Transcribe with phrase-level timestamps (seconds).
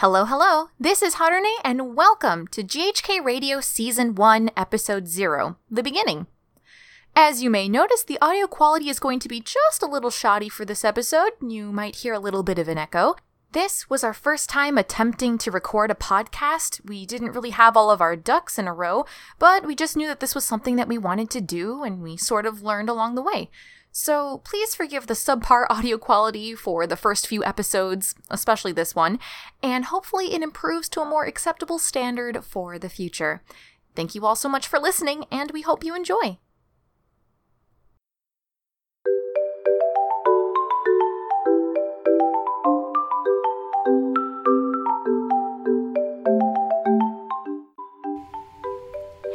[0.00, 0.68] Hello, hello.
[0.78, 6.26] This is Harune, and welcome to GHK Radio Season 1, Episode 0, The Beginning.
[7.14, 10.50] As you may notice, the audio quality is going to be just a little shoddy
[10.50, 11.30] for this episode.
[11.40, 13.16] You might hear a little bit of an echo.
[13.52, 16.86] This was our first time attempting to record a podcast.
[16.86, 19.06] We didn't really have all of our ducks in a row,
[19.38, 22.18] but we just knew that this was something that we wanted to do, and we
[22.18, 23.48] sort of learned along the way.
[23.98, 29.18] So please forgive the subpar audio quality for the first few episodes, especially this one,
[29.62, 33.42] and hopefully it improves to a more acceptable standard for the future.
[33.94, 36.36] Thank you all so much for listening, and we hope you enjoy.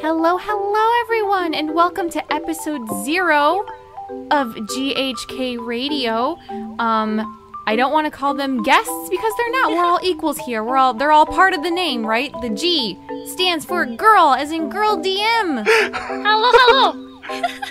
[0.02, 3.66] Hello, hello, everyone, and welcome to episode zero
[4.32, 6.38] of GHK Radio.
[6.80, 9.72] Um, I don't want to call them guests because they're not.
[9.72, 10.64] We're all equals here.
[10.64, 12.32] We're all they're all part of the name, right?
[12.42, 12.98] The G
[13.28, 15.66] stands for girl, as in girl DM.
[15.66, 17.11] Hello, hello.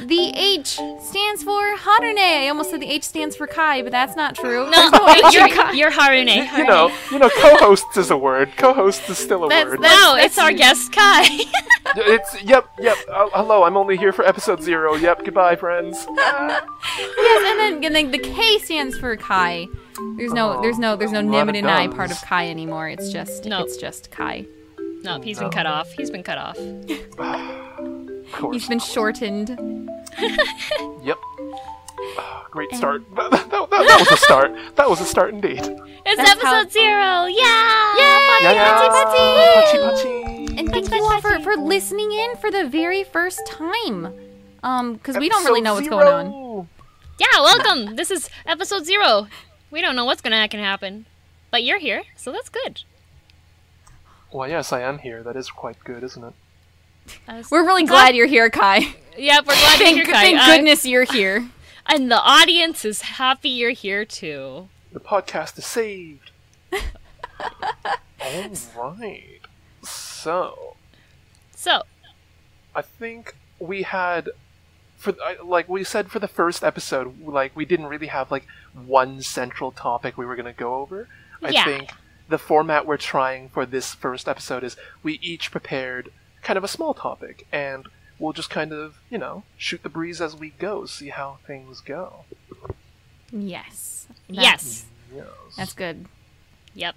[0.07, 0.67] The H
[1.03, 2.19] stands for Harune.
[2.19, 4.69] I almost said the H stands for Kai, but that's not true.
[4.71, 5.73] No, There's H you're, Kai.
[5.73, 6.57] you're Harune.
[6.57, 8.51] You know, you know, co-host is a word.
[8.57, 9.83] Co-host is still a That's- word.
[9.83, 11.41] that's- No, it's our guest Kai.
[11.97, 12.97] It's yep, yep.
[13.11, 14.95] Uh, hello, I'm only here for episode zero.
[14.95, 16.07] Yep, goodbye, friends.
[16.99, 19.67] Yes, and then, and then the K stands for Kai.
[20.17, 22.89] There's no, there's no, there's no lot Nim of and I part of Kai anymore.
[22.89, 23.63] It's just, No.
[23.65, 24.47] it's just Kai.
[25.03, 25.91] nope, he's been cut off.
[25.93, 27.97] He's been cut off.
[28.33, 28.55] Of course.
[28.57, 29.49] He's been shortened.
[31.03, 31.17] Yep.
[32.19, 33.03] Ah, Great start.
[33.17, 34.53] That, that, that, that was a start.
[34.77, 35.59] That was a start indeed.
[35.61, 37.27] It's That's episode how- zero.
[37.27, 37.95] Yeah.
[37.99, 38.89] Yeah, yeah.
[38.89, 39.79] Pachi, Pachi,
[40.49, 40.59] pachi.
[40.59, 44.13] And thank you all for, for listening in for the very first time.
[44.63, 46.27] Um, because we don't really know what's going on.
[46.27, 46.69] on.
[47.19, 47.41] Yeah.
[47.41, 47.97] Welcome.
[47.97, 49.29] This is episode zero.
[49.71, 51.07] We don't know what's gonna can happen,
[51.51, 52.83] but you're here, so that's good.
[54.33, 55.23] Well, yes, I am here.
[55.23, 56.35] That is quite good, isn't it?
[57.29, 58.95] As- We're really glad you're here, Kai.
[59.17, 60.21] yeah, we're glad Thank, you're here, Kai.
[60.23, 61.49] thank Uh, goodness you're here.
[61.87, 64.69] and the audience is happy you're here too.
[64.93, 66.31] The podcast is saved.
[68.77, 69.41] All right.
[69.83, 70.77] So,
[71.57, 71.83] So,
[72.75, 74.31] I think we had
[74.97, 79.23] for like we said for the first episode like we didn't really have like one
[79.23, 81.09] central topic we were going to go over.
[81.43, 81.65] I Yeah.
[81.65, 81.91] think
[82.29, 86.69] the format we're trying for this first episode is we each prepared kind of a
[86.69, 87.87] small topic and
[88.19, 91.81] we'll just kind of, you know, shoot the breeze as we go, see how things
[91.81, 92.25] go.
[93.33, 94.07] Yes.
[94.29, 94.87] yes.
[95.15, 95.27] Yes.
[95.57, 96.07] That's good.
[96.75, 96.95] Yep.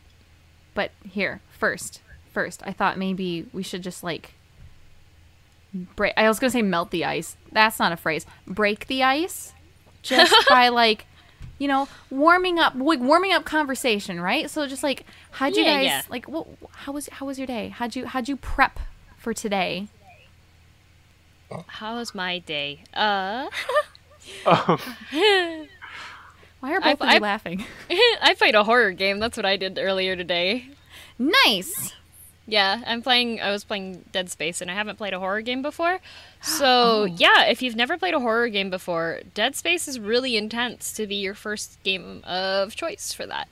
[0.73, 4.33] But here, first, first, I thought maybe we should just like
[5.95, 6.13] break.
[6.17, 7.37] I was gonna say melt the ice.
[7.51, 8.25] That's not a phrase.
[8.47, 9.53] Break the ice,
[10.01, 11.05] just by like,
[11.59, 14.49] you know, warming up, like warming up conversation, right?
[14.49, 16.01] So just like, how'd you Yeah, guys yeah.
[16.09, 16.25] like?
[16.27, 16.47] What?
[16.71, 17.69] How was how was your day?
[17.69, 18.79] How'd you how'd you prep
[19.23, 19.87] for today?
[21.67, 22.83] How was my day?
[22.93, 23.47] Uh,
[24.45, 24.79] Um,
[26.59, 27.65] Why are I- both of you I- laughing?
[27.89, 29.19] I played a horror game.
[29.19, 30.67] That's what I did earlier today.
[31.17, 31.93] nice.
[32.45, 33.39] Yeah, I'm playing.
[33.39, 35.99] I was playing Dead Space, and I haven't played a horror game before.
[35.99, 35.99] Oh.
[36.41, 40.91] So yeah, if you've never played a horror game before, Dead Space is really intense
[40.93, 43.47] to be your first game of choice for that.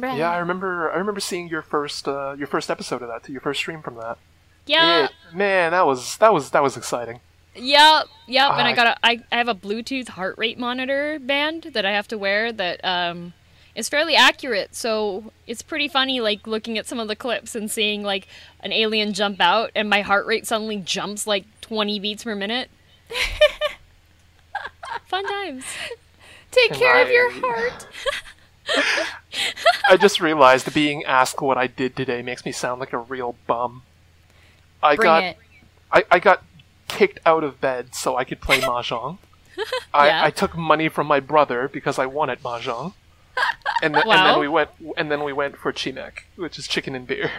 [0.00, 3.32] yeah, I remember I remember seeing your first uh, your first episode of that, too,
[3.32, 4.18] your first stream from that.
[4.66, 7.20] Yeah, It- man, that was that was that was exciting.
[7.54, 8.52] yep, yep.
[8.52, 8.74] And I Ah.
[8.74, 8.96] got a.
[9.02, 12.80] I, I have a Bluetooth heart rate monitor band that I have to wear that
[12.84, 13.32] um
[13.74, 14.74] is fairly accurate.
[14.76, 18.28] So it's pretty funny, like looking at some of the clips and seeing like
[18.60, 22.70] an alien jump out, and my heart rate suddenly jumps like 20 beats per minute.
[25.06, 25.64] Fun times.
[26.50, 27.86] Take Can care of your heart.
[29.88, 33.34] I just realized being asked what I did today makes me sound like a real
[33.46, 33.82] bum.
[34.82, 35.36] I Bring got it.
[35.92, 36.42] I, I got
[36.88, 39.18] kicked out of bed so I could play mahjong.
[39.94, 40.24] I, Yeah.
[40.24, 42.94] I took money from my brother because I won at mahjong.
[43.82, 46.94] And, th- and then we went and then we went for chimaek, which is chicken
[46.94, 47.30] and beer.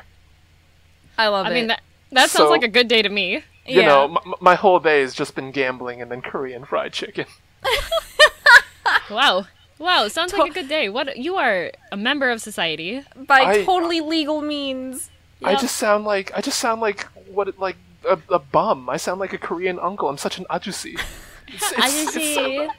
[1.17, 1.51] I love that.
[1.51, 1.59] I it.
[1.59, 1.81] mean that
[2.11, 3.43] that sounds So- like a good day to me.
[3.65, 3.85] You Yeah.
[3.87, 7.25] know, m- my whole day has just been gambling and then Korean fried chicken.
[9.09, 9.47] Wow.
[9.79, 10.87] Wow, sounds like a good day.
[10.89, 13.03] What you are a member of society.
[13.15, 15.09] by I- totally legal means.
[15.43, 17.77] I just sound like I just sound like what it- like
[18.07, 18.89] a, a bum.
[18.89, 20.09] I sound like a Korean uncle.
[20.09, 20.99] I'm such an ajusi.
[21.47, 22.69] It's, it's, it's so-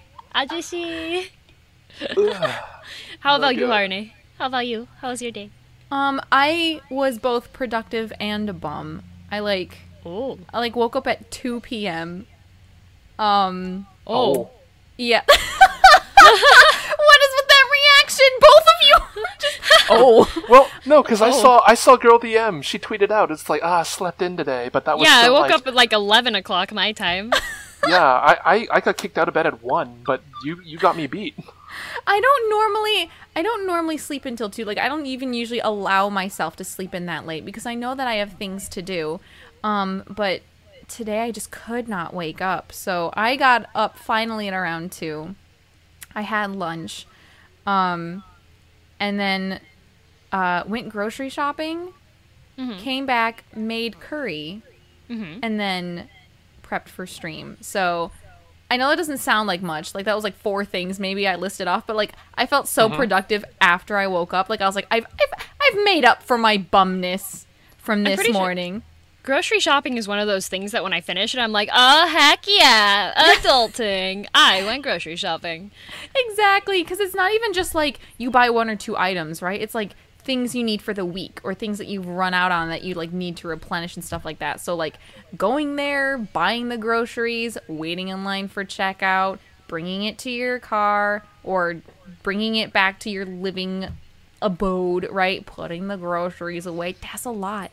[3.20, 3.70] How about you, good.
[3.70, 4.12] Harune?
[4.38, 4.88] How about you?
[5.00, 5.50] How was your day?
[5.90, 9.02] Um, I was both productive and a bum.
[9.30, 10.38] I like Oh.
[10.52, 12.26] I like woke up at two p.m.
[13.18, 14.34] Um, Oh.
[14.34, 14.50] Oh.
[14.98, 15.22] yeah.
[15.26, 15.36] what
[17.22, 17.64] is with that
[18.18, 18.38] reaction?
[18.40, 19.58] Both of you just
[19.90, 22.62] oh, Well, no, because I saw I saw Girl DM.
[22.62, 25.22] She tweeted out, "It's like ah, I slept in today," but that was yeah, I
[25.22, 27.32] still, woke like- up at like eleven o'clock my time.
[27.86, 30.96] Yeah, I, I I got kicked out of bed at one, but you you got
[30.96, 31.34] me beat.
[32.06, 34.64] I don't normally I don't normally sleep until 2.
[34.64, 37.94] Like I don't even usually allow myself to sleep in that late because I know
[37.94, 39.20] that I have things to do.
[39.62, 40.40] Um but
[40.88, 42.72] today I just could not wake up.
[42.72, 45.34] So I got up finally at around 2.
[46.14, 47.06] I had lunch.
[47.66, 48.22] Um
[49.00, 49.60] and then
[50.32, 51.92] uh went grocery shopping.
[52.78, 54.62] Came back, made curry,
[55.42, 56.08] and then
[56.62, 57.56] prepped for stream.
[57.60, 58.12] So
[58.70, 59.92] I know that doesn't sound like much.
[59.94, 62.88] Like that was like four things maybe I listed off, but like I felt so
[62.96, 64.48] productive after I woke up.
[64.48, 67.44] Like I was like I've I've, I've made up for my bumness
[67.78, 68.82] from this pretty sure- morning.
[69.24, 72.06] Grocery shopping is one of those things that when I finish it, I'm like, oh
[72.06, 74.26] heck yeah, adulting.
[74.34, 75.70] I went grocery shopping.
[76.14, 79.58] Exactly, because it's not even just like you buy one or two items, right?
[79.58, 82.68] It's like things you need for the week or things that you've run out on
[82.68, 84.60] that you like need to replenish and stuff like that.
[84.60, 84.98] So like
[85.34, 89.38] going there, buying the groceries, waiting in line for checkout,
[89.68, 91.80] bringing it to your car or
[92.22, 93.88] bringing it back to your living
[94.42, 95.46] abode, right?
[95.46, 96.96] Putting the groceries away.
[97.00, 97.70] That's a lot.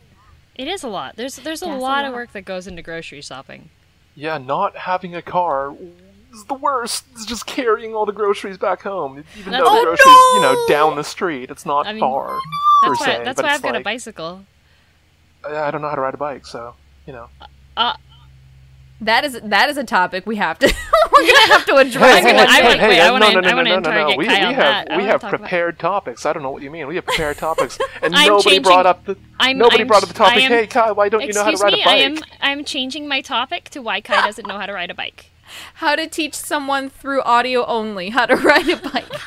[0.55, 1.15] It is a lot.
[1.15, 3.69] There's there's a That's a lot of work that goes into grocery shopping.
[4.15, 5.73] Yeah, not having a car
[6.33, 7.05] is the worst.
[7.13, 10.65] It's just carrying all the groceries back home, even That's- though the groceries, you know,
[10.67, 11.49] down the street.
[11.49, 12.37] It's not I mean, far
[12.83, 13.23] That's per why se.
[13.23, 14.45] that's why I've got a bicycle.
[15.45, 16.75] I I don't know how to ride a bike, so
[17.07, 17.29] you know.
[17.77, 17.95] Uh,
[18.99, 20.67] That is that is a topic we have to
[21.21, 22.17] we're gonna have to address.
[22.17, 22.67] I'm gonna- one I day.
[22.67, 24.17] would- wait, I uh, wanna- no, no, I no, wanna no, no, no.
[24.17, 24.91] We, Kai we have that.
[24.91, 26.25] I we have talk about- prepared topics.
[26.25, 26.87] I don't know what you mean.
[26.87, 30.03] We have prepared topics, and I'm nobody changing- brought up the I'm- nobody I'm brought
[30.03, 30.37] up the topic.
[30.37, 31.93] I am- hey, Kai, why don't you know how to ride me, a bike?
[31.93, 34.95] I am I'm changing my topic to why Kai doesn't know how to ride a
[34.95, 35.25] bike.
[35.75, 39.19] How to teach someone through audio only how to ride a bike.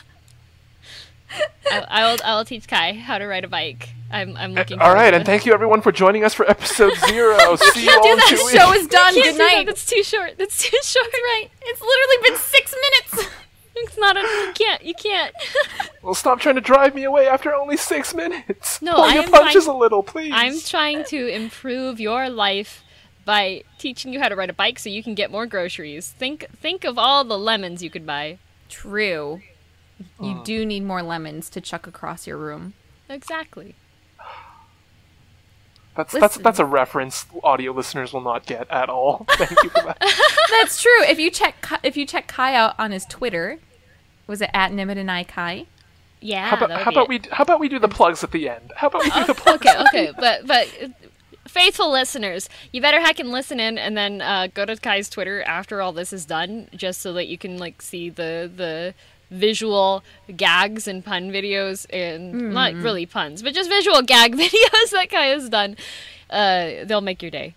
[1.71, 3.91] I, I will I will teach Kai how to ride a bike.
[4.15, 4.79] I'm I'm uh, looking.
[4.79, 7.57] All forward right, to and thank you everyone for joining us for episode zero.
[7.57, 9.15] See you all Do in that two show is done.
[9.15, 9.67] Good do that, night.
[9.67, 10.39] That's too short.
[10.39, 11.07] That's too short.
[11.13, 11.49] right.
[11.63, 12.75] It's literally been six
[13.13, 13.31] minutes.
[13.77, 14.17] It's not.
[14.17, 14.85] A, you can't.
[14.85, 15.35] You can't.
[16.03, 18.81] Well, stop trying to drive me away after only six minutes.
[18.81, 20.33] No, Pull I your am punches trying- a little, please.
[20.33, 22.85] I'm trying to improve your life
[23.25, 26.11] by teaching you how to ride a bike so you can get more groceries.
[26.11, 28.39] Think think of all the lemons you could buy.
[28.69, 29.41] True.
[30.21, 32.75] You do need more lemons to chuck across your room.
[33.09, 33.75] Exactly.
[35.97, 36.43] That's that's Listen.
[36.43, 39.27] that's a reference audio listeners will not get at all.
[39.31, 39.99] Thank you for that.
[40.51, 41.03] That's true.
[41.05, 43.59] If you check Kai- if you check Kai out on his Twitter,
[44.27, 45.67] was it at Nemurenai Kai?
[46.21, 46.49] Yeah.
[46.49, 48.73] How about, how about we how about we do the plugs at the end?
[48.77, 49.65] How about we do the plugs?
[49.67, 50.69] okay, okay, but but
[51.47, 55.43] faithful listeners, you better hack and listen in, and then uh, go to Kai's Twitter
[55.43, 58.95] after all this is done, just so that you can like see the the
[59.35, 60.03] visual
[60.37, 65.27] gags and pun videos, and not really puns, but just visual gag videos that Kai
[65.27, 65.77] has done.
[66.31, 67.55] Uh, they'll make your day.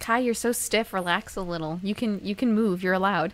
[0.00, 0.92] Kai, you're so stiff.
[0.92, 1.80] Relax a little.
[1.82, 2.82] You can you can move.
[2.82, 3.32] You're allowed.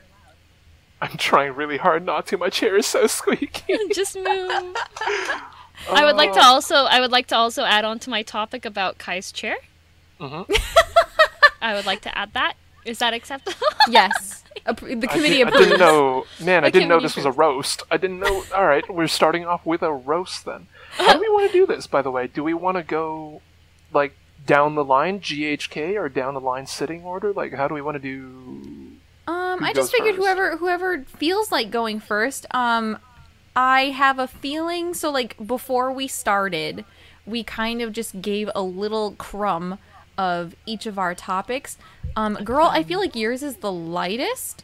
[1.00, 2.38] I'm trying really hard not to.
[2.38, 3.76] My chair is so squeaky.
[3.94, 4.26] just move.
[5.90, 8.64] I would like to also I would like to also add on to my topic
[8.64, 9.56] about Kai's chair.
[10.20, 10.46] Mhm.
[11.60, 12.54] I would like to add that.
[12.84, 13.56] Is that acceptable?
[13.88, 14.43] Yes.
[14.64, 16.64] The I, committee did, I didn't know, man.
[16.64, 17.82] I didn't know this was a roast.
[17.90, 18.44] I didn't know.
[18.54, 20.68] All right, we're starting off with a roast then.
[20.92, 21.86] How do we want to do this?
[21.86, 23.42] By the way, do we want to go
[23.92, 24.16] like
[24.46, 27.32] down the line GHK or down the line sitting order?
[27.32, 28.92] Like, how do we want to do?
[29.26, 30.24] Um, I just figured first?
[30.24, 32.46] whoever whoever feels like going first.
[32.54, 32.98] Um,
[33.54, 34.94] I have a feeling.
[34.94, 36.84] So like before we started,
[37.26, 39.78] we kind of just gave a little crumb
[40.18, 41.76] of each of our topics.
[42.16, 44.62] Um, girl, I feel like yours is the lightest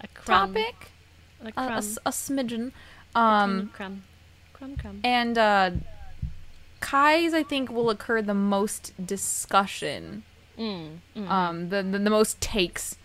[0.00, 0.54] A crumb.
[0.54, 0.90] topic,
[1.44, 1.72] A a, crumb.
[1.72, 2.72] a s- a smidgen.
[3.14, 4.02] Um, crumb.
[4.52, 5.00] Crumb crumb.
[5.04, 5.70] and uh,
[6.80, 10.22] Kai's I think will occur the most discussion.
[10.58, 11.28] Mm, mm.
[11.28, 12.96] Um, the, the the most takes.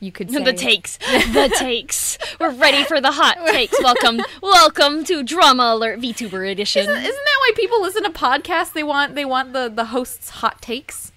[0.00, 0.96] You could say the takes.
[1.08, 2.18] The takes.
[2.38, 3.76] We're ready for the hot takes.
[3.82, 6.82] Welcome welcome to Drama Alert VTuber edition.
[6.82, 8.72] Isn't, isn't that why people listen to podcasts?
[8.72, 11.10] They want they want the the host's hot takes.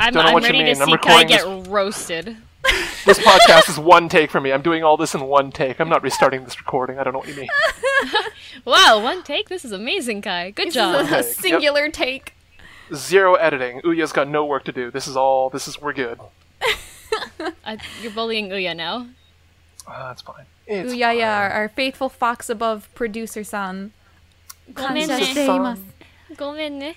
[0.00, 0.80] I'm, Don't know I'm what you ready to mean.
[0.82, 1.28] I'm see Kai recording
[1.64, 2.36] get roasted.
[3.04, 4.52] This podcast is one take for me.
[4.52, 5.80] I'm doing all this in one take.
[5.80, 7.00] I'm not restarting this recording.
[7.00, 7.48] I don't know what you mean.
[8.64, 9.48] Wow, one take.
[9.48, 10.52] This is amazing, Kai.
[10.52, 10.94] Good This job.
[10.94, 11.34] is a, a Okay, yep.
[11.34, 12.34] singular take.
[12.94, 13.80] Zero editing.
[13.84, 14.92] Uya's got no work to do.
[14.92, 15.50] This is all.
[15.50, 16.20] This is we're good.
[17.64, 19.06] I, you're bullying Uya now.
[19.86, 20.44] Ah, that's fine.
[20.66, 21.18] It's Ooh, yeah, fine.
[21.18, 23.92] yeah, our, our faithful fox above producer san.
[24.72, 25.08] Gomenne.
[25.08, 25.34] Kansas
[26.36, 26.94] Gomenne.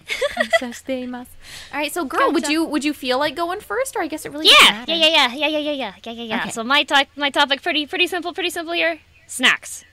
[1.73, 2.53] All right, so girl, would Gotcha.
[2.53, 5.07] you would you feel like going first, or I guess it really Yeah, doesn't yeah,
[5.07, 6.41] yeah, yeah, yeah, yeah, yeah, yeah, yeah, yeah, yeah.
[6.41, 6.49] Okay.
[6.51, 8.99] So my to- my topic pretty pretty simple, pretty simple here.
[9.27, 9.83] Snacks.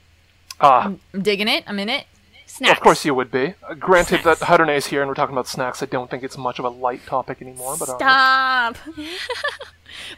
[0.60, 1.64] Ah, I'm digging it.
[1.66, 2.04] I'm in it.
[2.52, 2.73] Snacks.
[2.73, 3.54] Of course you would be.
[3.66, 6.37] Uh, granted that Harune is here and we're talking about snacks, I don't think it's
[6.37, 7.76] much of a light topic anymore.
[7.78, 8.76] But alright.
[8.76, 8.97] Stop.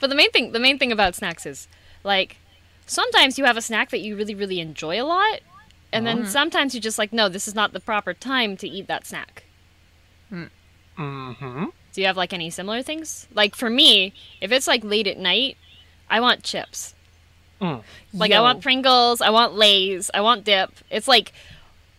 [0.00, 1.66] But the main thing, the main thing about snacks is,
[2.04, 2.36] like,
[2.86, 5.40] sometimes you have a snack that you really, really enjoy a lot,
[5.92, 8.86] and then sometimes you're just like, no, this is not the proper time to eat
[8.86, 9.44] that snack.
[10.32, 11.64] Mm-hmm.
[11.92, 13.26] Do you have like any similar things?
[13.34, 15.56] Like for me, if it's like late at night,
[16.08, 16.94] I want chips.
[17.60, 17.82] Mm.
[18.12, 20.70] Like I want Pringles, I want Lay's, I want dip.
[20.90, 21.32] It's like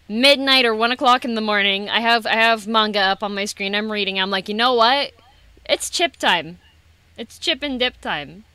[0.07, 1.89] midnight or one o'clock in the morning.
[1.89, 3.75] I have I have manga up on my screen.
[3.75, 4.19] I'm reading.
[4.19, 5.13] I'm like, you know what?
[5.67, 6.59] It's chip time.
[7.17, 8.45] It's chip and dip time.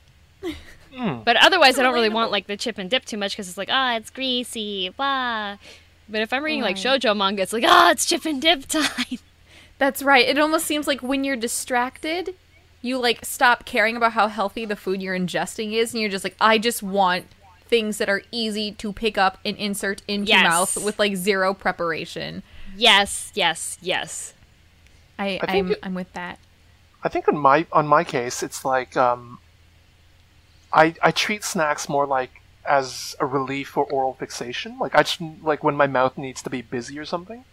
[0.93, 1.25] Mm.
[1.25, 3.59] But otherwise, I don't really want like the chip and dip too much because it's
[3.59, 5.57] like, ah, it's greasy, blah.
[6.09, 9.19] But if I'm reading like shojo manga, it's like, ah, it's chip and dip time.
[9.79, 10.27] That's right.
[10.27, 12.35] It almost seems like when you're distracted,
[12.83, 16.25] you like stop caring about how healthy the food you're ingesting is, and you're just
[16.25, 17.27] like, I just want
[17.71, 20.43] things that are easy to pick up and insert into Yes.
[20.43, 22.43] mouth with like zero preparation.
[22.77, 24.35] yes, yes, yes.
[25.19, 26.39] I, I think I'm it- I'm with that.
[27.03, 29.39] I think on my on my case, it's like um,
[30.73, 34.79] I I treat snacks more like as a relief for oral fixation.
[34.79, 37.45] Like I just like when my mouth needs to be busy or something.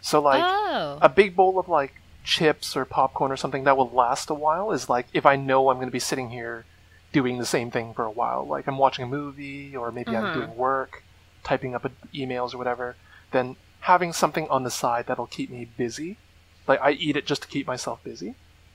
[0.00, 0.98] So like oh.
[1.00, 4.70] a big bowl of like chips or popcorn or something that will last a while
[4.70, 6.64] is like if I know I'm going to be sitting here
[7.12, 8.46] doing the same thing for a while.
[8.46, 10.26] Like I'm watching a movie or maybe Uh-huh.
[10.26, 11.02] I'm doing work,
[11.44, 12.96] typing up emails or whatever.
[13.30, 16.16] Then having something on the side that'll keep me busy.
[16.66, 18.34] Like I eat it just to keep myself busy.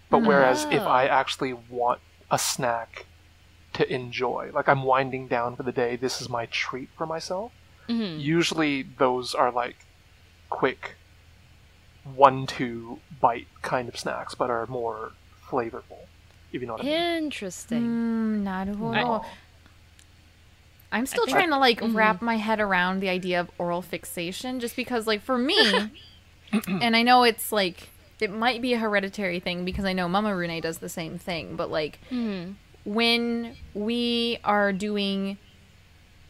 [0.09, 0.87] But whereas if Oh.
[0.87, 1.99] I actually want
[2.31, 3.05] a snack
[3.73, 7.51] to enjoy, like I'm winding down for the day, this is my treat for myself.
[7.89, 8.19] Mhm.
[8.19, 9.77] Usually those are like
[10.49, 10.95] quick
[12.03, 15.11] one two bite kind of snacks, but are more
[15.49, 16.07] flavorful.
[16.57, 16.93] If you know what I mean.
[17.23, 17.81] Interesting.
[17.81, 19.23] Mm, naruhodo.
[20.91, 21.95] I'm still think- trying to like Mhm.
[21.95, 25.59] wrap my head around the idea of oral fixation just because like for me
[26.67, 30.35] and I know it's like it might be a hereditary thing because I know Mama
[30.35, 32.55] Rune does the same thing, but like Mhm.
[32.85, 35.37] when we are doing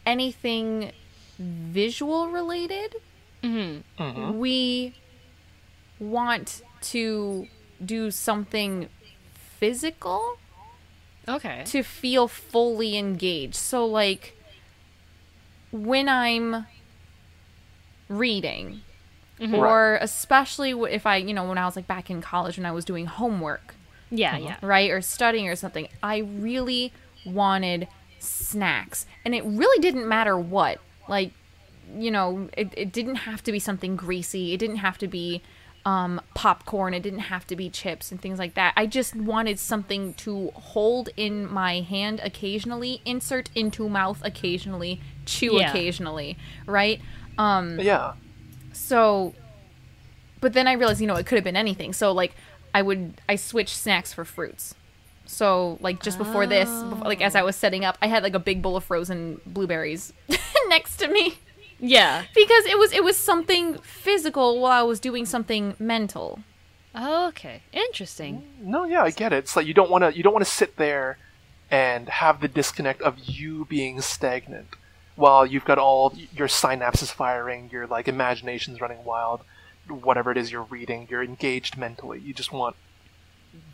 [0.04, 0.92] anything
[1.38, 2.96] visual related,
[3.42, 3.82] Mhm.
[3.98, 4.34] Mhm.
[4.34, 4.92] we
[6.00, 7.46] want to
[7.84, 8.88] do something
[9.58, 10.38] physical
[11.28, 11.62] Okay.
[11.66, 13.54] to feel fully engaged.
[13.56, 14.34] So, like,
[15.70, 16.66] when I'm
[18.08, 18.80] reading,
[19.40, 19.54] Mhm.
[19.58, 22.72] or especially if I, you know, when I was like back in college when I
[22.72, 23.74] was doing homework,
[24.10, 24.56] Yeah, yeah.
[24.62, 26.92] right, or studying or something, I really
[27.24, 27.86] wanted
[28.18, 29.06] snacks.
[29.24, 30.80] And it really didn't matter what.
[31.08, 31.32] Like,
[31.96, 35.42] you know, it, it didn't have to be something greasy, it didn't have to be
[35.88, 38.74] um, popcorn, it didn't have to be chips and things like that.
[38.76, 45.58] I just wanted something to hold in my hand occasionally, insert into mouth occasionally, chew
[45.58, 45.70] Yeah.
[45.70, 47.00] occasionally, right?
[47.38, 48.12] Um, Yeah.
[48.72, 49.34] so,
[50.40, 51.92] but then I realized, you know, it could have been anything.
[51.92, 52.34] So, like,
[52.74, 54.74] I would, I switched snacks for fruits.
[55.26, 58.34] So, like, just before this, bef- like, as I was setting up, I had like
[58.34, 60.12] a big bowl of frozen blueberries
[60.68, 61.38] next to me
[61.80, 62.24] Yeah.
[62.34, 66.40] because it was, it was something physical while I was doing something mental.
[66.96, 67.62] Okay.
[67.72, 68.42] Interesting.
[68.60, 69.38] No, yeah, I get it.
[69.38, 71.18] It's like you don't want to you don't want to sit there
[71.70, 74.68] and have the disconnect of you being stagnant
[75.14, 79.42] while you've got all your synapses firing, your like imagination's running wild,
[79.88, 82.20] whatever it is you're reading, you're engaged mentally.
[82.20, 82.76] You just want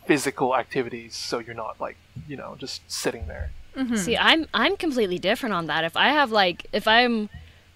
[0.05, 1.97] physical activities so you're not like,
[2.27, 3.51] you know, just sitting there.
[3.75, 3.95] Mm-hmm.
[3.95, 5.83] See, I'm I'm completely different on that.
[5.83, 7.29] If I have like if I'm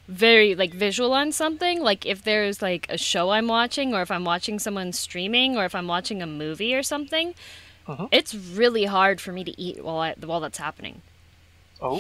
[0.10, 4.10] very like visual on something, like if there's like a show I'm watching or if
[4.10, 7.36] I'm watching someone streaming or if I'm watching a movie or something,
[7.88, 8.08] Uh-huh.
[8.12, 11.02] it's really hard for me to eat while I, while that's happening.
[11.82, 11.98] Oh,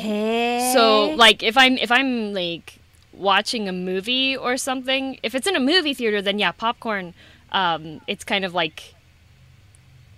[0.73, 2.79] So like if I'm if I'm like
[3.13, 7.13] watching a movie or something, if it's in a movie theater, then yeah, popcorn.
[7.51, 8.95] Um, it's kind of like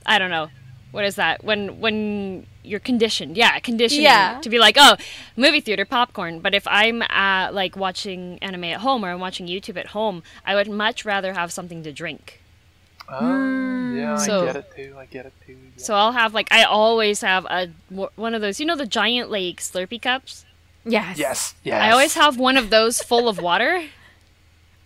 [0.05, 0.47] I don't know,
[0.91, 1.43] what is that?
[1.43, 4.39] When when you're conditioned, yeah, conditioned Yeah.
[4.41, 4.95] to be like, oh,
[5.35, 6.39] movie theater popcorn.
[6.39, 10.23] But if I'm uh, like watching anime at home or I'm watching YouTube at home,
[10.45, 12.39] I would much rather have something to drink.
[13.09, 14.95] oh yeah, So- I get it too.
[14.97, 15.53] I get it too.
[15.53, 15.83] yeah.
[15.83, 17.69] So I'll have like I always have a
[18.15, 20.45] one of those, you know, the giant like Slurpee cups.
[20.85, 21.17] Yes.
[21.19, 21.81] yes, yes.
[21.81, 23.83] I always have one of those full of water.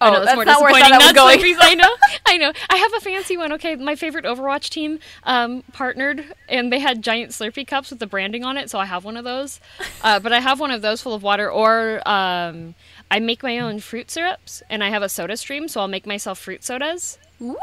[0.02, 1.20] Oh, I know, it's that's more not where I thought disappointing.
[1.20, 1.58] I was going.
[1.62, 2.52] I know, I know.
[2.70, 3.54] I have a fancy one.
[3.54, 8.08] Okay, my favorite Overwatch team um, partnered, and they had giant Slurpee cups with the
[8.08, 9.62] branding on it, so I have one of those.
[10.04, 12.76] Uh, but I have one of those full of water, or um,
[13.10, 16.06] I make my own fruit syrups, and I have a Soda Stream, so I'll make
[16.06, 17.56] myself fruit sodas, Ooh,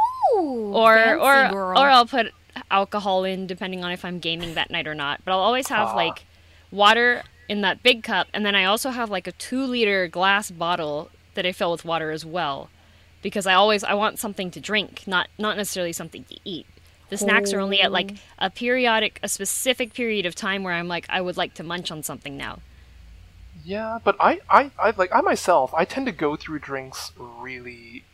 [0.75, 1.79] or or girl.
[1.79, 2.33] or I'll put
[2.71, 5.21] alcohol in, depending on if I'm gaming that night or not.
[5.25, 5.97] But I'll always have Ah.
[5.97, 6.25] like
[6.71, 10.51] water in that big cup, and then I also have like a two liter glass
[10.51, 12.71] bottle that I fill with water as well,
[13.23, 16.67] because I always I want something to drink, not not necessarily something to eat.
[17.09, 18.47] The snacks are only at like oh.
[18.47, 21.91] a periodic, a specific period of time where I'm like I would like to munch
[21.91, 22.61] on something now.
[23.65, 28.05] Yeah, but I, I, I like I myself, I tend to go through drinks really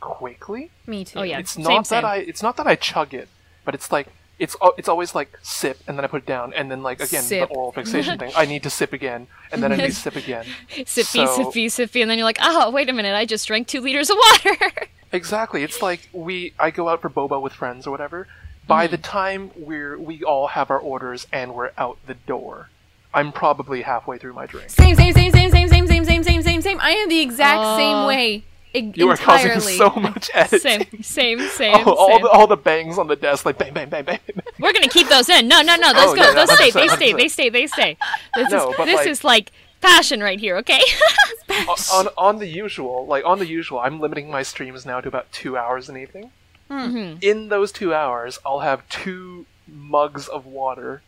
[0.00, 0.70] quickly.
[0.86, 1.20] Me too.
[1.20, 1.38] Oh, yeah.
[1.38, 2.02] It's same, not same.
[2.02, 3.28] that I, it's not that I chug it,
[3.64, 4.08] but it's like
[4.40, 7.22] it's it's always like sip and then I put it down and then like again
[7.22, 7.48] Sip.
[7.48, 8.32] the oral fixation thing.
[8.34, 10.44] I need to sip again and then I need to sip again.
[10.70, 13.68] Sippy, So- sippy, sippy, and then you're like, oh, wait a minute, I just drank
[13.68, 14.56] two liters of water.
[15.12, 15.64] Exactly.
[15.64, 18.28] It's like we I go out for boba with friends or whatever.
[18.68, 18.90] By Mm.
[18.92, 22.70] the time we're we all have our orders and we're out the door,
[23.12, 24.70] I'm probably halfway through my drink.
[24.70, 26.78] Same, same, same, same, same, same, same, same, same, same, same.
[26.80, 28.06] I am the exact same Oh.
[28.06, 28.44] way.
[28.74, 30.58] E- You are causing so much editing.
[30.60, 31.74] same, same, same.
[31.88, 32.22] all, all same.
[32.22, 34.18] the all the bangs on the desk, like bang, bang, bang, bang.
[34.26, 34.42] bang.
[34.58, 35.48] We're gonna keep those in.
[35.48, 35.92] No, no, no.
[35.92, 36.22] Those Oh, go.
[36.22, 36.70] yeah, those stay.
[36.70, 37.12] They stay.
[37.12, 37.48] They stay.
[37.48, 37.96] They stay.
[38.36, 40.56] This No, is this like- is like passion right here.
[40.58, 40.80] Okay.
[41.92, 45.30] on on the usual, like on the usual, I'm limiting my streams now to about
[45.32, 46.30] two hours an evening.
[46.70, 47.18] Mm-hmm.
[47.22, 51.02] In those two hours, I'll have two mugs of water,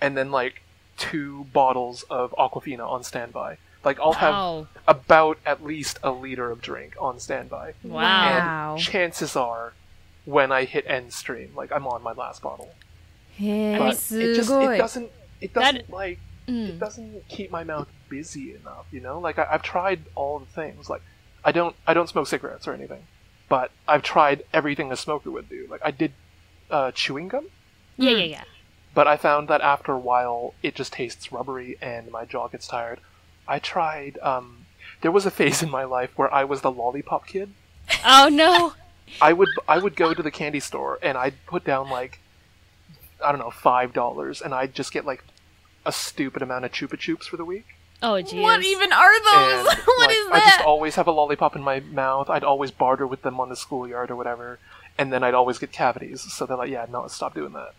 [0.00, 0.62] and then like
[0.98, 3.58] two bottles of Aquafina on standby.
[3.86, 4.66] Like I'll wow.
[4.88, 7.74] have about at least a liter of drink on standby.
[7.84, 8.72] Wow.
[8.72, 9.74] And chances are,
[10.24, 12.74] when I hit end stream, like I'm on my last bottle.
[13.38, 15.90] But it just it doesn't it doesn't that...
[15.90, 16.70] like mm.
[16.70, 18.86] it doesn't keep my mouth busy enough.
[18.90, 20.90] You know, like I, I've tried all the things.
[20.90, 21.02] Like
[21.44, 23.04] I don't I don't smoke cigarettes or anything,
[23.48, 25.68] but I've tried everything a smoker would do.
[25.70, 26.12] Like I did
[26.72, 27.46] uh, chewing gum.
[27.96, 28.30] Yeah, yeah, mm.
[28.30, 28.44] yeah.
[28.94, 32.66] But I found that after a while, it just tastes rubbery and my jaw gets
[32.66, 32.98] tired.
[33.48, 34.18] I tried.
[34.18, 34.66] Um,
[35.00, 37.50] there was a phase in my life where I was the lollipop kid.
[38.04, 38.74] Oh no.
[39.20, 42.18] I would I would go to the candy store and I'd put down like
[43.24, 45.22] I don't know five dollars and I'd just get like
[45.84, 47.66] a stupid amount of Chupa Chups for the week.
[48.02, 48.42] Oh jeez.
[48.42, 49.72] What even are those?
[49.72, 52.28] And what like, is I just always have a lollipop in my mouth.
[52.28, 54.58] I'd always barter with them on the schoolyard or whatever,
[54.98, 56.20] and then I'd always get cavities.
[56.32, 57.74] So they're like, "Yeah, no, stop doing that."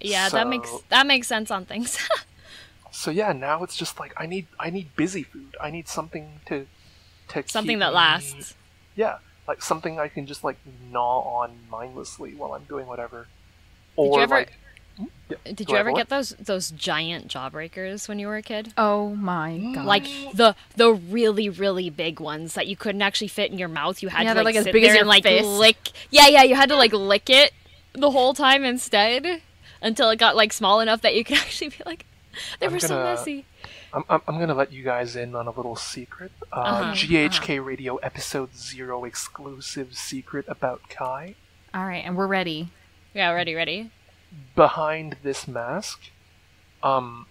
[0.00, 1.98] Yeah, that makes that makes sense on things.
[2.92, 5.56] So yeah, now it's just like I need I need busy food.
[5.60, 6.66] I need something to
[7.28, 8.54] to Something keep that me- lasts.
[8.96, 10.58] Yeah, like something I can just like
[10.90, 13.26] gnaw on mindlessly while I'm doing whatever.
[13.96, 14.52] Did Or you ever like,
[15.28, 18.72] Yeah, Did you ever get those those giant jawbreakers when you were a kid?
[18.76, 19.74] Oh my mm.
[19.74, 19.86] god.
[19.86, 24.02] Like the the really really big ones that you couldn't actually fit in your mouth.
[24.02, 25.48] You had Yeah, to like, like, as sit big as there your and like fist.
[25.48, 25.90] lick.
[26.10, 27.52] Yeah, yeah, you had to like lick it
[27.92, 29.42] the whole time instead
[29.82, 32.04] until it got like small enough that you could actually be like,
[32.58, 33.44] they I'm were so gonna- messy.
[33.92, 36.30] I'm, I'm, I'm gonna let you guys in on a little secret.
[36.52, 41.34] Uh, Uh-huh, GHK Radio Episode Zero exclusive secret about Kai.
[41.74, 42.68] All right, and we're ready.
[43.14, 43.90] Yeah, ready, ready.
[44.54, 46.00] Behind this mask,
[46.84, 47.26] um,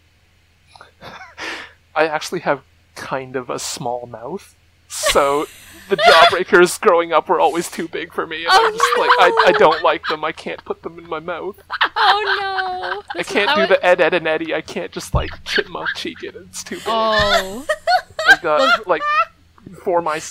[1.95, 2.61] I actually have
[2.95, 4.55] kind of a small mouth,
[4.87, 5.45] so
[5.89, 9.09] the jawbreakers growing up were always too big for me, and Oh, I'm just like,
[9.19, 10.23] I, I don't like them.
[10.23, 11.61] I can't put them in my mouth.
[11.95, 13.19] Oh no!
[13.19, 14.53] I can't do the Ed, Ed, and Eddy.
[14.53, 16.35] I can't just like chipmunk cheek it.
[16.35, 16.85] It's too big.
[16.87, 17.65] Oh,
[18.27, 19.01] like uh, like
[19.83, 20.21] for my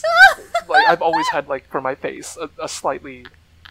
[0.69, 3.27] like I've always had like for my face a, a slightly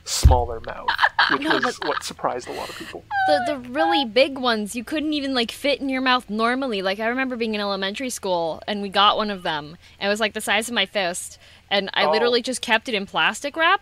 [0.08, 0.88] smaller mouth,
[1.32, 3.04] which No, was what surprised a lot of people.
[3.28, 6.82] the the really big ones you couldn't even like fit in your mouth normally.
[6.82, 9.78] Like I remember being in elementary school and we got one of them.
[10.00, 11.38] And it was like the size of my fist,
[11.70, 12.12] and I Oh.
[12.12, 13.82] literally just kept it in plastic wrap,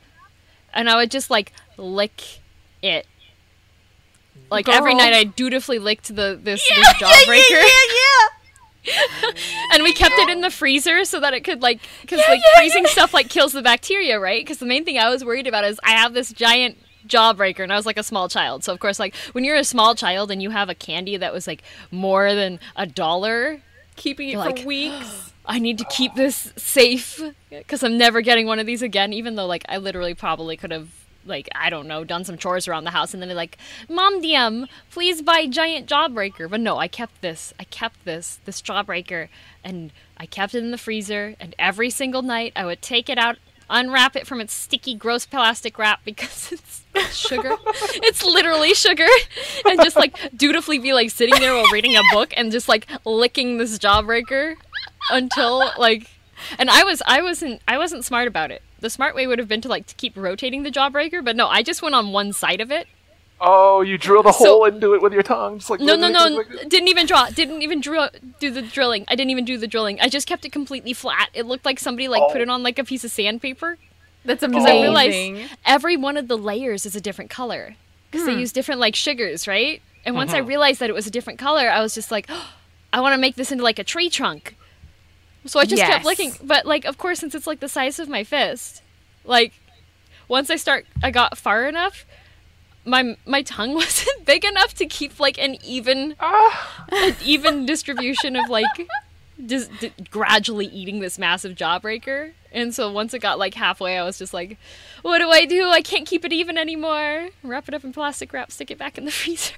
[0.73, 2.39] and I would just like lick
[2.81, 3.05] it.
[4.51, 7.63] Like every night, I dutifully licked the this, this jawbreaker,
[9.73, 12.85] and we kept it in the freezer so that it could like because like freezing
[12.87, 14.41] stuff like kills the bacteria, right?
[14.41, 17.71] Because the main thing I was worried about is I have this giant jawbreaker and
[17.71, 18.63] I was like a small child.
[18.63, 21.33] So of course like when you're a small child and you have a candy that
[21.33, 23.61] was like more than a dollar,
[23.95, 25.31] Keeping it You're for like, weeks.
[25.47, 27.21] I need to keep this safe
[27.51, 29.13] because I'm never getting one of these again.
[29.13, 30.89] Even though like I literally probably could have
[31.25, 33.57] like I don't know done some chores around the house and then they're like,
[33.89, 36.49] Mom DM, please buy giant jawbreaker.
[36.49, 37.53] But no, I kept this.
[37.59, 39.29] I kept this this jawbreaker
[39.63, 41.35] and I kept it in the freezer.
[41.39, 43.37] And every single night I would take it out.
[43.67, 46.51] Unwrap it from its sticky, gross plastic wrap because
[46.95, 47.55] it's sugar.
[47.65, 49.07] it's literally sugar,
[49.65, 52.87] and just like dutifully be like sitting there while reading a book and just like
[53.05, 54.55] licking this jawbreaker
[55.09, 56.11] until like
[56.59, 58.61] and I was I wasn't I wasn't smart about it.
[58.85, 61.47] The smart way would have been to like to keep rotating the jawbreaker, but no,
[61.47, 62.85] I just went on one side of it.
[63.41, 66.07] Oh, you drilled a So- hole into it with your tongue, just like No, no,
[66.07, 69.03] no, like- like- didn't even draw, didn't even drill, do the drilling.
[69.07, 69.99] I didn't even do the drilling.
[69.99, 71.29] I just kept it completely flat.
[71.33, 72.43] It looked like somebody like put Oh.
[72.43, 73.79] it on like a piece of sandpaper.
[74.23, 74.67] That's I amazing.
[74.69, 77.75] I realized every one of the layers is a different color
[78.11, 78.39] because they Hmm.
[78.41, 79.81] use different like sugars, right?
[80.05, 80.47] And once I Mhm.
[80.47, 82.29] realized that it was a different color, I was just like,
[82.93, 84.55] I want to make this into like a tree trunk.
[85.45, 85.89] So I just Yes.
[85.89, 88.81] kept looking, But like, of course, since it's like the size of my fist,
[89.23, 89.53] like
[90.27, 92.05] once I start, I got far enough.
[92.83, 98.35] My my tongue wasn't big enough to keep like an even Ah, an even distribution
[98.35, 98.87] of like
[99.45, 102.31] just d- gradually eating this massive jawbreaker.
[102.51, 104.57] And so once it got like halfway, I was just like,
[105.01, 105.67] "What do I do?
[105.67, 107.29] I can't keep it even anymore.
[107.43, 109.55] Wrap it up in plastic wrap, stick it back in the freezer."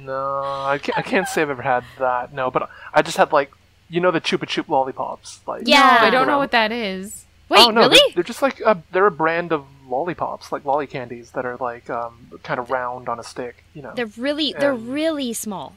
[0.00, 2.32] no, I can't, I can't say I've ever had that.
[2.32, 3.52] No, but I just had like,
[3.88, 5.40] you know, the Chupa Chup lollipops.
[5.46, 5.98] Like, Yeah.
[6.00, 7.24] I don't know what that is.
[7.48, 7.96] Wait, oh, no, really?
[8.08, 11.56] They're, they're just like a, they're a brand of lollipops, like lolly candies that are
[11.58, 13.62] like um, kind of round on a stick.
[13.72, 15.76] You know, They're really they're Um, really small.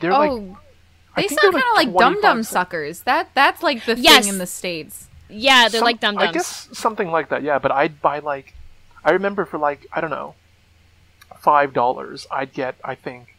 [0.00, 0.58] they're like oh,
[1.16, 3.00] I they sound kind of like 25 dum dum suckers.
[3.04, 4.24] That that's like the Yes.
[4.24, 5.08] thing in the states.
[5.30, 7.42] Yeah, they're Some- like dum I guess something like that.
[7.42, 8.52] Yeah, but I'd buy like,
[9.02, 10.34] I remember for like I don't know,
[11.40, 13.34] five dollars, I'd get I think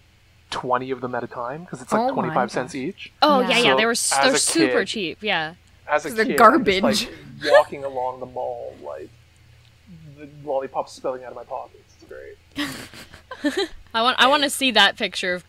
[0.50, 3.12] twenty of them at a time because it's like Oh twenty five cents each.
[3.22, 3.50] Oh Yeah.
[3.50, 5.18] yeah, yeah, So, they were as they're super kid- cheap.
[5.22, 5.54] Yeah.
[5.88, 7.00] As a They're kid, I'm garbage.
[7.00, 9.10] just, like walking along the mall, like
[10.18, 11.96] the lollipops spilling out of my pockets.
[11.96, 12.06] It's
[13.44, 13.70] great.
[13.94, 15.44] I want I want to see that picture of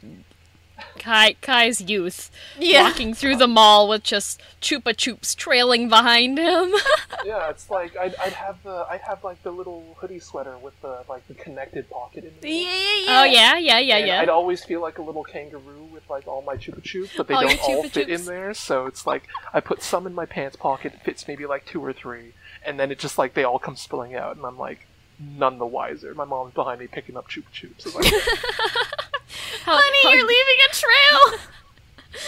[0.99, 2.83] Kai Kai's youth Yeah.
[2.85, 6.73] walking through the mall with just chupa chups trailing behind him.
[7.23, 10.81] Yeah, it's like I'd, I'd have the I'd have like the little hoodie sweater with
[10.81, 13.07] the like the connected pocket in Yeah, it.
[13.07, 14.21] yeah, oh yeah, yeah, yeah, And yeah.
[14.23, 17.35] I'd always feel like a little kangaroo with like all my chupa chups, but they
[17.35, 18.55] All don't all Chupa fit in there.
[18.55, 21.85] So it's like I put some in my pants pocket, it fits maybe like two
[21.85, 22.33] or three,
[22.65, 24.87] and then it just like they all come spilling out, and I'm like
[25.19, 26.15] none the wiser.
[26.15, 27.85] My mom's behind me picking up chupa chups.
[29.31, 31.39] It's like, How, Honey, how, you're leaving a trail.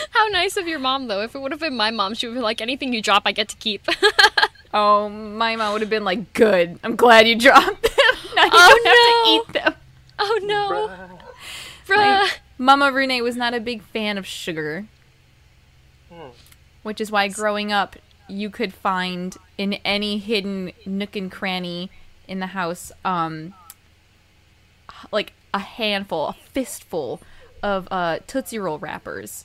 [0.10, 1.22] how nice of your mom though.
[1.22, 3.32] If it would have been my mom, she would be like, anything you drop, I
[3.32, 3.86] get to keep.
[4.74, 6.78] oh, my mom would have been like, "Good.
[6.84, 7.92] I'm glad you dropped them.
[8.36, 9.74] now you Oh, don't have to eat them."
[10.18, 10.88] oh no,
[11.88, 12.26] bruh.
[12.26, 12.30] bruh.
[12.58, 14.86] Mama Renee was not a big fan of sugar,
[16.12, 16.28] Hmm.
[16.84, 17.96] which is why growing up,
[18.28, 21.90] you could find in any hidden nook and cranny
[22.28, 23.52] in the house, um,
[25.10, 27.20] like a handful, a fistful
[27.62, 29.44] of uh, Tootsie Roll wrappers.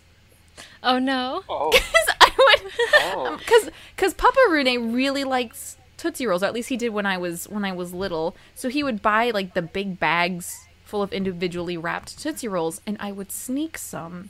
[0.83, 1.43] Oh no.
[1.49, 3.35] Oh, Because I would, Oh.
[3.39, 7.17] because because Papa Rene really likes Tootsie Rolls, or at least he did when I
[7.17, 8.35] was when I was little.
[8.55, 12.97] So he would buy like the big bags full of individually wrapped Tootsie Rolls, and
[12.99, 14.29] I would sneak some.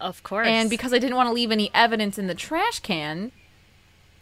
[0.00, 0.46] Of course.
[0.46, 3.32] And because I didn't want to leave any evidence in the trash can,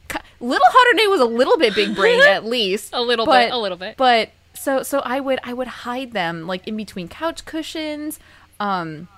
[0.09, 2.91] Ki- Little Hardernay was a little bit big brain at least.
[2.93, 3.97] a little but- bit, a little bit.
[3.97, 8.19] But so so I would I would hide them like in between couch cushions,
[8.61, 9.09] um,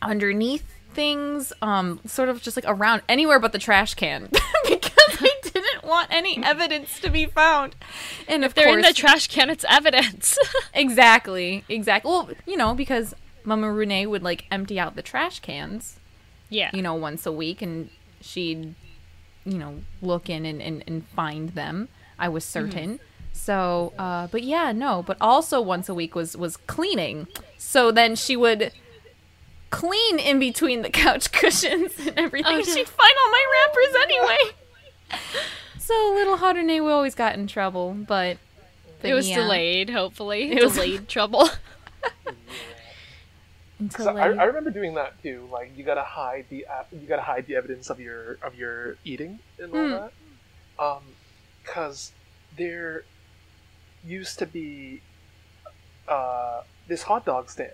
[0.00, 4.28] underneath things, um, sort of just like around anywhere but the trash can
[4.68, 7.74] because I didn't want any evidence to be found.
[8.28, 9.50] And of They're course, in the trash can.
[9.50, 10.38] It's evidence.
[10.74, 12.10] exactly, exactly.
[12.10, 15.98] Well, you know because Mama Renee would like empty out the trash cans
[16.54, 16.70] yeah.
[16.72, 18.74] you know, once a week and she'd,
[19.44, 21.88] you know, look in and, and, and find them.
[22.18, 23.00] I was certain.
[23.36, 27.26] So, uh, but yeah, no, but also once a week was, was cleaning.
[27.58, 28.72] So then she would
[29.70, 32.52] clean in between the couch cushions and everything.
[32.54, 32.62] Oh, no.
[32.62, 34.56] She'd find all my wrappers anyway.
[35.78, 38.38] so little Hardernay we always got in trouble, but,
[39.02, 40.52] but it was yeah, delayed, hopefully.
[40.52, 41.48] It was- delayed trouble.
[43.80, 44.28] Until I.
[44.28, 45.48] I remember doing that too.
[45.50, 48.96] Like you gotta hide the ap- you gotta hide the evidence of your of your
[49.04, 49.90] eating and all Hmm.
[49.90, 50.12] that.
[50.78, 51.02] Um,
[51.62, 52.12] because
[52.56, 53.04] there
[54.06, 55.00] used to be
[56.08, 57.70] uh this hot dog stand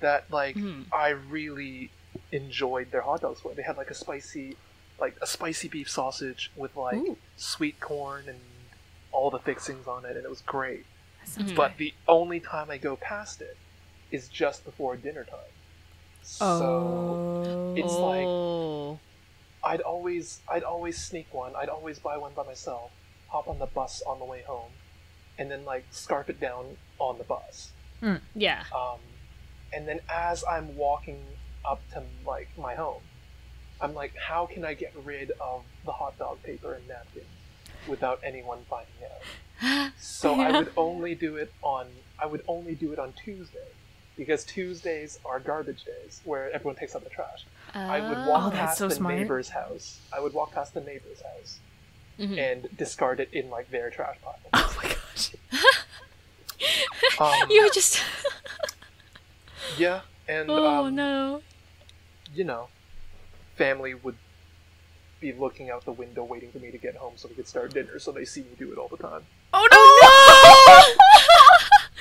[0.00, 0.82] that like Hmm.
[0.92, 1.90] I really
[2.32, 3.52] enjoyed their hot dogs for.
[3.54, 4.56] They had like a spicy
[5.00, 7.16] like a spicy beef sausage with like Ooh.
[7.36, 8.38] sweet corn and
[9.12, 10.84] all the fixings on it, and it was great.
[11.56, 13.56] But the only time I go past it
[14.10, 15.52] is just before dinner time.
[16.22, 17.74] So Oh.
[17.76, 18.98] it's like oh.
[19.64, 21.54] I'd always I'd always sneak one.
[21.56, 22.90] I'd always buy one by myself,
[23.28, 24.70] hop on the bus on the way home,
[25.38, 27.70] and then like scarf it down on the bus.
[28.34, 28.62] Yeah.
[28.74, 28.98] Um,
[29.72, 31.22] and then as I'm walking
[31.64, 33.02] up to like my home,
[33.80, 37.26] I'm like, how can I get rid of the hot dog paper and napkins
[37.88, 39.90] without anyone finding out?
[39.98, 41.86] So I would only do it on
[42.18, 43.58] I would only do it on Tuesday.
[44.16, 47.44] Because Tuesdays are garbage days where everyone takes out the trash.
[47.74, 49.14] I would walk Oh, past so the smart.
[49.14, 50.00] neighbor's house.
[50.10, 51.58] I would walk past the neighbor's house
[52.18, 52.38] Mhm.
[52.38, 54.38] and discard it in like their trash pile.
[54.52, 55.34] Oh my gosh.
[57.18, 58.02] Um, You just.
[59.78, 61.42] yeah, and oh um, no.
[62.34, 62.68] you know,
[63.56, 64.16] family would
[65.20, 67.72] be looking out the window waiting for me to get home so we could start
[67.72, 67.98] dinner.
[67.98, 69.22] So they see me do it all the time.
[69.54, 71.06] Oh no!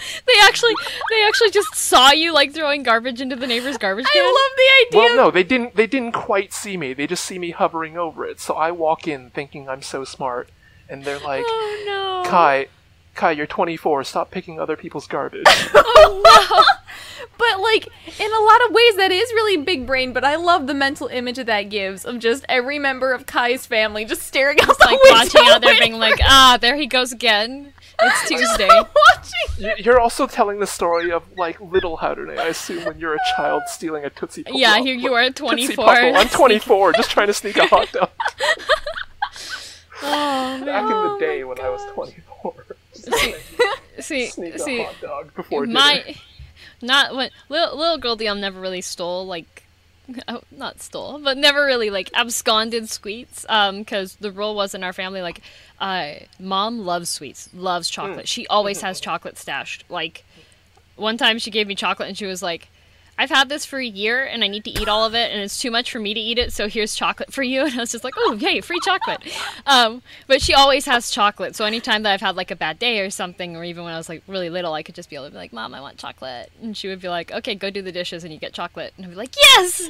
[0.28, 0.74] they actually,
[1.10, 4.24] they actually just saw saw you like throwing garbage into the neighbor's garbage can.
[4.24, 5.16] I love the idea.
[5.16, 5.76] Well, no, they didn't.
[5.76, 6.94] They didn't quite see me.
[6.94, 8.40] They just see me hovering over it.
[8.40, 10.50] So I walk in thinking I'm so smart,
[10.90, 12.68] and they're like, oh no, "Kai,
[13.14, 14.04] Kai, you're 24.
[14.04, 16.64] Stop picking other people's garbage." oh no.
[17.38, 17.88] But like
[18.18, 20.14] in a lot of ways, that is really big brain.
[20.14, 23.66] But I love the mental image that that gives of just every member of Kai's
[23.66, 26.88] family just staring out the like window, watching out there, being like, ah, there he
[26.88, 27.74] goes again.
[28.02, 28.68] It's Tuesday.
[29.58, 29.84] watching.
[29.84, 32.38] You're also telling the story of like little Harune.
[32.38, 34.44] I assume when you're a child stealing a tootsie.
[34.44, 34.56] Pop.
[34.58, 35.86] Yeah, here you are at 24.
[35.86, 36.16] Puffle.
[36.16, 38.10] I'm 24, just trying to sneak a hot dog.
[40.02, 42.54] Oh, Back in Oh the day my when I was 24,
[42.94, 43.36] see,
[44.00, 45.80] see, sneak a see, hot dog before dinner.
[45.80, 46.16] my
[46.82, 49.64] not when little, little girl DM never really stole like
[50.28, 54.84] oh, not stole but never really like absconded sweets um because the rule was in
[54.84, 55.42] our family like
[55.80, 58.28] uh mom loves sweets loves chocolate.
[58.28, 59.84] She always has chocolate stashed.
[59.90, 60.24] Like
[60.96, 62.70] one time she gave me chocolate and she was like
[63.18, 65.42] I've had this for a year and I need to eat all of it and
[65.42, 67.62] it's too much for me to eat it, so here's chocolate for you.
[67.66, 69.22] And I was just like, oh, yay, free chocolate.
[69.68, 73.00] Um, but she always has chocolate, so anytime that I've had like a bad day
[73.00, 75.26] or something, or even when I was like really little, I could just be able
[75.26, 76.52] to be like, Mom, I want chocolate.
[76.62, 78.94] And she would be like, okay, go do the dishes and you get chocolate.
[78.98, 79.90] And I'd be like, yes!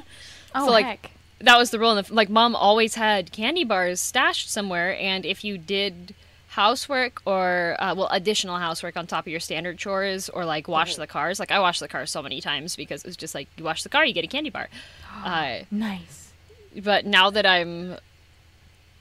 [0.54, 1.12] Oh So, like, heck.
[1.42, 1.92] That was the rule.
[1.98, 6.16] And like, Mom always had candy bars stashed somewhere, and if you did
[6.56, 10.96] housework or uh, well additional housework on top of your standard chores or like wash
[10.96, 13.48] the cars like i wash the car so many times because it was just like
[13.58, 14.70] you wash the car you get a candy bar
[15.26, 16.32] uh, Nice.
[16.82, 17.98] but now that i'm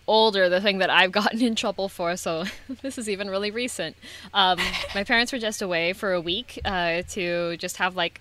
[0.07, 2.45] older the thing that i've gotten in trouble for so
[2.83, 3.97] this is even really recent
[4.35, 4.59] um,
[4.95, 8.21] my parents were just away for a week uh, to just have like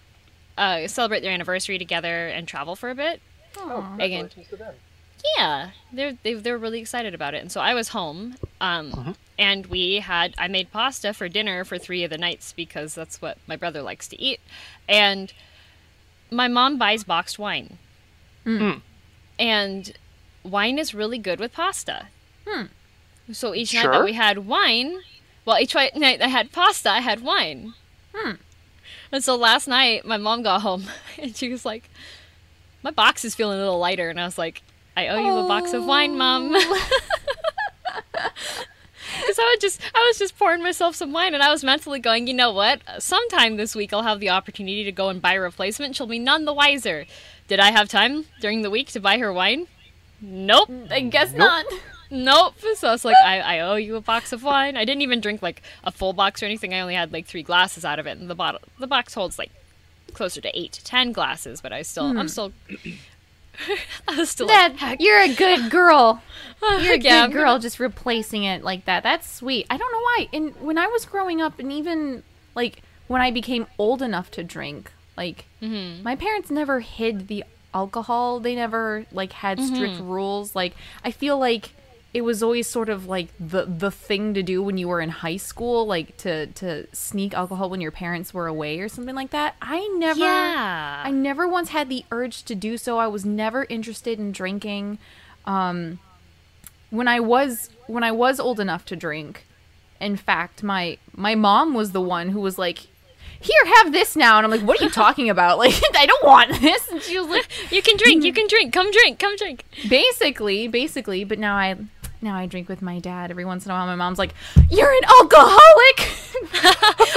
[0.57, 3.19] uh, celebrate their anniversary together and travel for a bit
[3.57, 4.29] Oh, Again.
[4.29, 4.73] congratulations to them.
[5.37, 9.11] yeah, they're they, they're really excited about it, and so I was home, um, Mm-hmm.
[9.37, 13.21] And we had I made pasta for dinner for three of the nights because that's
[13.21, 14.39] what my brother likes to eat,
[14.87, 15.33] and
[16.31, 17.77] my mom buys boxed wine,
[18.45, 18.81] Mm.
[19.39, 19.93] and
[20.43, 22.07] wine is really good with pasta.
[22.47, 22.65] Hmm.
[23.31, 24.99] So each night that we had wine,
[25.45, 27.73] well, each night I had pasta, I had wine.
[28.13, 28.33] Hmm.
[29.11, 30.85] And so last night, my mom got home
[31.17, 31.89] and she was like,
[32.81, 34.61] "My box is feeling a little lighter," and I was like,
[34.97, 36.89] "I owe you a box of wine, mom." Oh.
[39.21, 41.99] Because I was just, I was just pouring myself some wine, and I was mentally
[41.99, 42.81] going, you know what?
[42.99, 45.95] Sometime this week I'll have the opportunity to go and buy a replacement.
[45.95, 47.05] She'll be none the wiser.
[47.47, 49.67] Did I have time during the week to buy her wine?
[50.21, 50.69] Nope.
[50.89, 51.65] I mm, guess not.
[52.09, 52.55] Nope.
[52.75, 54.77] So I was like, I, I owe you a box of wine.
[54.77, 56.73] I didn't even drink like a full box or anything.
[56.73, 59.39] I only had like three glasses out of it, and the bottle, the box holds
[59.39, 59.51] like
[60.13, 61.59] closer to eight to ten glasses.
[61.59, 62.27] But I still, I'm hmm.
[62.27, 62.53] still,
[64.07, 66.21] I was still like, Dad, you're a good girl.
[66.65, 69.03] Uh, you're a Yeah, good girl just replacing it like that.
[69.03, 69.67] That's sweet.
[69.69, 70.29] I don't know why.
[70.31, 72.23] And when I was growing up and even
[72.55, 76.01] like when I became old enough to drink, like mm-hmm.
[76.03, 78.39] my parents never hid the alcohol.
[78.39, 80.07] They never like had strict mm-hmm.
[80.07, 80.55] rules.
[80.55, 81.71] Like I feel like
[82.13, 85.09] it was always sort of like the the thing to do when you were in
[85.09, 89.31] high school, like to to sneak alcohol when your parents were away or something like
[89.31, 89.55] that.
[89.61, 91.01] I never yeah.
[91.03, 92.99] I never once had the urge to do so.
[92.99, 94.99] I was never interested in drinking.
[95.45, 95.99] Um,
[96.91, 99.47] when I was when I was old enough to drink,
[99.99, 102.87] in fact, my my mom was the one who was like,
[103.39, 105.57] "Here, have this now," and I'm like, "What are you talking about?
[105.63, 108.23] Like, I don't want this." And she was like, you can drink.
[108.23, 108.71] You can drink.
[108.71, 109.17] Come drink.
[109.17, 109.65] Come drink.
[109.89, 111.23] basically, basically.
[111.23, 111.75] But now I
[112.23, 113.85] now I drink with my dad every once in a while.
[113.85, 114.33] My mom's like,
[114.69, 116.09] "You're an alcoholic."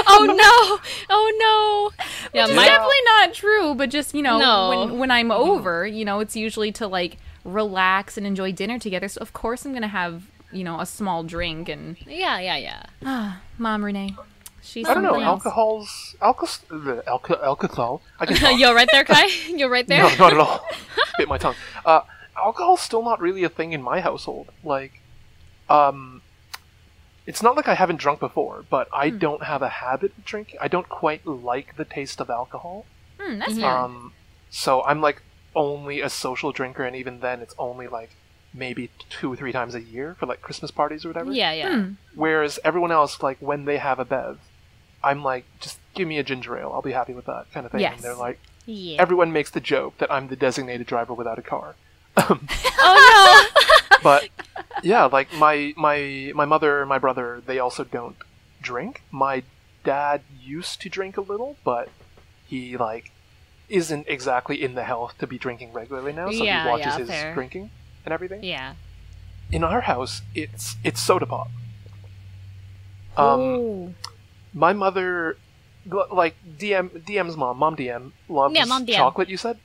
[0.09, 0.79] Oh no.
[1.11, 2.05] Oh no.
[2.33, 4.69] Yeah, Which is my definitely not true, but just you know, No.
[4.89, 9.09] when when I'm over, you know, it's usually to like relax and enjoy dinner together.
[9.09, 12.83] So of course I'm gonna have you know a small drink and yeah, yeah, yeah.
[13.05, 14.15] ah, mom Renee,
[14.63, 15.15] she's I don't know.
[15.21, 15.45] else.
[15.45, 16.57] Alcohol's alcohol.
[16.71, 18.03] The alco- alcohol.
[18.21, 18.59] I can.
[18.59, 19.27] You're right there, Kai.
[19.49, 20.03] You're right there.
[20.03, 20.67] No, not at all.
[21.19, 21.57] Bit my tongue.
[21.85, 22.01] Uh,
[22.37, 24.49] alcohol's still not really a thing in my household.
[24.65, 25.01] Like,
[25.69, 26.23] um,
[27.27, 29.19] it's not like I haven't drunk before, but I Hmm.
[29.19, 30.59] don't have a habit of drinking.
[30.61, 32.87] I don't quite like the taste of alcohol.
[33.21, 33.61] Hmm, that's Mhm.
[33.61, 33.71] fair.
[33.77, 34.13] Um,
[34.51, 35.23] so I'm like
[35.55, 38.11] only a social drinker, and even then, it's only like
[38.55, 41.33] maybe two or three times a year for like Christmas parties or whatever.
[41.33, 41.69] Yeah, yeah.
[41.75, 41.93] Hmm.
[42.15, 44.39] Whereas everyone else, like when they have a bev,
[45.03, 46.73] I'm like, just give me a ginger ale.
[46.73, 47.81] I'll be happy with that kind of thing.
[47.81, 47.95] Yes.
[47.95, 49.01] And they're like, Yeah.
[49.01, 51.75] everyone makes the joke that I'm the designated driver without a car.
[52.17, 52.41] Oh
[53.53, 53.63] no!
[54.03, 54.29] But
[54.83, 58.17] yeah, like my my my mother, my brother, they also don't
[58.63, 59.03] drink.
[59.11, 59.43] My
[59.85, 61.89] dad used to drink a little, but
[62.47, 63.11] he like
[63.69, 66.99] isn't exactly in the health to be drinking regularly now, so Yeah, he watches yeah,
[66.99, 67.35] his fair.
[67.35, 67.71] drinking
[68.05, 68.45] and everything.
[68.45, 68.75] Yeah.
[69.51, 71.49] In our house, it's it's soda pop.
[73.17, 73.95] Um, oh.
[74.53, 75.37] my mother
[76.13, 78.95] like DM DM's mom, mom DM loves Yeah, Mom DM.
[78.97, 79.29] chocolate.
[79.29, 79.59] You said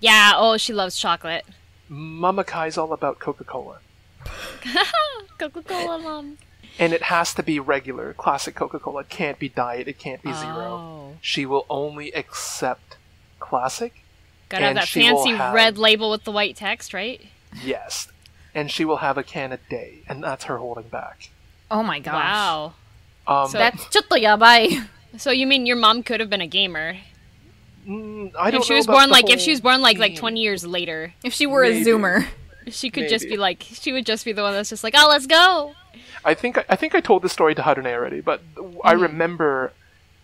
[0.00, 0.32] Yeah.
[0.36, 1.46] Oh, she loves chocolate.
[1.94, 3.78] Mama Kai's all about Coca Cola,
[5.38, 6.38] Coca Cola, mom.
[6.78, 9.02] and it has to be regular, classic Coca Cola.
[9.02, 9.86] It can't be diet.
[9.88, 10.64] It can't be zero.
[10.80, 11.16] Oh.
[11.20, 12.96] She will only accept
[13.38, 14.02] classic.
[14.48, 17.20] Gotta have that fancy have- red label with the white text, right?
[17.62, 18.08] Yes,
[18.54, 21.30] and she will have a can a day, and that's her holding back.
[21.70, 22.14] Oh my gosh.
[22.14, 22.74] Wow.
[23.26, 24.88] Um, So- That's chotto yabai.
[25.16, 26.96] So you mean your mom could have been a gamer
[27.88, 29.82] mm, I don't if she know was about born the like if she was born
[29.82, 31.14] like like 20 years later?
[31.24, 31.80] If she were Maybe.
[31.80, 32.26] a zoomer.
[32.68, 35.06] She could just be like she would just be the one that's just like, "Oh,
[35.10, 35.74] let's go."
[36.24, 38.40] I think I think I told this story to Harune already, but
[38.82, 39.02] I Mm-hmm.
[39.02, 39.72] remember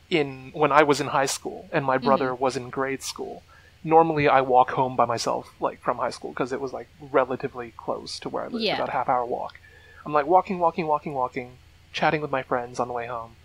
[0.09, 2.43] in when I was in high school and my brother Mm-hmm.
[2.43, 3.43] was in grade school.
[3.85, 7.73] Normally, I walk home by myself, like from high school, because it was like relatively
[7.77, 8.75] close to where I lived, Yeah.
[8.75, 9.55] about a half hour walk.
[10.05, 11.53] I'm like walking, walking, walking, walking,
[11.93, 13.37] chatting with my friends on the way home,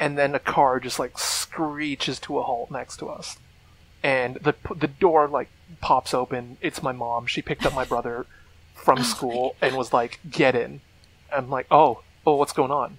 [0.00, 3.38] and then a car just like screeches to a halt next to us,
[4.02, 5.48] and the the door like
[5.80, 6.56] pops open.
[6.60, 7.26] It's my mom.
[7.26, 8.26] She picked up my brother
[8.74, 10.80] from oh school and was like, "Get in."
[11.34, 12.98] I'm like, "Oh, oh, what's going on?"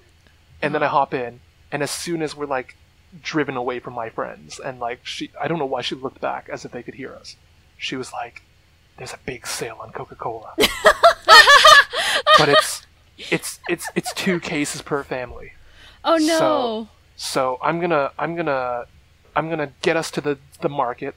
[0.61, 1.39] And then I hop in,
[1.71, 2.75] and as soon as we're like
[3.21, 6.49] driven away from my friends, and like she, I don't know why she looked back
[6.49, 7.35] as if they could hear us.
[7.77, 8.41] She was like,
[8.97, 10.53] "There's a big sale on Coca-Cola."
[12.37, 12.85] but it's
[13.17, 15.53] it's it's it's two cases per family.
[16.03, 16.37] Oh no.
[16.39, 18.85] So- So I'm gonna I'm gonna
[19.37, 21.15] I'm gonna get us to the the market.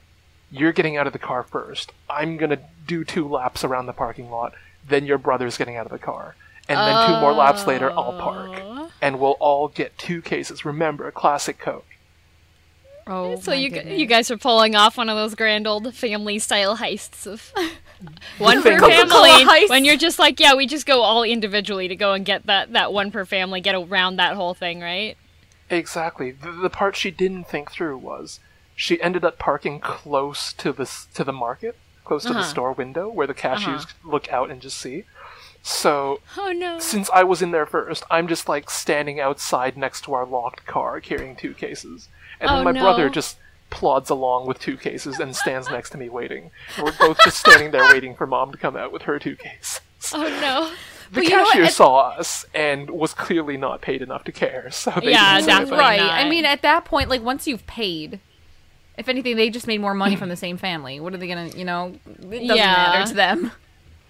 [0.51, 1.91] You're getting out of the car first.
[2.09, 4.53] I'm gonna do two laps around the parking lot.
[4.87, 6.35] Then your brother's getting out of the car,
[6.69, 10.65] and then two more laps later, I'll park, and we'll all get two cases.
[10.65, 11.85] Remember, classic Coke.
[13.07, 13.99] Oh, So you gu- goodness.
[13.99, 17.51] you guys are pulling off one of those grand old family style heists of
[18.37, 19.67] one per Coca-Cola family.
[19.67, 22.73] When you're just like, yeah, we just go all individually to go and get that
[22.73, 25.17] that one per family, get around that whole thing, right?
[25.71, 26.31] Exactly.
[26.31, 28.39] The, the part she didn't think through was
[28.75, 32.47] she ended up parking close to the to the market, close to the Uh-huh.
[32.49, 35.05] store window where the cashiers look out and just see.
[35.63, 36.79] So Oh no.
[36.79, 40.65] since I was in there first, I'm just like standing outside next to our locked
[40.65, 42.09] car carrying two cases.
[42.39, 43.37] And then Oh, my brother just
[43.69, 46.51] plods along with two cases and stands next to me waiting.
[46.75, 49.35] And we're both just standing there waiting for mom to come out with her two
[49.35, 49.79] cases.
[50.13, 50.73] Oh no.
[51.11, 51.47] The Well, you what?
[51.49, 55.35] cashier At- saw us and was clearly not paid enough to care, so they Yeah,
[55.35, 55.69] didn't say anything.
[55.69, 55.77] definitely.
[55.77, 55.99] right.
[55.99, 56.11] not.
[56.13, 58.19] I mean, at that point, like once you've paid,
[58.97, 60.99] if anything, they just made more money from the same family.
[60.99, 61.93] What are they gonna, you know?
[62.07, 62.73] It doesn't Yeah.
[62.73, 63.51] matter to them.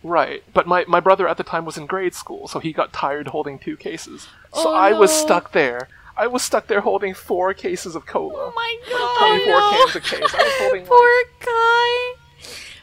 [0.03, 2.91] Right, but my, my brother at the time was in grade school, so he got
[2.91, 4.23] tired holding two cases.
[4.53, 5.87] So Oh, I was stuck there.
[6.17, 8.33] I was stuck there holding four cases of cola.
[8.35, 8.75] Oh my
[9.19, 9.71] Twenty-four no.
[9.71, 10.35] cans a case.
[10.35, 12.15] I was holding like Poor Kai.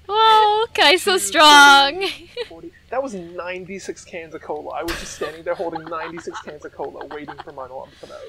[0.09, 2.05] Oh, Kai's so strong.
[2.49, 2.73] 40.
[2.91, 4.71] That was 96 cans of cola.
[4.71, 8.07] I was just standing there holding 96 cans of cola, waiting for my mom to
[8.07, 8.23] come out.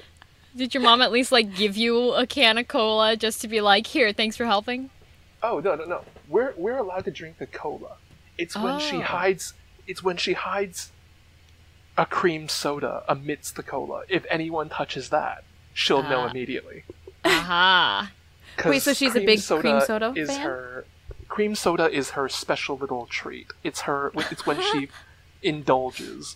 [0.56, 3.62] Did your mom at least like give you a can of cola just to be
[3.62, 4.90] like, here, thanks for helping?
[5.42, 6.04] Oh no no no!
[6.28, 7.96] We're we're allowed to drink the cola.
[8.38, 9.02] It's when she Oh.
[9.02, 9.54] hides.
[9.88, 10.92] It's when she hides
[11.98, 14.04] a cream soda amidst the cola.
[14.10, 15.44] If anyone touches that,
[15.74, 16.30] she'll know Ah.
[16.30, 16.84] immediately.
[17.24, 18.12] Aha.
[18.58, 20.42] 'Cause Wait, so she's a big cream soda is fan?
[20.42, 20.86] her
[21.30, 23.48] cream soda is her special little treat.
[23.64, 24.12] It's her.
[24.32, 24.90] It's when she
[25.42, 26.36] indulges.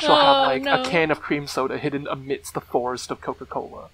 [0.00, 0.82] She'll Oh, have like no.
[0.82, 3.90] a can of cream soda hidden amidst the forest of Coca Cola,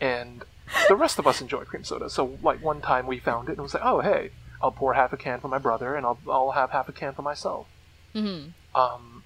[0.00, 0.44] and
[0.88, 2.08] the rest of us enjoy cream soda.
[2.08, 4.30] So like one time we found it and was like, oh hey,
[4.62, 7.12] I'll pour half a can for my brother and I'll I'll have half a can
[7.12, 7.66] for myself.
[8.14, 9.22] hmm Um.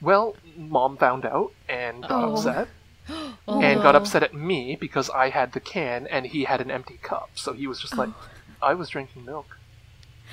[0.00, 2.32] Well, mom found out and got Oh.
[2.34, 2.68] upset
[3.48, 3.60] Oh.
[3.62, 6.98] and got upset at me because I had the can and he had an empty
[7.02, 7.30] cup.
[7.34, 8.28] So he was just like, Oh.
[8.62, 9.58] I was drinking milk.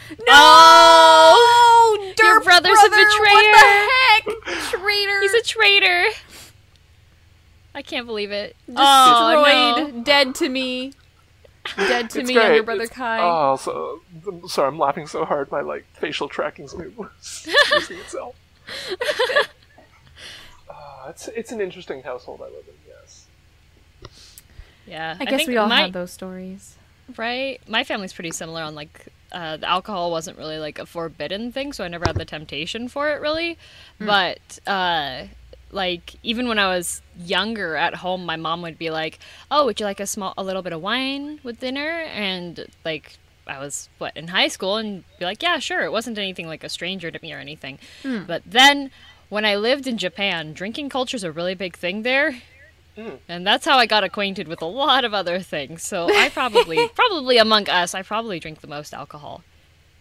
[0.09, 0.15] No!
[0.29, 3.51] Oh, your brother's brother, a betrayer.
[3.51, 4.61] What the heck?
[4.81, 5.21] Traitor.
[5.21, 6.05] He's a traitor.
[7.73, 8.55] I can't believe it.
[8.75, 10.03] Oh destroyed, no.
[10.03, 10.93] dead to me.
[11.75, 12.45] Dead to It's me, great.
[12.47, 13.19] younger brother It's- Kai.
[13.21, 15.51] Oh, so I'm sorry, I'm laughing so hard.
[15.51, 16.73] My like facial tracking's
[17.71, 18.35] losing itself.
[20.69, 22.73] Uh, it's it's an interesting household I live in.
[22.87, 23.25] Yes.
[24.85, 25.15] Yeah.
[25.19, 26.76] I guess we all my, have those stories.
[27.15, 27.61] Right.
[27.67, 31.73] My family's pretty similar on like uh, the alcohol wasn't really like a forbidden thing,
[31.73, 33.57] so I never had the temptation for it really.
[33.99, 35.27] But uh,
[35.71, 39.79] like even when I was younger at home, my mom would be like, "Oh, would
[39.79, 43.89] you like a small, a little bit of wine with dinner?" And like I was
[43.97, 47.11] what in high school, and be like, "Yeah, sure." It wasn't anything like a stranger
[47.11, 47.79] to me or anything.
[48.25, 48.91] But then
[49.29, 52.41] when I lived in Japan, drinking culture is a really big thing there.
[53.29, 55.83] And that's how I got acquainted with a lot of other things.
[55.83, 59.43] So I probably, probably among us, I probably drink the most alcohol.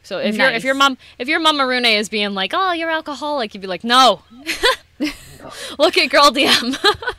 [0.03, 2.91] So if your if your mom if your mom Harune is being like, oh, you're
[2.91, 4.23] alcoholic, you'd be like, no.
[5.79, 6.77] Look at girl DM.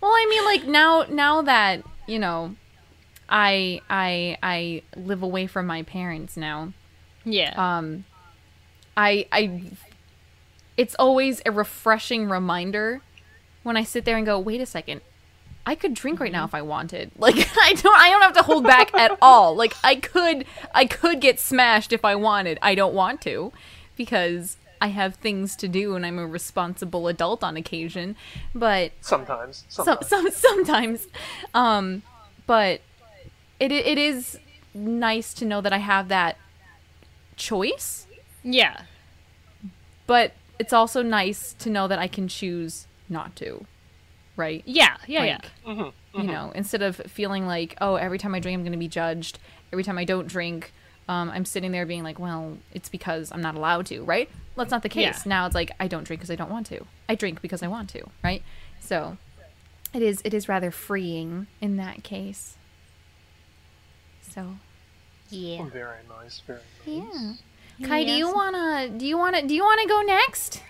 [0.00, 2.56] Well, I mean, like now, now that you know,
[3.28, 6.72] I I I live away from my parents now.
[7.24, 7.54] Yeah.
[7.56, 8.04] Um,
[8.96, 9.62] I I.
[10.76, 13.00] It's always a refreshing reminder
[13.62, 15.00] when I sit there and go, wait a second.
[15.64, 17.12] I could drink right now if I wanted.
[17.18, 19.54] Like I don't I don't have to hold back at all.
[19.54, 20.44] Like I could
[20.74, 22.58] I could get smashed if I wanted.
[22.62, 23.52] I don't want to
[23.96, 28.16] because I have things to do and I'm a responsible adult on occasion.
[28.54, 29.64] But Sometimes.
[29.68, 30.08] Sometimes.
[30.08, 31.06] some sometimes
[31.54, 32.02] um
[32.46, 32.80] but
[33.60, 34.38] it it is
[34.74, 36.36] nice to know that I have that
[37.36, 38.06] choice,
[38.42, 38.82] yeah.
[40.06, 43.64] but it's also nice to know that I can choose not to.
[44.36, 44.62] Right?
[44.64, 44.96] Yeah.
[45.06, 45.24] Yeah.
[45.24, 45.38] yeah.
[45.66, 48.78] Like, you know, instead of feeling like, oh, every time I drink, I'm going to
[48.78, 49.38] be judged.
[49.72, 50.72] Every time I don't drink,
[51.08, 54.28] um, I'm sitting there being like, well, it's because I'm not allowed to, right?
[54.54, 55.02] Well, that's not the case.
[55.02, 55.22] Yeah.
[55.26, 56.84] Now it's like I don't drink because I don't want to.
[57.08, 58.42] I drink because I want to, right?
[58.80, 59.16] So
[59.94, 62.56] it is it is rather freeing in that case.
[64.22, 64.56] So
[65.30, 65.68] Yeah.
[65.68, 66.40] Very nice.
[66.46, 67.38] Very nice.
[67.78, 70.62] yeah, Kai, do you wanna do you wanna do you wanna go next?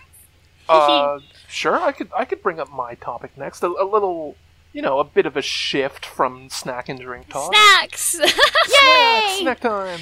[0.69, 1.79] Uh, sure.
[1.79, 3.63] I could I could bring up my topic next.
[3.63, 4.35] A, a little,
[4.71, 7.53] you know, a bit of a shift from snack and drink talk.
[7.53, 8.19] Snacks.
[8.65, 9.99] Snack, snack time.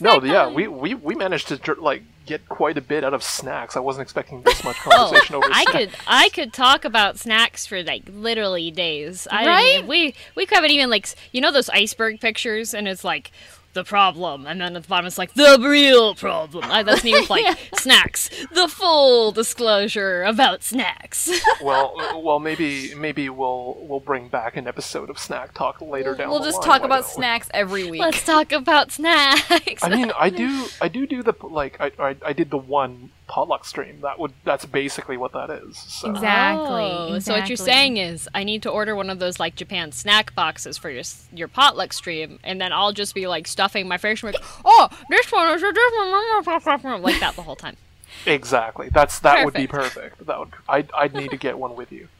[0.00, 3.76] no, yeah, we, we we managed to like get quite a bit out of snacks.
[3.76, 7.66] I wasn't expecting this much conversation over Oh, I could I could talk about snacks
[7.66, 9.26] for like literally days.
[9.30, 9.74] I Right?
[9.76, 13.30] even, we we haven't even like you know those iceberg pictures and it's like
[13.72, 16.64] the problem and then at the bottom it's like the real problem.
[16.70, 18.28] I, that's even like snacks.
[18.52, 21.30] The full disclosure about snacks.
[21.62, 26.30] well, well, maybe maybe we'll we'll bring back an episode of snack talk later down.
[26.30, 27.14] We'll the just line, talk about don't we?
[27.14, 28.00] snacks every week.
[28.00, 29.82] Let's talk about snacks.
[29.82, 33.10] I mean, I do, I do do the like, I, I, I did the one
[33.30, 34.00] potluck stream.
[34.02, 35.78] That would, that's basically what that is.
[35.78, 36.10] So.
[36.10, 36.66] Exactly.
[36.66, 39.92] Oh, So what you're saying is, I need to order one of those like Japan
[39.92, 43.98] snack boxes for your your potluck stream, and then I'll just be like stuffing my
[43.98, 47.76] face and like, oh, this one is a different one," like that the whole time.
[48.26, 48.88] Exactly.
[48.92, 49.94] That's that would be Perfect.
[49.94, 50.26] perfect.
[50.26, 50.50] That would.
[50.68, 52.08] I'd, I'd need to get one with you.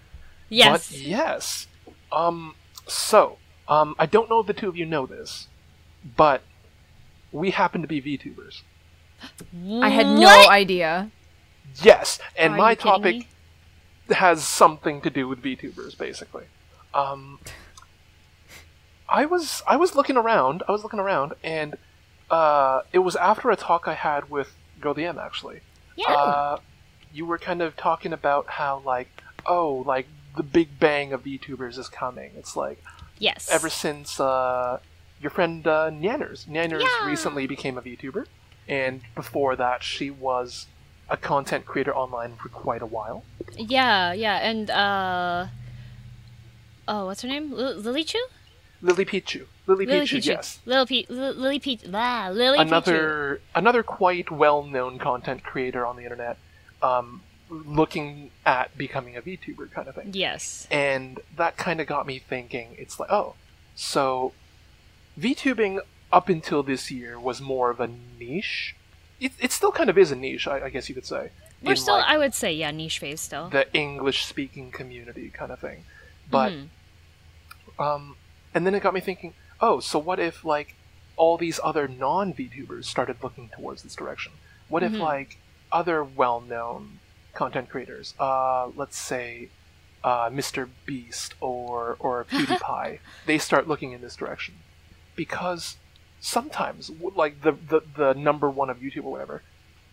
[0.53, 0.91] Yes.
[0.91, 1.69] But yes.
[2.11, 2.57] Um.
[2.89, 3.39] So,
[3.69, 5.47] um, I don't know if the two of you know this,
[6.17, 6.43] but
[7.31, 8.63] we happen to be VTubers.
[9.83, 10.49] I had no What?
[10.51, 11.11] idea.
[11.83, 13.29] Yes, and Are my topic me?
[14.11, 16.45] has something to do with VTubers, basically.
[16.95, 17.39] Um,
[19.09, 20.63] I was I was looking around.
[20.69, 21.77] I was looking around, and
[22.31, 25.61] uh, it was after a talk I had with Girl DM actually.
[25.97, 26.07] Yeah.
[26.13, 26.59] Uh,
[27.13, 30.07] you were kind of talking about how like oh like
[30.37, 32.31] the big bang of VTubers is coming.
[32.37, 32.83] It's like
[33.19, 33.49] yes.
[33.51, 34.79] ever since uh,
[35.21, 36.47] your friend uh, Nanners.
[36.47, 37.07] Nanners Yeah.
[37.07, 38.27] recently became a VTuber,
[38.71, 40.67] and before that, she was
[41.11, 43.25] a content creator online for quite a while.
[43.59, 45.47] Yeah, yeah, and uh,
[46.89, 47.53] oh, what's her name?
[47.53, 48.25] L- Lily Chu?
[48.81, 49.45] Lily Pichu.
[49.67, 50.25] Lily, Lily Pichu, Pichu.
[50.27, 50.61] yes.
[50.65, 51.83] Lil Pe- L- Lily Peach.
[51.93, 52.63] Ah, Lily Pichu.
[52.63, 56.39] Another another quite well known content creator on the internet,
[56.83, 60.11] um, looking at becoming a VTuber kind of thing.
[60.15, 60.67] Yes.
[60.71, 62.77] And that kind of got me thinking.
[62.79, 63.35] It's like, oh,
[63.75, 64.33] so
[65.19, 65.81] VTubing
[66.13, 67.89] up until this year was more of a
[68.19, 68.75] niche.
[69.21, 71.31] It, it still kind of is a niche, I, I guess you could say.
[71.63, 73.51] We're in, still, like, I would say, yeah, niche phase still.
[73.51, 75.85] the English speaking community kind of thing.
[76.31, 76.69] But Mhm.
[77.79, 78.17] um
[78.55, 80.75] and then it got me thinking, oh, so what if like
[81.17, 84.33] all these other non VTubers started looking towards this direction?
[84.69, 85.01] What if Mhm.
[85.01, 85.37] like
[85.71, 86.99] other well known
[87.35, 89.51] content creators, uh let's say
[90.03, 90.69] uh Mr.
[90.87, 94.55] Beast or or PewDiePie, they start looking in this direction.
[95.15, 95.77] Because
[96.21, 99.43] sometimes like the, the the number one of YouTube or whatever,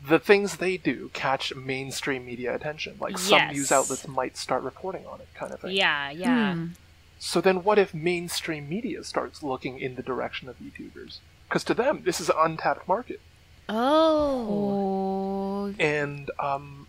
[0.06, 2.96] the things they do catch mainstream media attention.
[3.00, 5.76] Like some news outlets might start reporting on it, kind of thing.
[5.76, 6.54] Yeah, yeah.
[6.54, 6.66] Hmm.
[7.20, 11.18] So then, what if mainstream media starts looking in the direction of YouTubers?
[11.50, 13.20] Because to them, this is an untapped market,
[13.70, 15.74] Oh.
[15.80, 16.88] And um,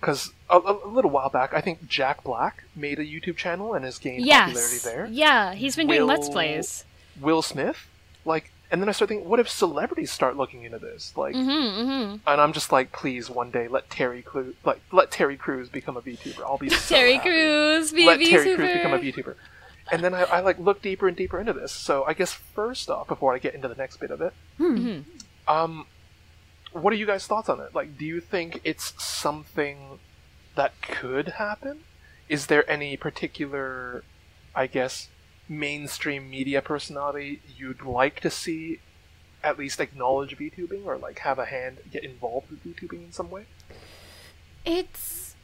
[0.00, 3.74] because a, a, a little while back, I think Jack Black made a YouTube channel
[3.74, 4.82] and has gained popularity Yes.
[4.82, 5.06] there.
[5.10, 6.84] Yeah, he's been doing Let's Plays.
[7.20, 7.86] Will Smith,
[8.30, 11.12] like, and then I start thinking, what if celebrities start looking into this?
[11.16, 12.16] Like, Mm-hmm, mm-hmm.
[12.26, 15.96] and I'm just like, please, one day let Terry Crews, like, let Terry Crews become
[15.96, 16.40] a VTuber.
[16.42, 17.28] I'll be so Terry happy.
[17.30, 18.56] Crews, be let a Terry VTuber.
[18.56, 19.34] Crews become a VTuber.
[19.92, 21.72] And then I, I like look deeper and deeper into this.
[21.72, 25.02] So I guess first off, before I get into the next bit of it, Mhm.
[25.48, 25.86] um,
[26.72, 27.74] what are you guys' thoughts on it?
[27.74, 29.98] Like, do you think it's something
[30.54, 31.80] that could happen?
[32.28, 34.04] Is there any particular,
[34.54, 35.08] I guess,
[35.50, 38.78] mainstream media personality you'd like to see
[39.42, 43.30] at least acknowledge VTubing or like have a hand, get involved with VTubing in some
[43.30, 43.46] way?
[44.64, 45.34] It's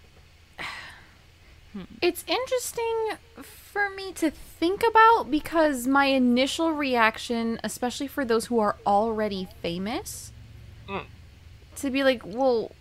[1.72, 1.82] hmm.
[2.00, 3.10] It's interesting
[3.42, 9.48] for me to think about because my initial reaction, especially for those who are already
[9.60, 10.32] famous,
[10.88, 11.04] hmm.
[11.76, 12.72] to be like, well,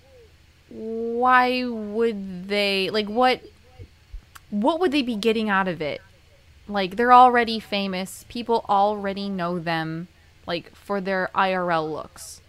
[0.70, 3.42] why would they like what
[4.50, 6.02] what would they be getting out of it?
[6.68, 10.08] Like they're already famous, people already know them
[10.48, 12.42] like for their IRL looks.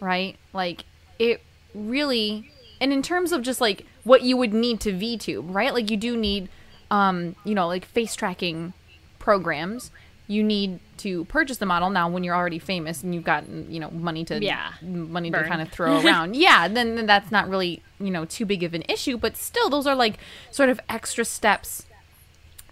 [0.00, 0.36] Right?
[0.52, 0.84] Like
[1.18, 1.42] it
[1.74, 2.50] really
[2.80, 5.74] and in terms of just like what you would need to VTube, right?
[5.74, 6.48] Like you do need
[6.90, 8.72] um, you know, like face tracking
[9.18, 9.90] programs.
[10.26, 13.80] You need to purchase the model now when you're already famous and you've got you
[13.80, 14.72] know money to Yeah.
[14.82, 15.42] money Burn.
[15.42, 16.36] to kind of throw around.
[16.36, 19.16] yeah, then, then that's not really you know too big of an issue.
[19.18, 20.18] But still, those are like
[20.50, 21.84] sort of extra steps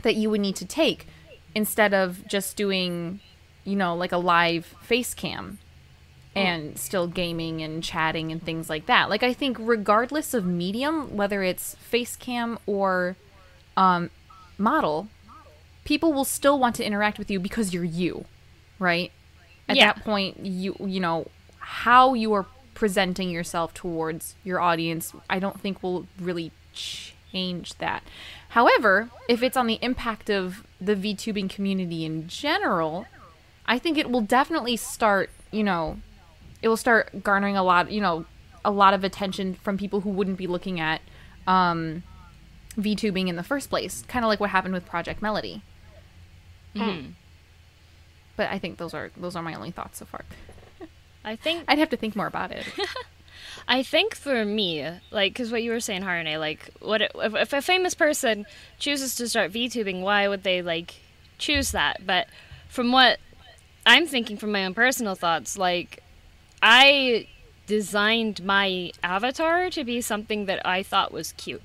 [0.03, 1.07] that you would need to take
[1.55, 3.21] instead of just doing
[3.65, 5.59] you know like a live face cam
[6.37, 9.11] and still gaming and chatting and things like that.
[9.11, 13.17] Like I think regardless of medium, whether it's face cam or
[13.77, 14.11] um,
[14.57, 15.09] model,
[15.85, 18.25] people will still want to interact with you because you're you,
[18.79, 19.11] right?
[19.69, 19.93] At Yeah.
[19.95, 21.27] that point, you you know
[21.59, 25.13] how you are presenting yourself towards your audience.
[25.29, 28.03] I don't think will really change that.
[28.49, 33.07] However, if it's on the impact of the VTubing community in general,
[33.67, 35.99] I think it will definitely start, you know,
[36.63, 38.25] it will start garnering a lot, you know,
[38.65, 41.01] a lot of attention from people who wouldn't be looking at
[41.47, 42.03] um,
[42.77, 44.03] VTubing in the first place.
[44.09, 45.63] Kind of like what happened with Project Melody.
[46.75, 47.11] Hmm.
[48.37, 50.25] But I think those are those are my only thoughts so far.
[51.25, 52.65] I think I'd have to think more about it.
[53.71, 57.53] I think for me, like, because what you were saying, Harune, like, what if, if
[57.53, 58.47] a famous person
[58.79, 60.95] chooses to start VTubing, why would they like
[61.37, 62.07] choose that?
[62.07, 62.29] But
[62.71, 63.19] from what
[63.85, 66.03] I'm thinking, from my own personal thoughts, like,
[66.63, 67.29] I
[67.67, 71.63] designed my avatar to be something that I thought was cute,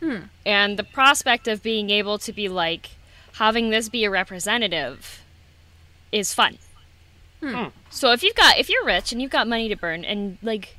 [0.00, 0.22] hmm.
[0.44, 2.90] and the prospect of being able to be like
[3.34, 5.22] having this be a representative
[6.10, 6.58] is fun.
[7.40, 7.54] Hmm.
[7.54, 7.68] Hmm.
[7.90, 10.76] So if you've got if you're rich and you've got money to burn and like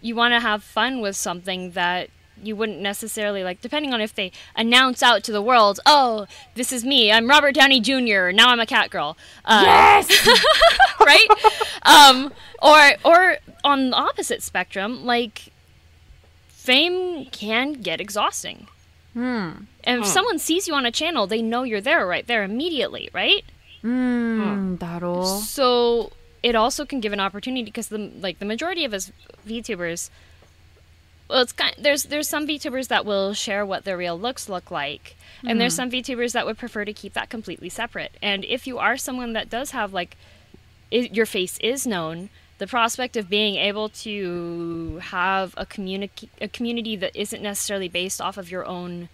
[0.00, 2.08] you want to have fun with something that
[2.42, 6.72] you wouldn't necessarily like depending on if they announce out to the world oh this
[6.72, 10.28] is me i'm robert downey jr now i'm a cat girl uh, yes.
[11.00, 11.26] right
[11.82, 12.32] um
[12.62, 15.50] or or on the opposite spectrum like
[16.48, 18.66] fame can get exhausting
[19.12, 19.64] Hmm.
[19.82, 23.10] and if someone sees you on a channel they know you're there right there immediately
[23.12, 23.44] right
[23.82, 24.76] Hmm.
[24.76, 25.24] That'll.
[25.24, 26.12] so
[26.42, 29.12] it also can give an opportunity because the like the majority of us
[29.46, 30.10] VTubers,
[31.28, 34.70] well, it's kind there's there's some VTubers that will share what their real looks look
[34.70, 35.90] like, and there's mm-hmm.
[35.90, 38.12] some VTubers that would prefer to keep that completely separate.
[38.22, 40.16] And if you are someone that does have like
[40.92, 46.48] i your face is known, the prospect of being able to have a community a
[46.48, 49.08] community that isn't necessarily based off of your own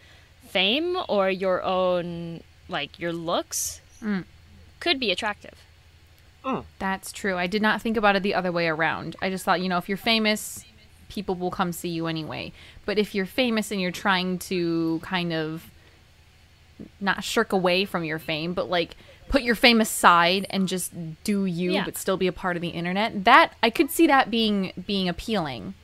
[0.48, 4.24] fame or your own like your looks mm.
[4.80, 5.65] could be attractive.
[6.78, 7.36] That's true.
[7.36, 9.16] I did not think about it the other way around.
[9.20, 10.64] I just thought, you know, if you're famous,
[11.08, 12.52] people will come see you anyway.
[12.84, 15.64] But if you're famous and you're trying to kind of
[17.00, 18.96] not shirk away from your fame, but like
[19.28, 20.92] put your fame aside and just
[21.24, 21.84] do you Yeah.
[21.84, 25.08] but still be a part of the internet, that I could see that being being
[25.08, 25.74] appealing.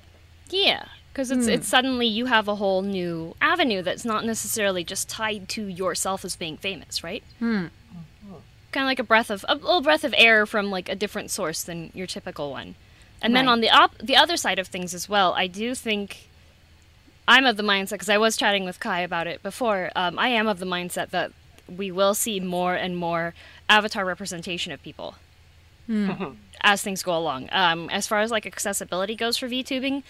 [0.50, 5.08] Yeah, because it's it's suddenly you have a whole new avenue that's not necessarily just
[5.08, 7.24] tied to yourself as being famous, right?
[7.38, 7.66] Hmm.
[8.72, 11.30] Kind of like a breath of a little breath of air from like a different
[11.30, 12.74] source than your typical one.
[13.20, 16.28] And then on the op- the other side of things as well, I do think
[17.28, 19.90] I'm of the mindset because I was chatting with Kai about it before.
[19.94, 21.30] Um, I am of the mindset that
[21.68, 23.34] we will see more and more
[23.68, 25.14] avatar representation of people
[26.60, 27.48] as things go along.
[27.52, 30.02] Um, as far as like accessibility goes for VTubing,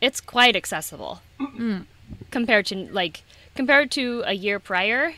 [0.00, 1.22] it's quite accessible
[2.30, 3.22] compared to like
[3.54, 5.14] compared to a year prior.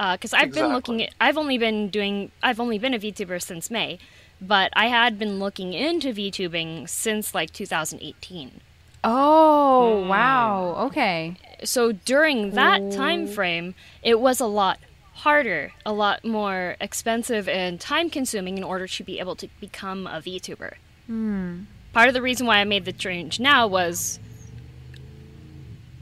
[0.00, 3.40] Uh, because I've been looking at, I've only been doing, I've only been a VTuber
[3.42, 3.98] since May,
[4.40, 8.62] but I had been looking into VTubing since like 2018.
[9.04, 10.08] Oh, hmm.
[10.08, 10.86] wow.
[10.86, 11.36] Okay.
[11.64, 14.78] So during that time frame, it was a lot
[15.16, 20.06] harder, a lot more expensive and time consuming in order to be able to become
[20.06, 20.76] a VTuber.
[21.08, 21.64] Hmm.
[21.92, 24.18] Part of the reason why I made the change now was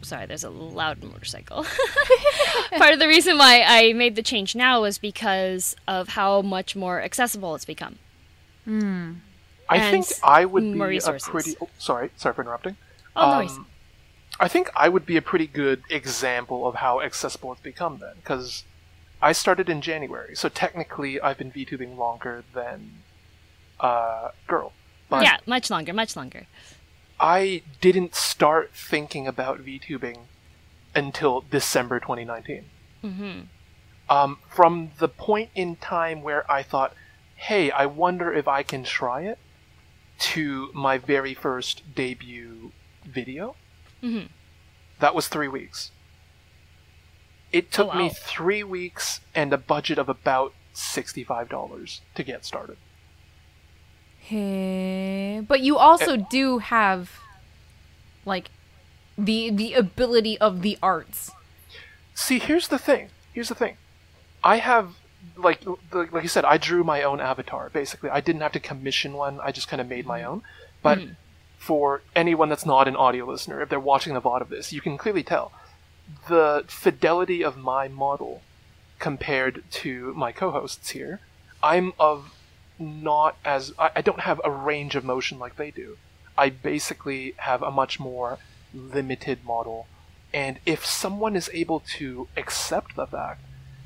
[0.08, 1.64] sorry, there's a loud motorcycle.
[2.76, 6.74] Part of the reason why I made the change now was because of how much
[6.74, 7.98] more accessible it's become.
[9.68, 11.56] I and think I would more be a pretty.
[11.60, 12.76] Oh, sorry, sorry for interrupting.
[13.14, 13.48] Oh, no.
[13.48, 13.66] Um,
[14.40, 18.14] I think I would be a pretty good example of how accessible it's become then,
[18.16, 18.64] because
[19.20, 23.02] I started in January, so technically I've been VTubing longer than
[23.80, 24.72] uh, Girl.
[25.08, 26.46] But yeah, much longer, much longer.
[27.20, 30.18] I didn't start thinking about VTubing
[30.94, 32.64] until December 2019.
[33.04, 33.40] Mm-hmm.
[34.10, 36.94] Um, from the point in time where I thought,
[37.36, 39.38] hey, I wonder if I can try it,
[40.18, 42.72] to my very first debut
[43.04, 43.54] video,
[44.02, 44.26] Mm-hmm.
[45.00, 45.90] that was three weeks.
[47.50, 47.98] It took wow.
[47.98, 52.76] me three weeks and a budget of about $65 to get started.
[54.28, 56.24] Hey, but you also eh.
[56.28, 57.18] do have
[58.26, 58.50] like
[59.16, 61.30] the the ability of the arts.
[62.14, 63.08] See, here's the thing.
[63.32, 63.78] Here's the thing.
[64.44, 64.96] I have
[65.38, 65.76] like the,
[66.12, 67.70] like you said, I drew my own avatar.
[67.70, 69.40] Basically, I didn't have to commission one.
[69.40, 70.42] I just kind of made my own.
[70.82, 71.12] But hmm.
[71.56, 74.82] for anyone that's not an audio listener, if they're watching the VOD of this, you
[74.82, 75.52] can clearly tell
[76.28, 78.42] the fidelity of my model
[78.98, 81.20] compared to my co-hosts here.
[81.62, 82.34] I'm of
[82.78, 85.96] not as I, I don't have a range of motion like they do.
[86.36, 88.38] I basically have a much more
[88.72, 89.86] limited model,
[90.32, 93.40] and if someone is able to accept the fact,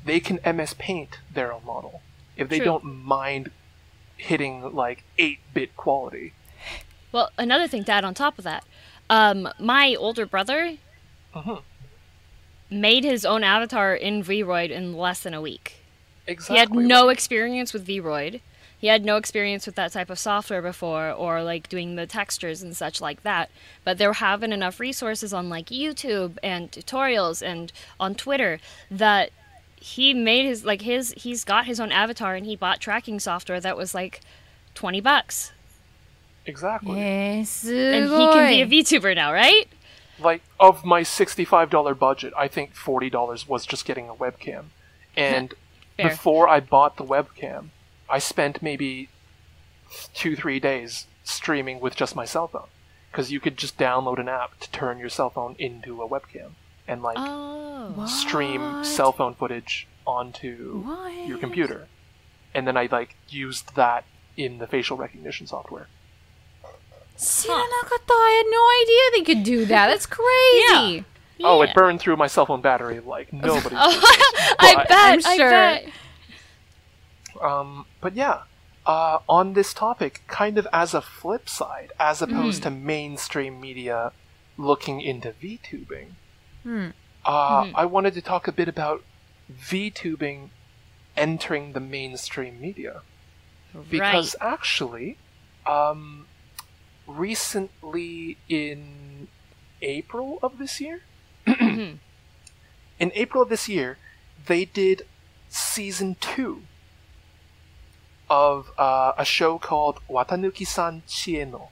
[0.05, 2.01] they can MS Paint their own model.
[2.35, 2.65] If they True.
[2.65, 3.51] don't mind
[4.17, 6.33] hitting like eight bit quality.
[7.11, 8.63] Well, another thing to add on top of that,
[9.09, 10.77] um, my older brother
[11.35, 11.61] Mhm.
[12.69, 15.75] made his own avatar in VRoid in less than a week.
[16.25, 16.55] Exactly.
[16.55, 18.41] He had no experience with VRoid.
[18.83, 22.61] He had no experience with that type of software before, or like doing the textures
[22.61, 23.49] and such like that.
[23.85, 28.59] But there haven't enough resources on like YouTube and tutorials and on Twitter
[28.91, 29.29] that
[29.77, 33.61] he made his like his he's got his own avatar and he bought tracking software
[33.61, 34.19] that was like
[34.73, 35.53] twenty bucks,
[36.45, 36.99] exactly.
[36.99, 39.65] Yes, and he can be a VTuber now, right?
[40.19, 44.65] like of my sixty-five dollar budget, I think forty dollars was just getting a webcam,
[45.15, 45.53] and
[45.95, 46.09] Fair.
[46.09, 47.69] before I bought the webcam,
[48.13, 49.09] I spent maybe
[50.13, 52.67] two, three days streaming with just my cell phone.
[53.11, 56.51] Because you could just download an app to turn your cell phone into a webcam
[56.87, 58.85] and like oh, stream what?
[58.85, 61.27] cell phone footage onto what?
[61.27, 61.87] your computer.
[62.53, 64.05] And then I like used that
[64.37, 65.87] in the facial recognition software.
[67.17, 67.53] Huh.
[67.55, 69.87] I had no idea they could do that.
[69.87, 70.97] That's crazy.
[70.97, 71.03] Yeah.
[71.39, 71.47] Yeah.
[71.47, 73.75] Oh, it burned through my cell phone battery like nobody.
[73.75, 74.87] I bet.
[74.91, 75.47] I'm sure.
[75.47, 75.93] I bet.
[77.43, 78.43] Um, but yeah,
[78.85, 84.11] uh, on this topic, kind of as a flip side, as opposed to mainstream media
[84.57, 86.07] looking into VTubing,
[87.25, 89.03] uh, I wanted to talk a bit about
[89.51, 90.49] VTubing
[91.15, 93.01] entering the mainstream media.
[93.89, 95.17] Because actually,
[95.65, 96.27] um,
[97.07, 99.27] recently in
[99.81, 101.01] April of this year,
[101.47, 101.99] in
[102.99, 103.97] April of this year,
[104.45, 105.05] they did
[105.49, 106.63] season two
[108.33, 111.69] of uh, a show called Watanuki-san Chieno,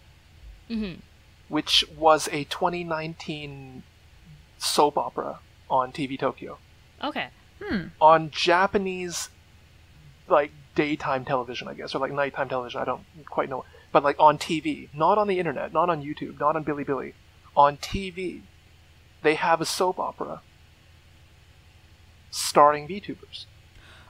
[0.69, 0.99] Mhm.
[1.49, 3.81] which was a 2019
[4.59, 5.39] soap opera
[5.69, 6.59] on TV Tokyo
[7.03, 7.29] Okay.
[7.99, 9.29] on Japanese
[10.27, 12.79] like daytime television, I guess, or like nighttime television.
[12.79, 16.39] I don't quite know, but like on TV, not on the internet, not on YouTube,
[16.39, 17.13] not on Bilibili,
[17.55, 18.41] on TV,
[19.23, 20.41] they have a soap opera
[22.29, 23.45] starring VTubers.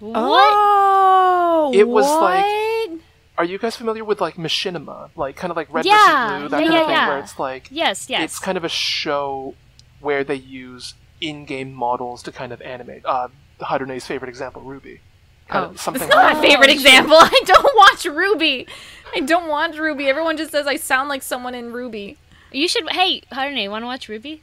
[0.02, 0.18] What?
[0.18, 3.00] Oh, It was like-
[3.38, 6.50] Are you guys familiar with like Machinima, like kind of like Red Yeah, versus Blue,
[6.50, 7.08] that yeah, kind yeah, of thing, yeah.
[7.10, 8.10] where it's like Yes.
[8.10, 8.24] Yes.
[8.24, 9.56] it's kind of a show
[10.00, 13.04] where they use in-game models to kind of animate.
[13.06, 13.28] Uh,
[13.62, 15.00] Harune's favorite example, Ruby.
[15.48, 17.16] Kind Oh, of something It's not like my favorite example.
[17.20, 18.68] I don't watch Ruby.
[19.16, 20.08] I don't watch Ruby.
[20.08, 22.18] Everyone just says I sound like someone in Ruby.
[22.52, 22.90] you should.
[22.92, 24.42] Hey, Harune, want to watch Ruby?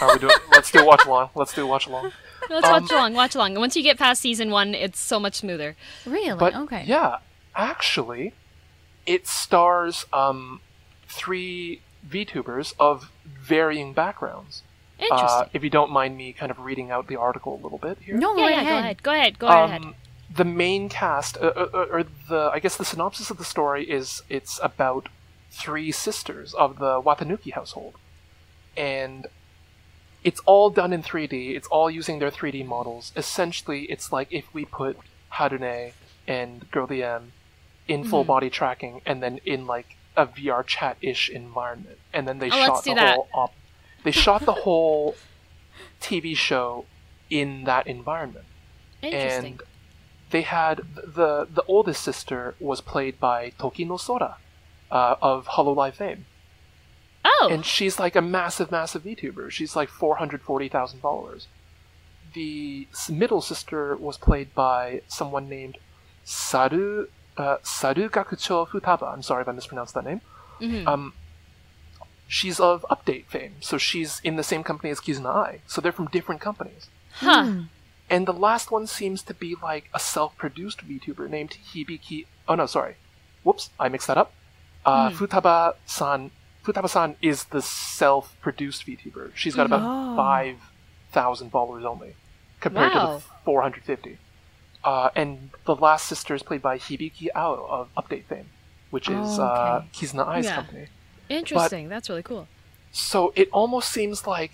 [0.00, 0.36] Are we doing?
[0.52, 1.30] let's do watch along.
[1.34, 2.12] Let's do watch along.
[2.48, 3.14] Let's Um, watch along.
[3.14, 3.50] Watch along.
[3.52, 5.76] And once you get past season one, it's so much smoother.
[6.06, 6.38] Really?
[6.38, 6.84] But okay.
[6.86, 7.18] yeah,
[7.54, 8.32] actually,
[9.06, 10.60] it stars um,
[11.08, 14.62] three VTubers of varying backgrounds.
[14.98, 15.28] Interesting.
[15.28, 17.98] Uh, if you don't mind me kind of reading out the article a little bit
[18.00, 18.16] here.
[18.16, 18.78] No, yeah, right yeah.
[18.78, 19.02] ahead.
[19.02, 19.38] Go ahead.
[19.38, 19.48] Go ahead.
[19.48, 19.82] Go right ahead.
[19.82, 19.94] Um,
[20.34, 23.88] the main cast, uh, uh, uh, or the I guess the synopsis of the story
[23.88, 25.08] is it's about
[25.50, 27.94] three sisters of the Watanuki household,
[28.76, 29.26] and
[30.24, 31.54] it's all done in 3D.
[31.56, 33.12] It's all using their 3D models.
[33.16, 34.96] Essentially, it's like if we put
[35.34, 35.92] Harune
[36.26, 37.30] and Girl DM
[37.86, 42.48] in full body tracking, and then in like a VR chat-ish environment, and then they
[42.50, 43.14] Oh, shot the that.
[43.14, 43.54] whole op-
[44.04, 45.14] they shot the whole
[46.00, 46.84] TV show
[47.30, 48.44] in that environment
[49.02, 49.44] Interesting.
[49.52, 49.62] and
[50.30, 54.36] they had the the oldest sister was played by Tokino Sora
[54.90, 56.26] uh, of Hololive fame,
[57.24, 57.48] oh.
[57.50, 59.50] and she's like a massive, massive VTuber.
[59.50, 61.48] She's like four hundred forty thousand followers.
[62.34, 65.78] The middle sister was played by someone named
[66.24, 69.12] Saru uh, Saru Gakucho Futaba.
[69.12, 70.20] I'm sorry if I mispronounced that name.
[70.60, 70.86] Mhm.
[70.86, 71.12] Um,
[72.26, 75.60] she's of Update fame, so she's in the same company as Kizuna Ai.
[75.66, 76.90] So they're from different companies.
[77.14, 77.62] Huh.
[78.10, 82.26] And the last one seems to be like a self-produced VTuber named Hibiki.
[82.48, 82.96] Oh no, sorry.
[83.44, 84.32] Whoops, I mixed that up.
[84.84, 86.30] Uh, Futaba-san.
[86.72, 89.30] Futaba-san is the self-produced VTuber.
[89.34, 90.16] She's got about Oh.
[90.16, 90.56] five
[91.12, 92.14] thousand followers only,
[92.60, 94.18] compared to the four hundred fifty.
[94.84, 98.50] Uh, and the last sister is played by Hibiki Ao of Update fame,
[98.90, 99.88] which is Oh, uh, okay.
[99.94, 100.54] Kizuna Ai's Yeah.
[100.56, 100.88] company.
[101.30, 101.88] Interesting.
[101.88, 102.46] That's really cool.
[102.92, 104.52] So it almost seems like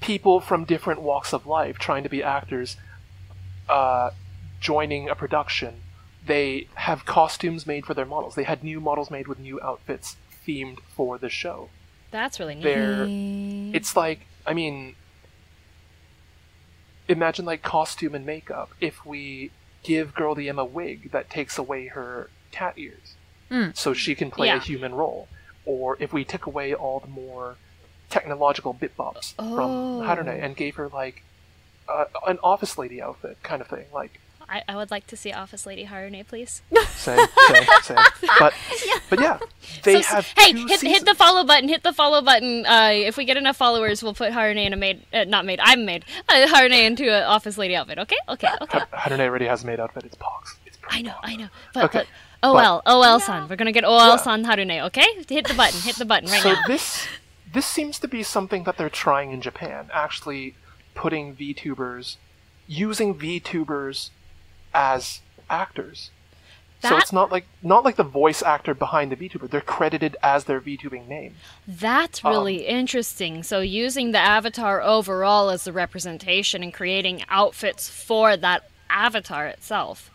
[0.00, 2.76] people from different walks of life trying to be actors
[3.68, 4.10] uh,
[4.60, 5.82] joining a production.
[6.24, 8.34] They have costumes made for their models.
[8.34, 11.68] They had new models made with new outfits themed for the show.
[12.10, 12.62] That's really neat.
[12.64, 13.06] They're
[13.76, 14.94] it's like I mean
[17.08, 19.50] imagine like costume and makeup if we
[19.82, 23.14] give Girl DM a wig that takes away her cat ears
[23.48, 23.76] Mm.
[23.76, 24.56] so she can play Yeah.
[24.56, 25.28] a human role
[25.64, 27.56] or if we took away all the more
[28.10, 29.54] technological bit bops Oh.
[29.54, 29.70] from
[30.08, 31.22] Harune and gave her like
[31.88, 35.32] uh, an office lady outfit kind of thing like I, I would like to see
[35.32, 36.62] Office Lady Harune, please.
[36.94, 37.18] same
[37.48, 37.96] same same
[38.38, 38.54] but
[39.10, 39.38] but yeah
[39.82, 41.68] they So- have hey, two hit, hit the follow button.
[41.68, 42.64] Hit the follow button.
[42.66, 45.58] Uh, if we get enough followers, we'll put Harune in a maid, uh, not maid,
[45.62, 47.98] I'm maid, uh, Harune into an office lady outfit.
[47.98, 48.78] Okay, okay, okay.
[48.92, 51.20] Harune already has a maid outfit it's Pox it's I know, Pox.
[51.24, 51.48] I know.
[51.74, 52.04] But, Okay,
[52.42, 53.48] but OL, OL son.
[53.48, 54.16] We're gonna get OL Yeah.
[54.16, 54.80] son Harune.
[54.86, 55.80] Okay, hit the button.
[55.80, 56.62] Hit the button right so now.
[56.66, 57.06] So this
[57.52, 60.54] this seems to be something that they're trying in Japan, actually
[60.94, 62.16] putting VTubers
[62.68, 64.10] using VTubers
[64.76, 66.10] as actors.
[66.82, 69.48] so it's not like not like the voice actor behind the VTuber.
[69.50, 71.34] They're credited as their VTubing name.
[71.66, 73.42] That's Um, really interesting.
[73.42, 80.10] So using the avatar overall as the representation and creating outfits for that avatar itself.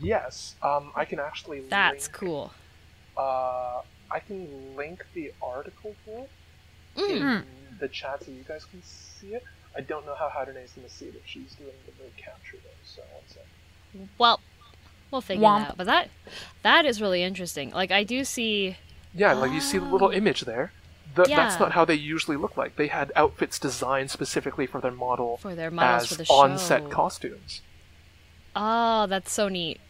[0.00, 1.60] Yes, um, I can actually.
[1.60, 2.52] That's link, cool.
[3.16, 6.30] Uh, I can link the article for it
[6.96, 7.42] Mm.
[7.42, 7.44] in
[7.78, 9.44] the chat so you guys can see it.
[9.76, 12.80] I don't know how Harune's going to see it if she's doing the capture though.
[12.84, 13.50] So one second.
[14.18, 14.40] Well,
[15.10, 15.64] we'll figure Womp.
[15.66, 15.76] it out.
[15.76, 16.08] But that
[16.62, 17.70] that is really interesting.
[17.70, 18.76] Like I do see
[19.14, 20.72] Yeah, like you see the little image there.
[21.14, 22.76] The, That's not how they usually look like.
[22.76, 26.82] They had outfits designed specifically for their model For their models as for the on-set
[26.82, 26.88] show.
[26.90, 27.62] costumes.
[28.54, 29.80] Oh, that's so neat.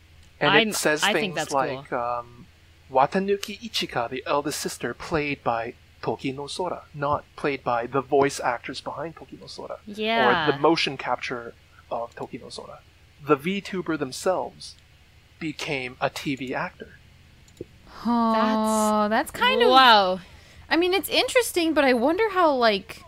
[0.40, 2.46] And I'm- it says I things think that's like um,
[2.92, 8.80] Watanuki Ichika, the eldest sister, played by Tokino Sora, not played by the voice actors
[8.80, 10.48] behind Tokino Sora, Yeah.
[10.48, 11.54] or the motion capture
[11.90, 12.78] of Tokino Sora.
[13.24, 14.76] The VTuber themselves
[15.38, 16.98] became a TV actor.
[18.04, 19.70] Oh, that's kind of.
[19.70, 20.20] wow.
[20.68, 23.02] I mean, it's interesting, but I wonder how like.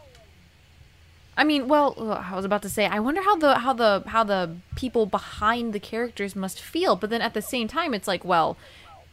[1.36, 1.94] I mean, well,
[2.28, 5.72] I was about to say, I wonder how the how the how the people behind
[5.72, 8.56] the characters must feel, but then at the same time, it's like, well,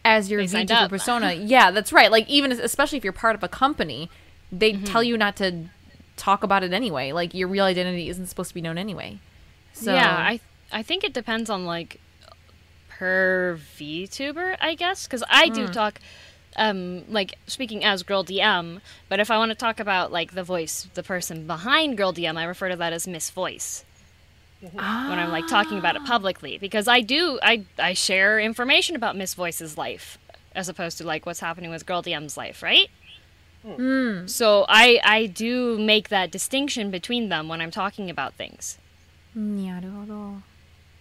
[0.04, 2.12] as your They VTuber persona, yeah, that's right.
[2.12, 4.10] Like even especially if you're part of a company,
[4.52, 4.86] they Mm-hmm.
[4.86, 5.66] tell you not to
[6.18, 7.12] talk about it anyway.
[7.12, 9.20] Like your real identity isn't supposed to be known anyway.
[9.74, 10.40] So Yeah, I
[10.73, 12.01] I think it depends on like
[12.89, 15.53] per VTuber, I guess, because I Hmm.
[15.55, 16.01] do talk.
[16.57, 20.43] Um, like speaking as Girl DM, but if I want to talk about like the
[20.43, 23.85] voice, the person behind Girl DM, I refer to that as Miss Voice.
[25.07, 29.17] when I'm like talking about it publicly because I do I I share information about
[29.17, 30.19] Miss Voice's life
[30.55, 32.91] as opposed to like what's happening with Girl DM's life, right?
[34.27, 38.77] So I I do make that distinction between them when I'm talking about things.
[39.37, 40.43] なるほど。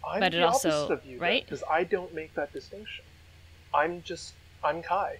[0.07, 1.44] I'm But it the also- opposite of you, right?
[1.44, 3.05] Because I don't make that distinction.
[3.72, 5.18] I'm just I'm Kai.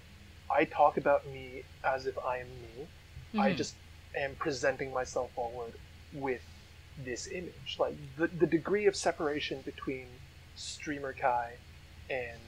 [0.49, 2.87] I talk about me as if I am me.
[3.39, 3.57] I Mhm.
[3.57, 3.75] just
[4.15, 5.73] am presenting myself forward
[6.13, 6.41] with
[6.97, 7.75] this image.
[7.77, 10.07] Like the the degree of separation between
[10.55, 11.57] streamer Kai
[12.09, 12.39] and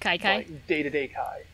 [0.00, 0.42] Kai Kai.
[0.66, 1.44] day to day Kai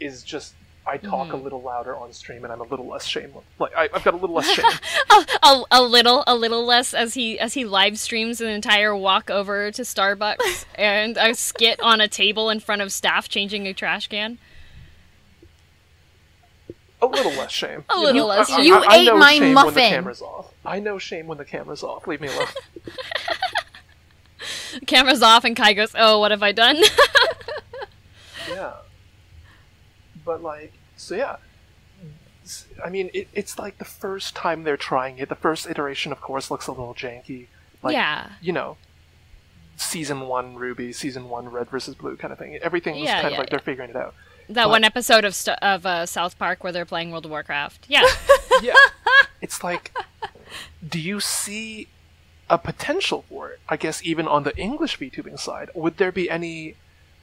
[0.00, 0.54] is just
[0.86, 1.34] I talk Mm-hmm.
[1.36, 3.44] a little louder on stream and I'm a little less shameless.
[3.58, 4.66] Like I, I've got a little less shame.
[5.10, 8.94] a, a, a little a little less as he as he live streams an entire
[8.94, 13.66] walk over to Starbucks and a skit on a table in front of staff changing
[13.66, 14.38] a trash can.
[17.00, 17.84] a little less shame.
[17.90, 18.66] A little know, less I- I- shame.
[18.66, 19.74] You I ate know my shame when muffin.
[19.74, 20.52] the camera's off.
[20.66, 22.06] I know shame when the camera's off.
[22.06, 22.46] Leave me alone.
[24.86, 26.76] Camera's off and Kai goes, "Oh, what have I done?"
[28.48, 28.72] yeah.
[30.24, 31.36] But like, so yeah.
[32.84, 35.28] I mean, it, it's like the first time they're trying it.
[35.30, 37.46] The first iteration, of course, looks a little janky.
[37.82, 38.30] Like, yeah.
[38.42, 38.76] You know,
[39.76, 42.56] season one Ruby, season one Red versus Blue kind of thing.
[42.62, 43.50] Everything's Yeah, kind yeah, of like yeah.
[43.50, 44.14] they're figuring it out.
[44.50, 47.30] That But- one episode of st- of uh, South Park where they're playing World of
[47.30, 47.86] Warcraft.
[47.88, 48.04] Yeah.
[48.62, 48.74] yeah.
[49.40, 49.92] It's like,
[50.86, 51.88] do you see
[52.48, 53.60] a potential for it?
[53.68, 56.76] I guess even on the English VTubing side, would there be any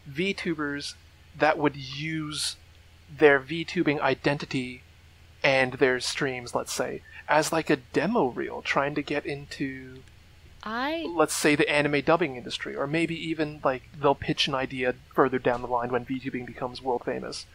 [0.08, 0.94] VTubers
[1.36, 2.58] that would use
[3.18, 4.84] their VTubing identity
[5.44, 10.04] and their streams, let's say, as like a demo reel trying to get into
[10.64, 14.94] I let's say the anime dubbing industry, or maybe even like they'll pitch an idea
[15.16, 17.46] further down the line when VTubing becomes world famous.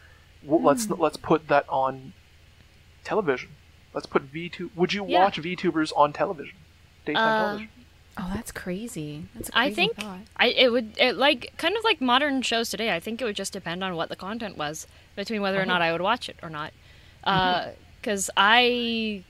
[0.43, 2.13] Let's let's put that on
[3.03, 3.49] television.
[3.93, 4.71] Let's put VTube.
[4.75, 5.23] Would you Yeah.
[5.23, 6.57] watch VTubers on television,
[7.05, 7.69] daytime Uh, television?
[8.19, 9.25] Oh, that's crazy.
[9.35, 10.19] That's a I crazy think thought.
[10.35, 12.93] I it would it like kind of like modern shows today.
[12.93, 15.81] I think it would just depend on what the content was between whether or not
[15.81, 15.89] uh-huh.
[15.89, 16.73] I would watch it or not.
[17.23, 17.69] Uh, mm-hmm.
[18.01, 19.23] Because I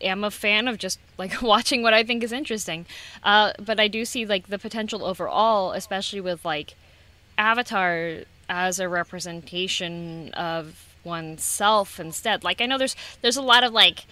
[0.00, 2.86] am a fan of just like watching what I think is interesting.
[3.22, 6.74] Uh, but I do see like the potential overall, especially with like
[7.36, 12.44] Avatar as a representation of oneself instead.
[12.44, 14.04] Like I know there's there's a lot of like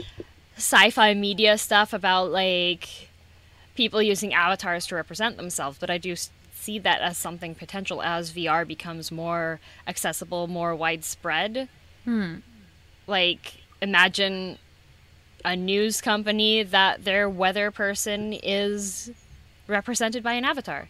[0.57, 3.08] sci-fi media stuff about like
[3.79, 6.17] people using avatars to represent themselves, but I do
[6.53, 11.69] see that as something potential as VR becomes more accessible, more widespread.
[12.05, 12.39] Hmm.
[13.07, 14.59] Like imagine
[15.45, 19.13] a news company that their weather person is
[19.69, 20.89] represented by an avatar.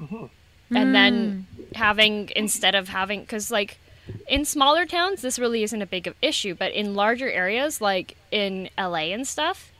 [0.00, 0.76] Mm-hmm.
[0.76, 1.74] And then hmm.
[1.76, 3.78] having instead of having cuz like
[4.26, 8.16] in smaller towns this really isn't a big of issue, but in larger areas like
[8.32, 9.70] in LA and stuff,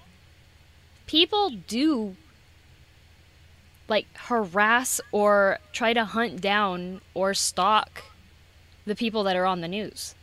[1.09, 2.15] people do
[3.89, 8.05] like harass or try to hunt down or stalk
[8.85, 10.15] the people that are on the news.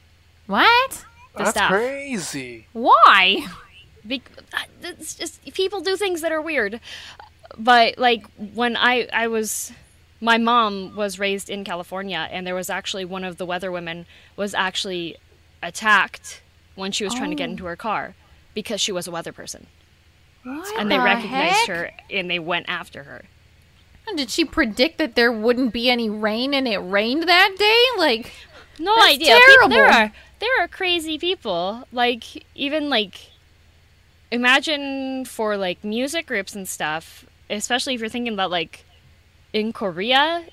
[0.47, 1.05] What?
[1.33, 1.69] The That's staff.
[1.71, 2.67] crazy.
[2.73, 3.47] Why?
[4.07, 4.21] Be-
[4.53, 6.79] uh, it's just people do things that are weird.
[7.57, 9.71] But like when I I was
[10.21, 14.05] my mom was raised in California and there was actually one of the weather women
[14.35, 15.17] was actually
[15.61, 16.41] attacked
[16.75, 17.51] when she was trying to get Oh.
[17.51, 18.15] into her car
[18.53, 19.67] because she was a weather person.
[20.43, 21.67] What And they the recognized heck?
[21.67, 23.25] her and they went after her.
[24.15, 27.83] Did she predict that there wouldn't be any rain and it rained that day?
[27.97, 28.31] Like,
[28.79, 29.37] No idea.
[29.45, 31.87] People, there are there are crazy people.
[31.91, 33.31] Like even like
[34.31, 38.85] imagine for like music groups and stuff, especially if you're thinking about like
[39.53, 40.43] in Korea,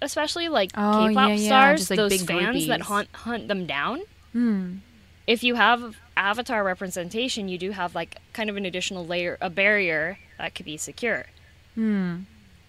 [0.00, 3.48] especially like Oh, K-pop yeah, yeah, stars, just, like, those big fans that hunt hunt
[3.48, 4.02] them down.
[4.32, 4.76] hmm.
[5.24, 9.48] If you have avatar representation, you do have like kind of an additional layer, a
[9.48, 11.26] barrier that could be secure.
[11.74, 12.22] Hmm.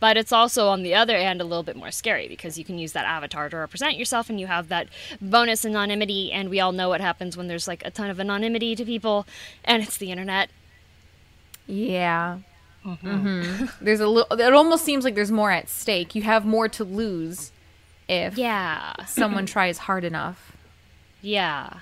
[0.04, 2.78] But it's also on the other end a little bit more scary because you can
[2.78, 4.90] use that avatar to represent yourself and you have that
[5.22, 8.76] bonus anonymity and we all know what happens when there's like a ton of anonymity
[8.76, 9.26] to people
[9.64, 10.50] and it's the internet.
[11.68, 12.40] Yeah.
[12.84, 14.38] hmm There's a little.
[14.38, 16.16] It almost seems like there's more at stake.
[16.16, 17.54] You have more to lose
[18.10, 19.06] if Yeah.
[19.06, 20.52] someone tries hard enough.
[21.22, 21.76] Yeah.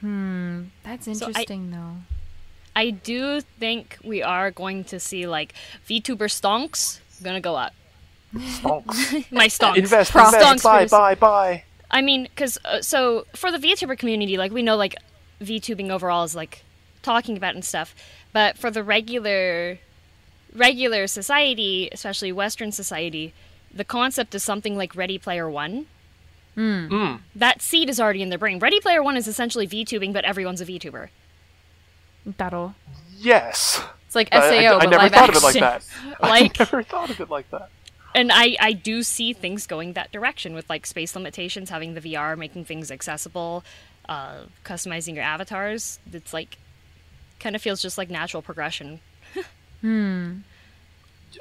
[0.00, 0.66] Hmm.
[0.84, 1.94] That's So I- interesting, though.
[2.74, 5.54] I do think we are going to see like
[5.86, 7.72] VTuber stonks gonna go up.
[8.34, 9.30] Stonks.
[9.32, 9.76] My stonks.
[9.76, 11.64] invest, Stonks invest, for buy, buy, buy.
[11.90, 14.96] I mean, because uh, so for the VTuber community, like we know, like
[15.40, 16.64] VTubing overall is like
[17.02, 17.94] talking about and stuff,
[18.32, 19.78] but for the regular,
[20.54, 23.34] regular society, especially Western society,
[23.74, 25.86] the concept is something like Ready Player One.
[26.56, 27.20] Mm.
[27.34, 28.58] That seed is already in their brain.
[28.58, 31.08] Ready Player One is essentially VTubing, but everyone's a VTuber.
[32.24, 32.74] That'll.
[33.18, 33.82] Yes.
[34.06, 35.84] It's like SAO, I, I but never live thought of it like that.
[36.20, 37.70] Like- I never thought of it like that.
[38.14, 42.00] and I, I do see things going that direction with like space limitations, having the
[42.00, 43.64] VR, making things accessible,
[44.08, 45.98] uh, customizing your avatars.
[46.12, 46.58] It's like
[47.40, 49.00] kind of feels just like natural progression.
[49.80, 50.38] Hmm.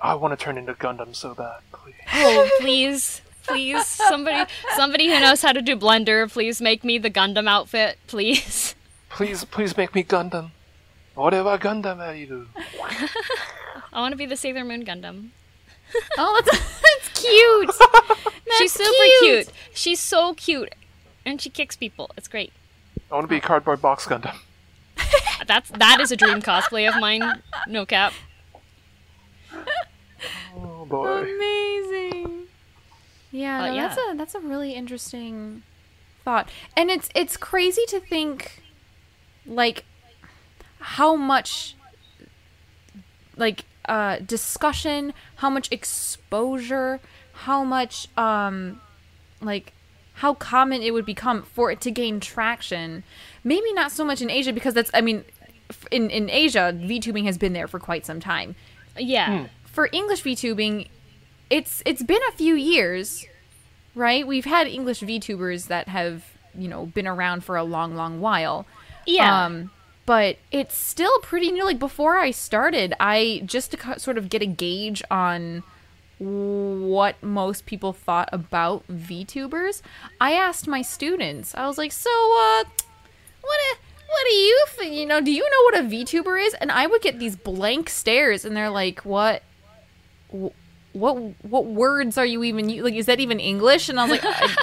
[0.02, 1.94] I want to turn into Gundam so bad, please.
[2.14, 7.10] Oh, please, please, somebody, somebody who knows how to do Blender, please make me the
[7.12, 8.74] Gundam outfit, please.
[9.10, 10.52] Please, please make me Gundam.
[11.16, 12.48] Whatever Gundam are you?
[13.94, 15.30] I want to be the Sailor Moon Gundam.
[16.18, 18.34] Oh, that's, that's cute.
[18.58, 19.46] She's super cute.
[19.46, 19.52] cute.
[19.74, 20.74] She's so cute,
[21.26, 22.12] and she kicks people.
[22.18, 22.54] It's great.
[23.12, 24.36] I want to be a cardboard box Gundam.
[25.48, 27.42] That's that is a dream cosplay of mine.
[27.68, 28.14] No cap.
[30.56, 31.24] Oh boy.
[31.24, 32.48] Amazing.
[33.32, 33.88] Yeah, no, yeah.
[33.88, 35.64] that's a that's a really interesting
[36.24, 38.62] thought, and it's it's crazy to think,
[39.46, 39.86] like,
[40.82, 41.76] how much,
[43.38, 47.00] like, uh, discussion, how much exposure,
[47.34, 48.82] how much, um,
[49.42, 49.74] like,
[50.16, 53.04] how common it would become for it to gain traction.
[53.44, 55.24] Maybe not so much in Asia because that's, I mean,
[55.90, 58.56] in in Asia, VTubing has been there for quite some time
[58.98, 59.48] Yeah.
[59.64, 60.90] for English VTubing,
[61.50, 63.26] it's it's been a few years,
[63.96, 64.28] right?
[64.28, 66.24] We've had English VTubers that have
[66.54, 68.66] you know been around for a long, long while.
[69.08, 69.46] Yeah.
[69.46, 69.72] Um,
[70.12, 71.64] but it's still pretty new.
[71.64, 75.64] Like before I started, I just to sort of get a gauge on
[76.20, 79.82] what most people thought about VTubers.
[80.20, 81.56] I asked my students.
[81.56, 82.64] I was like, "So, uh,
[83.42, 83.72] what a,
[84.14, 84.94] what do you think?
[84.94, 86.54] You know, do you know what a VTuber is?
[86.56, 89.44] And I would get these blank stares, and they're like, what?
[90.32, 90.52] wh-
[90.94, 91.16] What
[91.54, 92.96] what words are you even like?
[92.96, 93.88] Is that even English?
[93.88, 94.56] And I was like, I-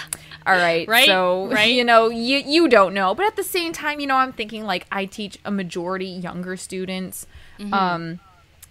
[0.48, 1.72] all right, Right, So right.
[1.72, 4.64] you know, you you don't know, but at the same time, you know, I'm thinking
[4.64, 7.26] like I teach a majority younger students,
[7.72, 8.20] um,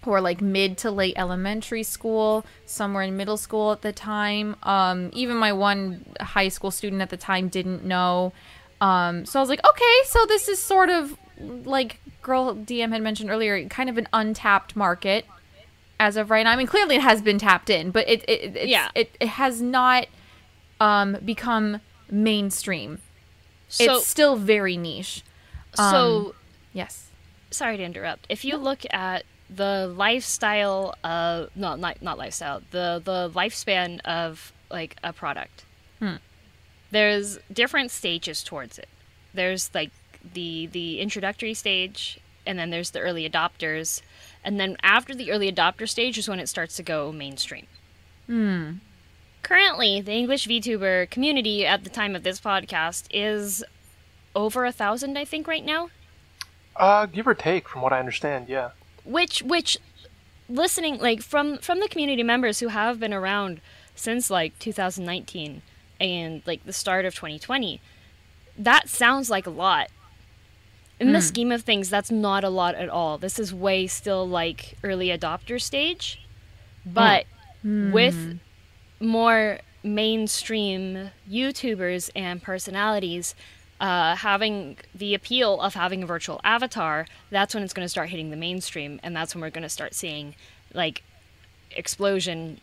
[0.02, 4.56] who are like mid to late elementary school, somewhere in middle school at the time.
[4.62, 8.32] Um, even my one high school student at the time didn't know.
[8.80, 13.02] Um, so I was like, okay, so this is sort of like girl DM had
[13.02, 15.26] mentioned earlier, kind of an untapped market
[16.00, 16.52] as of right now.
[16.52, 18.88] I mean, clearly it has been tapped in, but it it Yeah.
[18.94, 20.06] it, it has not
[20.80, 22.98] um, become mainstream.
[23.68, 25.22] So, it's still very niche.
[25.74, 26.34] so
[26.72, 27.08] Yes.
[27.50, 28.26] sorry to interrupt.
[28.28, 34.52] If you look at the lifestyle of no, not not lifestyle, the the lifespan of
[34.70, 35.64] like a product,
[36.00, 36.16] Hmm.
[36.90, 38.88] there's different stages towards it.
[39.34, 39.90] There's like
[40.34, 44.02] the the introductory stage, and then there's the early adopters,
[44.44, 47.66] and then after the early adopter stage is when it starts to go mainstream.
[49.42, 53.64] Currently, the English VTuber community at the time of this podcast is
[54.34, 55.90] over a thousand, I think, right now.
[56.76, 58.70] Uh, give or take, from what I understand, yeah.
[59.04, 59.78] which which
[60.48, 63.60] listening like from from the community members who have been around
[63.94, 65.60] since like 2019
[66.00, 67.80] and like the start of 2020
[68.58, 69.88] that sounds like a lot.
[71.00, 71.24] In the hmm.
[71.24, 73.18] scheme of things that's not a lot at all.
[73.18, 76.20] This is way still like early adopter stage.
[76.82, 76.92] Hmm.
[76.92, 77.26] But
[77.62, 77.92] hmm.
[77.92, 78.40] with
[79.00, 83.34] more mainstream YouTubers and personalities
[83.80, 88.08] uh, having the appeal of having a virtual avatar, that's when it's going to start
[88.08, 90.34] hitting the mainstream, and that's when we're going to start seeing
[90.74, 91.02] like
[91.70, 92.60] explosion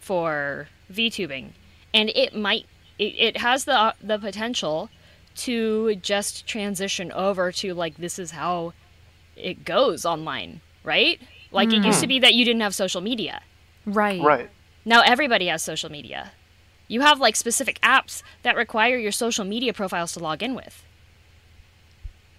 [0.00, 1.50] for VTubing,
[1.94, 2.66] and it might
[2.98, 4.90] it, it has the the potential
[5.36, 8.72] to just transition over to like this is how
[9.36, 11.20] it goes online, right?
[11.52, 13.42] Like it used to be that you didn't have social media.
[13.86, 14.20] Right.
[14.20, 14.50] Right.
[14.88, 16.32] Now everybody has social media.
[16.88, 20.82] You have like specific apps that require your social media profiles to log in with.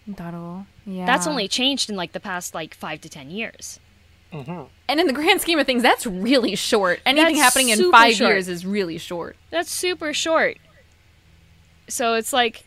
[0.08, 1.06] That'll, yeah.
[1.06, 3.80] That's only changed in like the past like 5 to 10 years.
[4.34, 4.64] Mm-hmm.
[4.88, 7.02] And in the grand scheme of things, that's really short.
[7.06, 8.32] Anything That's happening in five short.
[8.32, 9.38] years is really short.
[9.52, 10.58] That's super short.
[11.88, 12.66] So it's like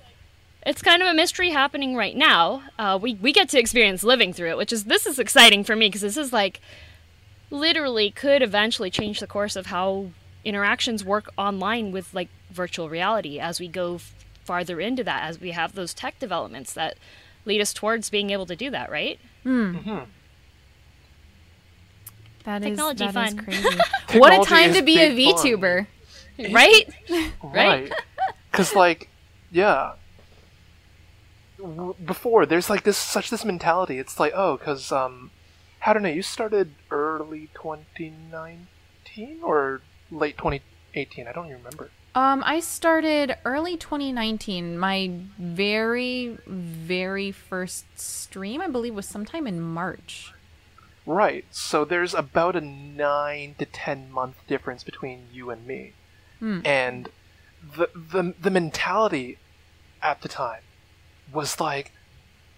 [0.64, 2.62] it's kind of a mystery happening right now.
[2.78, 5.76] Uh, we we get to experience living through it, which is this is exciting for
[5.76, 6.60] me because this is like
[7.52, 10.06] literally could eventually change the course of how
[10.44, 14.00] interactions work online with like virtual reality as we go
[14.44, 16.96] farther into that as we have those tech developments that
[17.44, 19.20] lead us towards being able to do that, right?
[22.44, 23.44] That is Technology that is fun.
[23.44, 23.78] crazy.
[24.18, 25.44] what a time to be a big fun.
[25.44, 25.86] VTuber.
[26.50, 26.88] Right?
[27.42, 27.92] Right.
[28.50, 29.10] Because, like,
[29.52, 29.92] yeah.
[32.04, 33.98] Before, there's like this such this mentality.
[33.98, 35.30] It's like, oh, because um,
[35.84, 36.08] I don't know.
[36.08, 39.80] You started early 2019 or
[40.10, 41.26] late 2018.
[41.26, 41.90] I don't even remember.
[42.14, 44.78] Um, I started early 2019.
[44.78, 50.32] My very, very first stream, I believe, was sometime in March.
[51.06, 51.44] Right.
[51.50, 55.94] So there's about a nine to ten month difference between you and me,
[56.64, 57.08] and
[57.76, 59.38] the the the mentality
[60.00, 60.62] at the time
[61.32, 61.90] was like,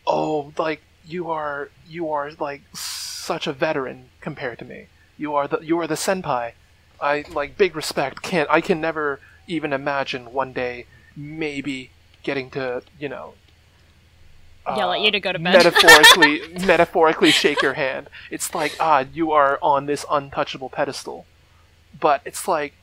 [0.07, 2.63] oh, like you are you are like
[3.25, 4.87] such a veteran compared to me.
[5.17, 6.53] You are the you are the senpai.
[7.01, 8.23] I like big respect.
[8.23, 11.91] Can't I can never even imagine one day maybe
[12.23, 13.35] getting to you know
[14.67, 15.53] Yell at you to go to bed.
[15.53, 18.09] metaphorically metaphorically shake your hand.
[18.31, 21.27] It's like ah, you are on this untouchable pedestal.
[21.99, 22.75] But it's like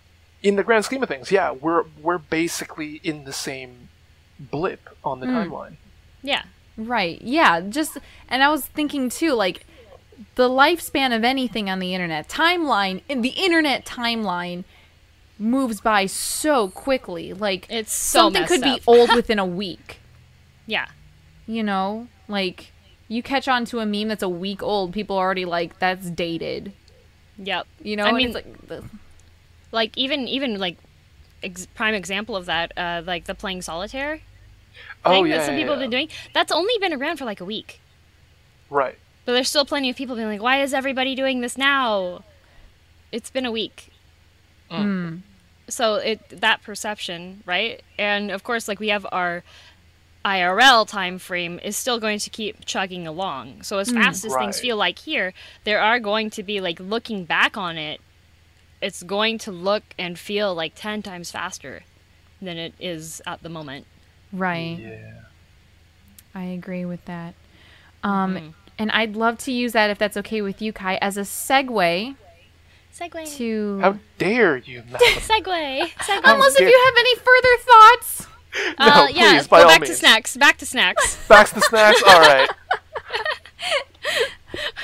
[0.44, 3.90] in the grand scheme of things, yeah, we're we're basically in the same
[4.40, 5.76] blip on the timeline.
[6.24, 6.44] yeah.
[6.78, 7.22] Right.
[7.22, 7.62] Yeah.
[7.62, 7.98] Just,
[8.30, 9.66] and I was thinking too, like,
[10.36, 14.64] the lifespan of anything on the internet, timeline, in the internet timeline
[15.40, 17.34] moves by so quickly.
[17.34, 20.00] Like, It's so something could messed be old within a week.
[20.66, 20.88] Yeah.
[21.48, 22.72] You know, like
[23.08, 26.10] you catch on to a meme that's a week old, people are already like, that's
[26.10, 26.74] dated.
[27.38, 27.68] Yep.
[27.84, 28.84] You know, I And mean, it's like, the-
[29.72, 30.78] like even even like
[31.42, 34.24] ex- prime example of that, uh, like the playing solitaire thing
[35.06, 36.10] Oh yeah, that some yeah, people have been doing.
[36.34, 37.80] That's only been around for like a week,
[38.70, 38.98] Right.
[39.26, 42.24] But there's still plenty of people being like, "Why is everybody doing this now?"
[43.12, 43.92] It's been a week.
[44.70, 44.84] Mm.
[44.84, 45.22] Mm.
[45.68, 47.82] So it that perception, right?
[47.98, 49.44] And of course, like we have our
[50.24, 53.64] IRL time frame is still going to keep chugging along.
[53.64, 53.96] So as mm.
[53.96, 57.78] fast as things feel like here, there are going to be like looking back on
[57.78, 58.02] it,
[58.82, 61.84] it's going to look and feel like 10 times faster
[62.42, 63.86] than it is at the moment.
[64.34, 64.78] right.
[64.80, 65.14] Yeah.
[66.34, 67.34] I agree with that.
[68.04, 68.50] Um, mm-hmm.
[68.82, 72.16] And I'd love to use that if that's okay with you, Kai, as a segue
[72.92, 73.36] Segue.
[73.38, 73.80] to.
[73.80, 74.98] How dare you, segue.
[74.98, 75.88] segue.
[75.92, 76.22] Segway.
[76.24, 78.28] Unless if dare- you have any further thoughts.
[78.80, 80.36] uh, No, yeah, please, by go all back to snacks.
[80.36, 81.16] Back to snacks.
[81.28, 82.02] Back to snacks.
[82.08, 82.50] All right.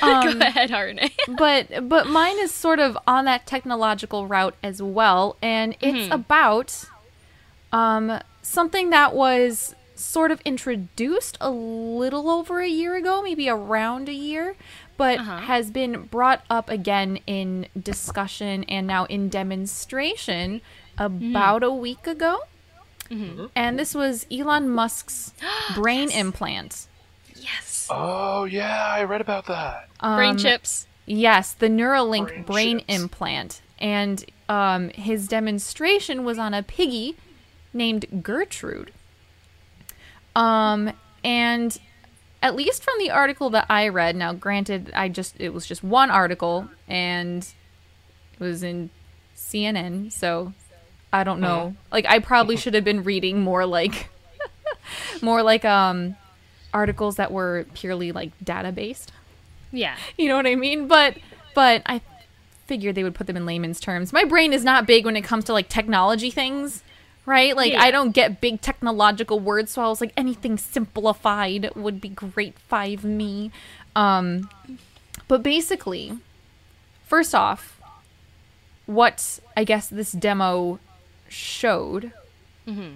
[0.00, 1.10] go ahead, Harune.
[1.36, 6.84] but but mine is sort of on that technological route as well and it's about
[7.72, 14.08] um something that was sort of introduced a little over a year ago maybe around
[14.08, 14.54] a year
[14.96, 20.60] but has been brought up again in discussion and now in demonstration
[20.96, 22.38] about a week ago
[23.56, 25.32] and this was Elon Musk's
[25.74, 26.86] brain implant
[27.34, 27.88] yes.
[27.90, 29.88] Oh yeah, I read about that.
[30.00, 30.86] Brain Um, chips.
[31.06, 33.62] Yes, the Neuralink Brain brain, implant.
[33.78, 37.16] And um, his demonstration was on a piggy
[37.72, 38.92] named Gertrude.
[40.38, 40.92] Um,
[41.24, 41.76] and
[42.42, 45.82] at least from the article that I read, now granted, I just it was just
[45.82, 47.42] one article and
[48.32, 48.90] it was in
[49.36, 50.52] CNN, so
[51.12, 51.74] I don't know.
[51.90, 54.10] Like I probably should have been reading more like
[55.22, 56.16] more like um
[56.72, 59.12] articles that were purely like data based.
[59.72, 59.96] Yeah.
[60.16, 60.86] You know what I mean?
[60.86, 61.16] But
[61.54, 62.00] but I
[62.66, 64.12] figured they would put them in layman's terms.
[64.12, 66.84] My brain is not big when it comes to like technology things,
[67.28, 67.54] right?
[67.54, 67.82] Like Yeah.
[67.82, 72.58] I don't get big technological words, so I was like anything simplified would be great
[72.58, 73.52] five me.
[73.94, 74.48] Um
[75.28, 76.18] but basically,
[77.04, 77.78] first off,
[78.86, 80.80] what I guess this demo
[81.28, 82.12] showed
[82.66, 82.94] mm-hmm.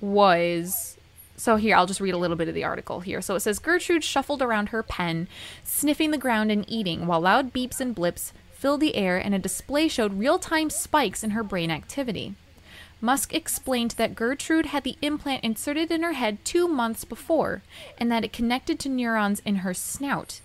[0.00, 0.96] was
[1.36, 3.22] so here I'll just read a little bit of the article here.
[3.22, 5.28] So it says Gertrude shuffled around her pen,
[5.62, 9.38] sniffing the ground and eating, while loud beeps and blips filled the air and a
[9.38, 12.34] display showed real-time spikes in her brain activity.
[13.00, 17.62] Musk explained that Gertrude had the implant inserted in her head 2 months before
[17.96, 20.40] and that it connected to neurons in her snout.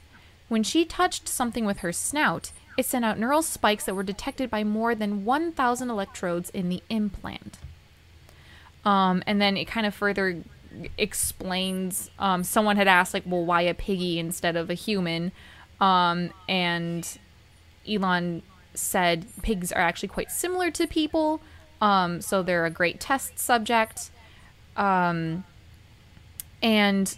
[0.50, 4.50] When she touched something with her snout, it sent out neural spikes that were detected
[4.50, 7.58] by more than 1,000 electrodes in the implant.
[8.86, 10.44] Um, and then it kind of further
[10.98, 12.10] explains.
[12.20, 15.32] Um, someone had asked, like, well, why a piggy instead of a human?
[15.80, 17.08] Um, and
[17.88, 18.42] Elon
[18.74, 21.42] said pigs are actually quite similar to people,
[21.84, 24.10] um, so they're a great test subject.
[24.78, 25.44] Um,
[26.62, 27.16] and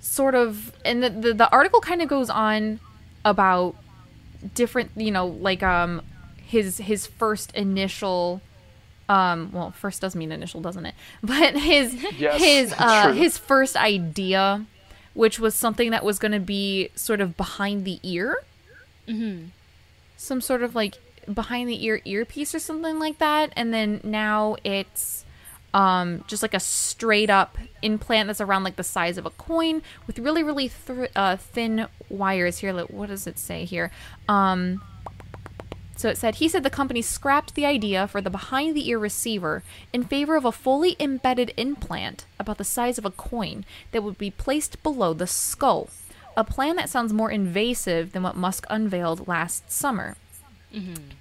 [0.00, 2.78] sort of, and the, the, the article kind of goes on
[3.24, 3.74] about
[4.54, 6.00] different, you know, like um,
[6.46, 8.40] his his first initial
[9.08, 13.12] um well first does mean initial doesn't it but his Yes, his uh true.
[13.12, 14.64] his first idea
[15.12, 18.38] which was something that was going to be sort of behind the ear
[20.16, 20.94] some sort of like
[21.32, 25.24] behind the ear earpiece or something like that and then now it's
[25.72, 29.82] um just like a straight up implant that's around like the size of a coin
[30.06, 33.90] with really really thr uh, thin wires here like, what does it say here
[34.28, 34.80] um
[35.96, 38.98] so it said he said the company scrapped the idea for the behind the ear
[38.98, 39.62] receiver
[39.92, 44.18] in favor of a fully embedded implant about the size of a coin that would
[44.18, 45.88] be placed below the skull.
[46.36, 50.16] A plan that sounds more invasive than what Musk unveiled last summer.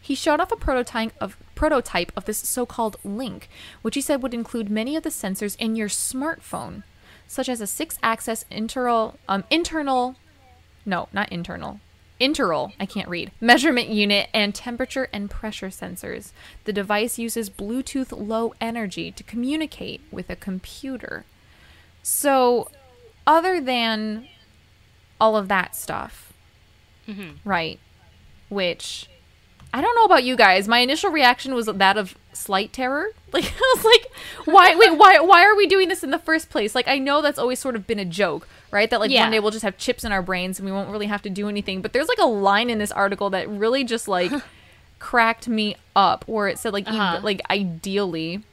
[0.02, 3.50] He showed off a prototype of prototype of this so-called link,
[3.82, 6.84] which he said would include many of the sensors in your smartphone,
[7.28, 10.16] such as a six-axis internal um, internal
[10.86, 11.80] no, not internal.
[12.20, 13.32] Interal, I can't read.
[13.42, 16.32] Measurement unit and temperature and pressure sensors.
[16.66, 21.26] The device uses Bluetooth low energy to communicate with a computer.
[22.02, 22.70] So,
[23.26, 24.28] other than
[25.20, 26.34] all of that stuff,
[27.46, 27.80] right?
[28.50, 29.10] Which
[29.76, 30.68] I don't know about you guys.
[30.68, 33.08] My initial reaction was that of slight terror.
[33.34, 34.06] Like I was like,
[34.46, 36.76] why wait, why why are we doing this in the first place?
[36.76, 38.88] Like I know that's always sort of been a joke, right?
[38.88, 39.22] That like Yeah.
[39.24, 41.32] one day we'll just have chips in our brains and we won't really have to
[41.32, 41.82] do anything.
[41.82, 44.32] But there's like a line in this article that really just like
[45.00, 47.22] cracked me up where it said like Uh-huh.
[47.24, 48.44] like ideally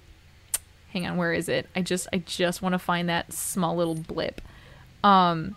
[0.94, 1.68] Hang on, where is it?
[1.76, 4.40] I just I just want to find that small little blip.
[5.04, 5.56] Um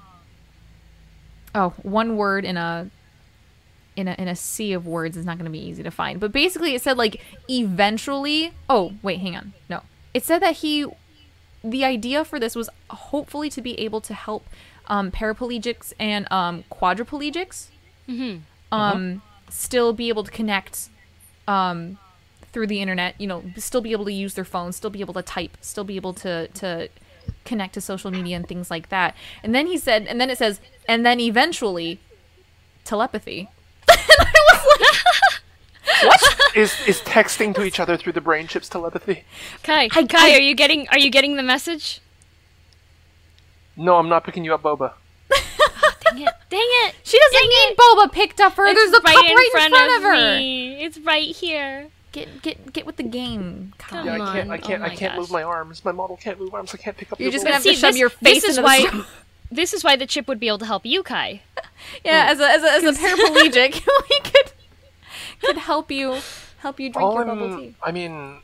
[1.56, 2.90] Oh, one word in a
[3.96, 6.20] in a in a sea of words is not going to be easy to find.
[6.20, 8.54] But basically, it said like eventually.
[8.70, 9.54] Oh wait, hang on.
[9.70, 9.82] No,
[10.14, 10.86] it said that he.
[11.64, 14.48] The idea for this was hopefully to be able to help
[14.88, 17.68] um, paraplegics and um, quadriplegics
[18.72, 20.90] um, still be able to connect
[21.48, 21.98] um,
[22.52, 23.20] through the internet.
[23.20, 25.86] You know, still be able to use their phones, still be able to type, still
[25.86, 26.90] be able to to
[27.46, 29.16] connect to social media and things like that.
[29.42, 32.00] And then he said, and then it says, and then eventually
[32.84, 33.50] telepathy.
[36.56, 39.24] Is is texting to each other through the brain chips telepathy?
[39.64, 42.00] Kai, I- Kai, I- are you getting are you getting the message?
[43.76, 44.94] No, I'm not picking you up, Boba.
[45.32, 46.34] Dang it!
[46.50, 46.96] Dang it!
[47.04, 48.74] She doesn't need boba picked up for her.
[48.74, 50.38] There's a It's cup right in front, of, her.
[50.38, 50.84] me.
[50.84, 51.88] It's right here.
[52.12, 53.74] Get get get with the game.
[53.80, 54.04] Kai.
[54.06, 54.52] Yeah, I can't.
[54.52, 54.84] I can't.
[54.84, 55.84] Oh I can't move my arms.
[55.84, 56.74] My model can't move arms.
[56.74, 57.20] I can't pick up.
[57.20, 59.06] You're just gonna have to See, shove this- your this face is into why- the
[59.52, 61.42] This is why the chip would be able to help you, Kai.
[62.06, 64.53] Yeah, as a as a, as a paraplegic, we could
[65.44, 66.20] could help you
[66.60, 67.76] help you drink All your bubble I'm- tea.
[67.84, 68.40] I mean,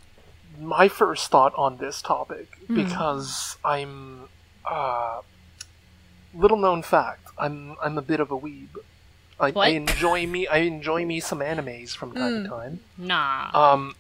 [0.60, 2.76] my first thought on this topic, Hmm.
[2.76, 4.28] because I'm,
[4.70, 5.22] uh,
[6.34, 8.70] little known fact, I'm I'm a bit of a weeb.
[9.40, 9.54] I?
[9.56, 10.48] I enjoy me.
[10.48, 12.44] I enjoy me some animes from time Hmm.
[12.44, 12.80] to time.
[12.98, 13.50] Nah.
[13.54, 13.96] Um,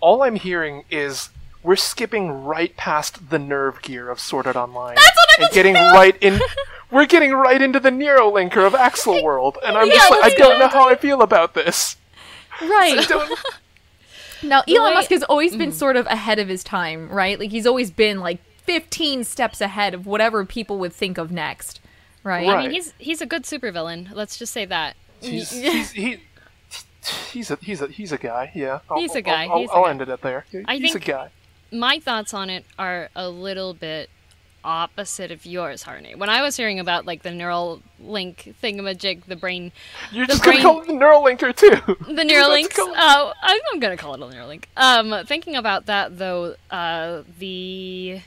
[0.00, 1.30] all I'm hearing is
[1.62, 4.94] we're skipping right past the nerve gear of Sword Art Online.
[4.96, 6.40] That's what I and getting right in.
[6.88, 10.28] We're getting right into the Neuro linker of Accel World, and I'm just like, I
[10.36, 11.96] don't know how I feel about this.
[12.62, 13.04] Right.
[13.08, 13.38] Don't-
[14.42, 15.78] Now, Elon way- Musk has always been mm-hmm.
[15.78, 17.38] sort of ahead of his time, right?
[17.40, 21.80] Like he's always been like 15 steps ahead of whatever people would think of next,
[22.22, 22.46] right?
[22.46, 24.14] I mean, he's he's a good supervillain.
[24.14, 24.94] Let's just say that.
[25.22, 26.20] he's, he's, he,
[27.32, 28.52] he's a he's a he's a guy.
[28.54, 29.90] Yeah, I'll, He's a I'll- guy, I'll, he's a I'll guy.
[29.90, 30.44] end it at there.
[30.52, 31.30] He- I he's think- a guy.
[31.72, 34.08] My thoughts on it are a little bit
[34.66, 36.14] opposite of yours, Harney.
[36.14, 39.72] When I was hearing about like the neural link thingamajig, the brain,
[40.12, 41.70] You're the just brain- gonna call it the Neuralinker too.
[42.14, 42.76] the Neuralinks.
[42.76, 42.78] Let's.
[42.78, 44.64] Oh, I'm, I'm gonna call it a Neuralink.
[44.76, 48.20] Um, thinking about that though, uh, the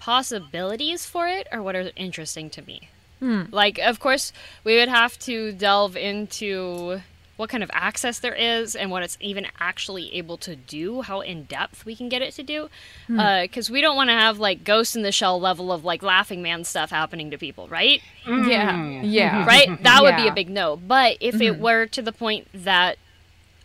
[0.00, 2.88] possibilities for it are what are interesting to me.
[3.20, 4.32] Like, of course,
[4.62, 7.00] we would have to delve into
[7.38, 11.20] what kind of access there is and what it's even actually able to do, how
[11.20, 12.68] in depth we can get it to do.
[13.06, 13.20] Hmm.
[13.20, 16.02] Uh, because we don't want to have like Ghost in the Shell level of like
[16.02, 18.02] Laughing Man stuff happening to people, right?
[18.26, 19.00] Yeah.
[19.02, 19.30] Yeah.
[19.30, 19.48] Mm-hmm.
[19.48, 19.82] right?
[19.84, 20.76] That would be a big no.
[20.76, 21.62] But if it mm-hmm.
[21.62, 22.98] were to the point that,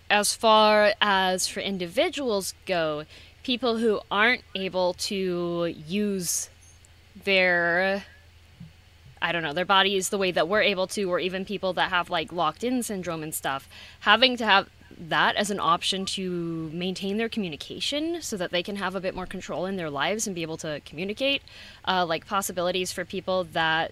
[0.07, 3.05] as far as for individuals go,
[3.41, 6.49] people who aren't able to use
[7.23, 8.05] their
[9.23, 11.89] I don't know, their bodies the way that we're able to, or even people that
[11.89, 13.67] have like locked in syndrome and stuff,
[14.01, 14.69] having to have
[14.99, 19.15] that as an option to maintain their communication so that they can have a bit
[19.15, 21.41] more control in their lives and be able to communicate,
[21.85, 23.91] uh, like possibilities for people that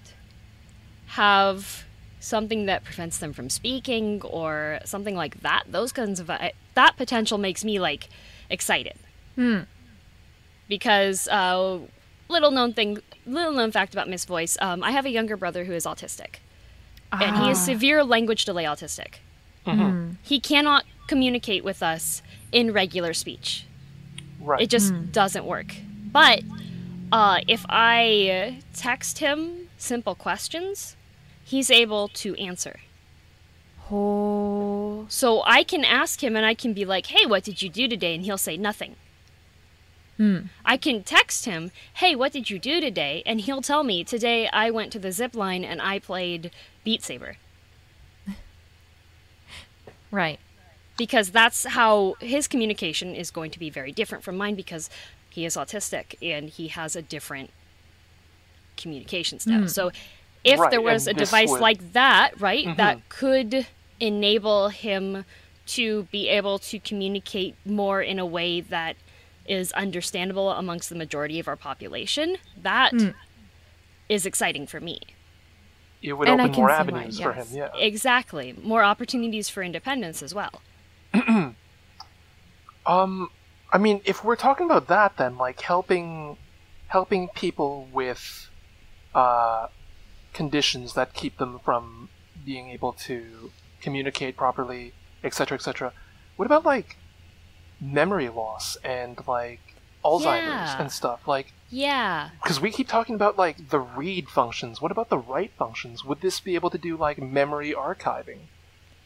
[1.07, 1.85] have
[2.19, 7.39] something that prevents them from speaking or something like that those kinds of that potential
[7.39, 8.09] makes me like
[8.49, 8.93] excited.
[10.67, 11.79] Because uh,
[12.31, 15.65] little known thing little known fact about miss voice um, i have a younger brother
[15.65, 16.35] who is autistic
[17.11, 19.15] and he is severe language delay autistic
[20.23, 22.21] he cannot communicate with us
[22.51, 23.65] in regular speech
[24.39, 24.61] Right.
[24.63, 25.75] it just doesn't work.
[26.11, 26.41] But
[27.11, 30.95] uh, if I text him simple questions,
[31.43, 32.79] he's able to answer.
[33.91, 35.05] Oh.
[35.09, 37.87] So I can ask him and I can be like, hey, what did you do
[37.87, 38.15] today?
[38.15, 38.95] And he'll say nothing.
[40.65, 43.23] I can text him, hey, what did you do today?
[43.25, 46.51] And he'll tell me, today I went to the zip line and I played
[46.83, 47.37] Beat Saber.
[50.11, 50.39] Right.
[50.97, 54.89] because that's how his communication is going to be very different from mine because
[55.29, 57.49] he is autistic and he has a different
[58.77, 59.61] communication style.
[59.61, 59.67] Hmm.
[59.67, 59.91] So
[60.43, 62.77] if Right, there was a and this device would- like that, right, mm-hmm.
[62.77, 63.65] that could
[63.99, 65.25] enable him
[65.67, 68.95] to be able to communicate more in a way that
[69.45, 72.93] is understandable amongst the majority of our population, that
[74.09, 74.99] is exciting for me.
[76.01, 77.47] it would And open can more see why, avenues for him.
[77.51, 77.69] Yeah.
[77.75, 78.55] Exactly.
[78.61, 80.61] More opportunities for independence as well.
[82.83, 83.29] Um,
[83.71, 86.35] I mean, if we're talking about that, then like helping,
[86.87, 88.49] helping people with,
[89.13, 89.67] uh,
[90.33, 92.09] conditions that keep them from
[92.43, 93.51] being able to
[93.81, 94.93] communicate properly,
[95.23, 95.93] etc., etc.
[96.37, 96.97] What about like
[97.81, 99.59] memory loss and like
[100.05, 100.81] Alzheimer's Yeah.
[100.81, 101.27] and stuff?
[101.27, 102.29] Like, Yeah.
[102.41, 104.81] because we keep talking about like the read functions.
[104.81, 106.05] What about the write functions?
[106.05, 108.47] Would this be able to do like memory archiving?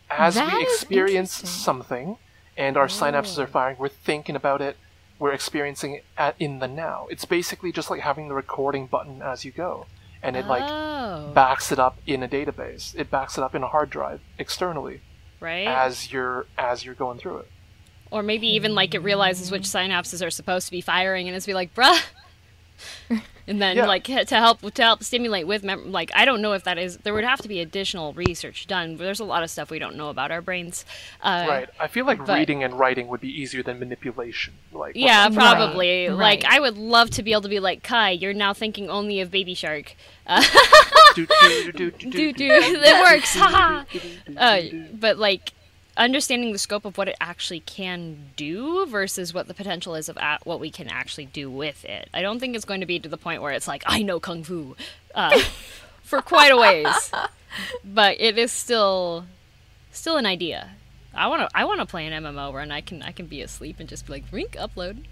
[0.10, 2.18] As That we experience something
[2.58, 3.48] and our synapses are oh.
[3.48, 4.78] firing, we're thinking about it,
[5.20, 7.08] we're experiencing it at, in the now.
[7.10, 9.88] It's basically just like having the recording button as you go.
[10.22, 12.96] And it like oh, backs it up in a database.
[12.98, 15.02] It backs it up in a hard drive externally
[15.40, 15.68] right.
[15.68, 17.48] as you're as you're going through it.
[18.12, 21.46] Or maybe even like it realizes which synapses are supposed to be firing and it's
[21.46, 22.02] be like, bruh.
[23.48, 23.86] And then Yeah.
[23.86, 26.98] like to help to help stimulate with mem- like I don't know if that is
[27.04, 28.98] there would have to be additional research done.
[28.98, 30.84] There's a lot of stuff we don't know about our brains.
[31.22, 31.70] Uh, right.
[31.80, 34.56] I feel like but- reading and writing would be easier than manipulation.
[34.74, 36.10] Like what- Yeah, Right, probably.
[36.10, 36.54] Like right.
[36.56, 38.10] I would love to be able to be like Kai.
[38.12, 39.96] You're now thinking only of Baby Shark.
[40.26, 40.44] Uh,
[41.16, 43.36] do, do, do, do, do do it works.
[43.36, 43.84] Haha.
[44.36, 44.62] Uh,
[44.92, 45.52] but like
[45.98, 50.18] understanding the scope of what it actually can do versus what the potential is of
[50.18, 52.10] a- what we can actually do with it.
[52.14, 54.20] I don't think it's going to be to the point where it's like I know
[54.20, 54.76] kung fu
[55.14, 55.40] uh,
[56.04, 57.12] for quite a ways,
[57.84, 59.26] but it is still
[59.92, 60.72] still an idea.
[61.14, 63.42] I want to I want to play an MMO where I can I can be
[63.42, 65.06] asleep and just be like rink upload.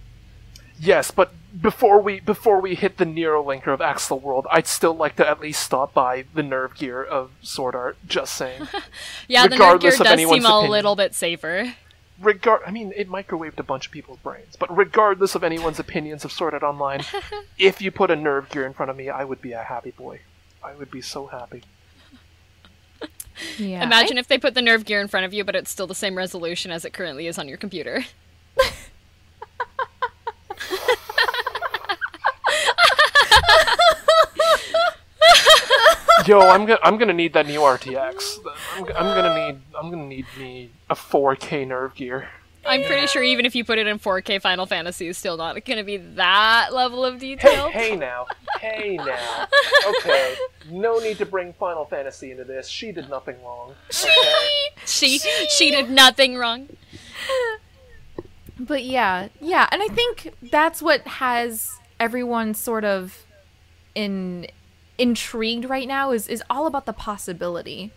[0.84, 5.15] Yes, but before we before we hit the Neurolinker of Accel World, I'd still like
[5.15, 7.97] to at least stop by the Nerve Gear of Sword Art.
[8.07, 8.68] Just saying.
[9.30, 10.69] Yeah, the Nerve gear does seem a opinion.
[10.69, 11.76] little bit safer.
[12.19, 16.26] Regard, I mean, it microwaved a bunch of people's brains, but regardless of anyone's opinions
[16.26, 17.03] of Sword Art Online,
[17.57, 19.91] if you put a Nerve Gear in front of me, I would be a happy
[19.91, 20.19] boy.
[20.61, 21.64] I would be so happy.
[23.57, 23.84] Yeah.
[23.84, 25.95] Imagine if they put the nerve gear in front of you, but it's still the
[25.95, 28.05] same resolution as it currently is on your computer.
[36.27, 38.40] Yo, I'm gonna I'm gonna need that new RTX.
[38.76, 42.30] I'm, I'm gonna need I'm gonna need me a 4K Nerve Gear.
[42.65, 45.64] I'm pretty sure even if you put it in 4K, Final Fantasy is still not
[45.65, 47.69] going to be that level of detail.
[47.69, 48.26] Hey, hey now,
[48.60, 49.48] hey now.
[49.99, 50.35] Okay,
[50.69, 52.68] no need to bring Final Fantasy into this.
[52.68, 53.73] She did nothing wrong.
[53.90, 54.11] Okay?
[54.85, 56.69] She she did nothing wrong.
[58.59, 63.25] But yeah, yeah, and I think that's what has everyone sort of
[63.95, 64.47] in
[64.97, 67.91] intrigued right now is is all about the possibility.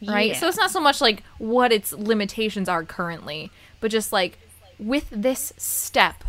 [0.00, 0.30] Right?
[0.30, 0.38] Yeah.
[0.38, 4.38] So it's not so much like what its limitations are currently, but just like
[4.78, 6.22] with this step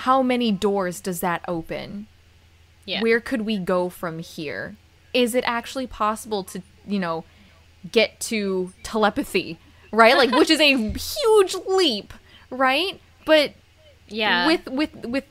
[0.00, 2.06] how many doors does that open?
[2.84, 3.00] Yeah.
[3.00, 4.76] Where could we go from here?
[5.14, 7.24] Is it actually possible to, you know,
[7.90, 9.58] get to telepathy,
[9.92, 10.16] right?
[10.16, 12.12] Like which is a huge leap,
[12.50, 13.00] right?
[13.24, 13.52] But
[14.08, 14.46] yeah.
[14.46, 15.24] with with with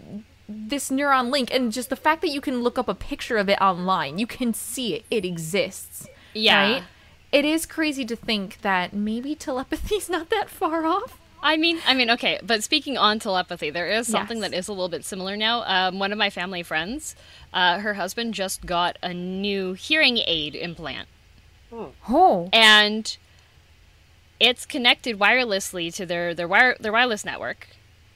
[0.47, 3.49] this neuron link and just the fact that you can look up a picture of
[3.49, 5.05] it online, you can see it.
[5.09, 6.07] It exists.
[6.33, 6.71] Yeah.
[6.73, 6.83] Right?
[7.31, 11.19] It is crazy to think that maybe telepathy's not that far off.
[11.43, 14.49] I mean, I mean, okay, but speaking on telepathy, there is something Yes.
[14.49, 15.63] that is a little bit similar now.
[15.63, 17.15] Um, one of my family friends,
[17.53, 21.07] uh, her husband just got a new hearing aid implant,
[21.71, 22.49] Oh.
[22.51, 23.15] and
[24.39, 27.67] it's connected wirelessly to their their wire their wireless network.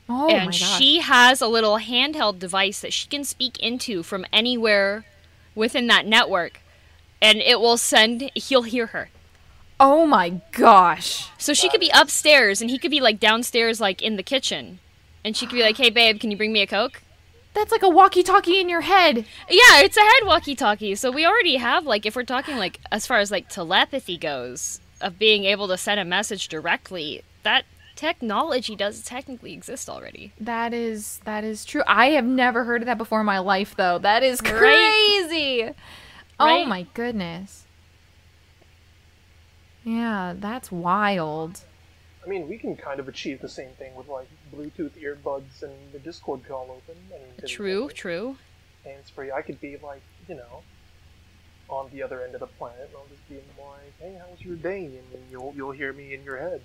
[0.07, 0.77] Oh my and gosh.
[0.77, 5.05] she has a little handheld device that she can speak into from anywhere
[5.55, 6.61] within that network,
[7.21, 8.31] and it will send.
[8.35, 9.09] He'll hear her.
[9.79, 11.29] Oh my gosh.
[11.37, 14.79] So she could be upstairs and he could be like downstairs, like in the kitchen.
[15.23, 17.01] And she could be like, hey, babe, can you bring me a Coke?
[17.53, 19.25] That's like a walkie-talkie in your head.
[19.49, 20.95] Yeah, it's a head walkie talkie.
[20.95, 24.79] So we already have, like, if we're talking, like, as far as, like, telepathy goes,
[25.01, 27.65] of being able to send a message directly, that
[27.95, 30.31] technology does technically exist already.
[30.39, 31.83] That is that is true.
[31.87, 33.97] I have never heard of that before in my life though.
[33.99, 34.53] That is Right?
[34.53, 35.73] crazy.
[36.39, 36.67] Oh Right?
[36.67, 37.65] my goodness.
[39.83, 41.61] Yeah, that's wild.
[42.23, 45.73] I mean, we can kind of achieve the same thing with like Bluetooth earbuds and
[45.93, 47.01] the Discord call open.
[47.13, 48.37] I mean, True, true.
[48.83, 49.31] Hands free.
[49.31, 50.63] I could be like, you know,
[51.69, 54.41] on the other end of the planet, and I'll just be like, "Hey, how was
[54.41, 56.61] your day?" And then you'll you'll hear me in your head.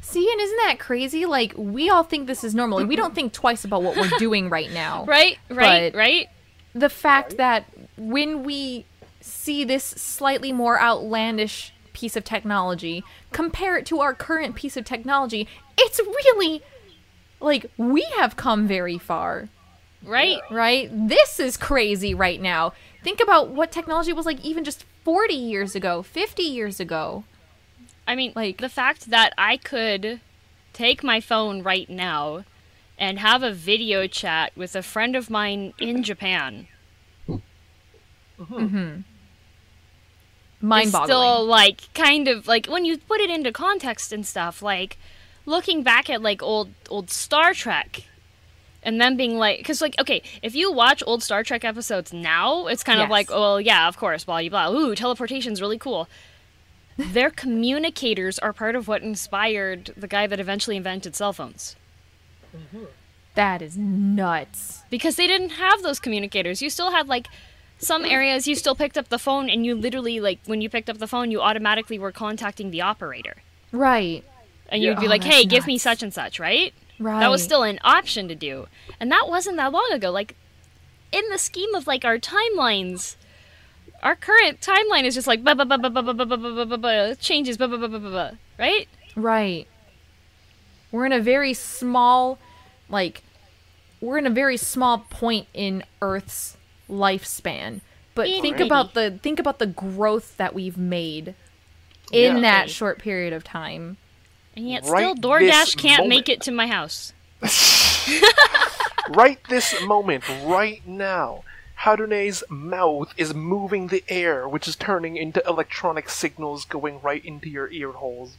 [0.00, 1.24] See, and isn't that crazy?
[1.26, 2.78] Like we all think this is normal.
[2.78, 5.04] Like, we don't think twice about what we're doing right now.
[5.08, 6.28] Right, right, But- right?
[6.74, 7.38] The fact Right.
[7.38, 7.64] that
[7.96, 8.84] when we
[9.20, 13.02] see this slightly more outlandish piece of technology,
[13.32, 16.62] compare it to our current piece of technology, it's really
[17.40, 19.48] like we have come very far.
[20.08, 20.38] Right?
[20.50, 20.88] right?
[20.92, 22.72] This is crazy right now.
[23.04, 27.24] Think about what technology was like even just 40 years ago, 50 years ago.
[28.06, 30.20] I mean, Like- like the fact that I could
[30.72, 32.44] take my phone right now
[32.98, 36.66] and have a video chat with a friend of mine in Japan
[40.60, 41.06] Mind is boggling.
[41.06, 44.98] still like kind of like when you put it into context and stuff like
[45.46, 48.04] looking back at like old old Star Trek
[48.88, 52.66] and then being like because like okay if you watch old Star Trek episodes now
[52.72, 55.78] it's kind of like oh well, yeah of course blah blah blah ooh teleportation's really
[55.78, 56.08] cool
[56.96, 61.76] their communicators are part of what inspired the guy that eventually invented cell phones
[62.56, 62.84] mm-hmm.
[63.34, 64.82] that is nuts.
[64.90, 66.60] because they didn't have those communicators.
[66.62, 67.28] You still had like
[67.78, 70.90] some areas you still picked up the phone and you literally like when you picked
[70.90, 73.36] up the phone you automatically were contacting the operator.
[73.70, 74.24] Right.
[74.70, 76.74] And you'd be Oh, like, "Hey, give me such and such," right?
[76.98, 77.20] Right.
[77.20, 78.66] That was still an option to do.
[78.98, 80.10] And that wasn't that long ago.
[80.10, 80.34] Like
[81.12, 83.16] in the scheme of like our timelines,
[84.02, 86.66] our current timeline is just like ba ba ba ba ba ba ba ba ba
[86.66, 88.88] ba ba changes ba ba ba ba ba ba, right?
[89.16, 89.66] Right.
[90.90, 92.38] We're in a very small
[92.88, 93.22] like
[94.00, 96.56] we're in a very small point in Earth's
[96.88, 97.80] lifespan.
[98.14, 98.66] But think Alrighty.
[98.66, 101.34] about the think about the growth that we've made
[102.12, 102.40] in Yeah.
[102.42, 103.96] that short period of time.
[104.58, 106.08] And yet Right still this DoorDash can't moment.
[106.08, 107.12] make it to my house.
[109.10, 111.44] right this moment, right now,
[111.76, 117.48] Harune's mouth is moving the air, which is turning into electronic signals going right into
[117.48, 118.36] your ear holes.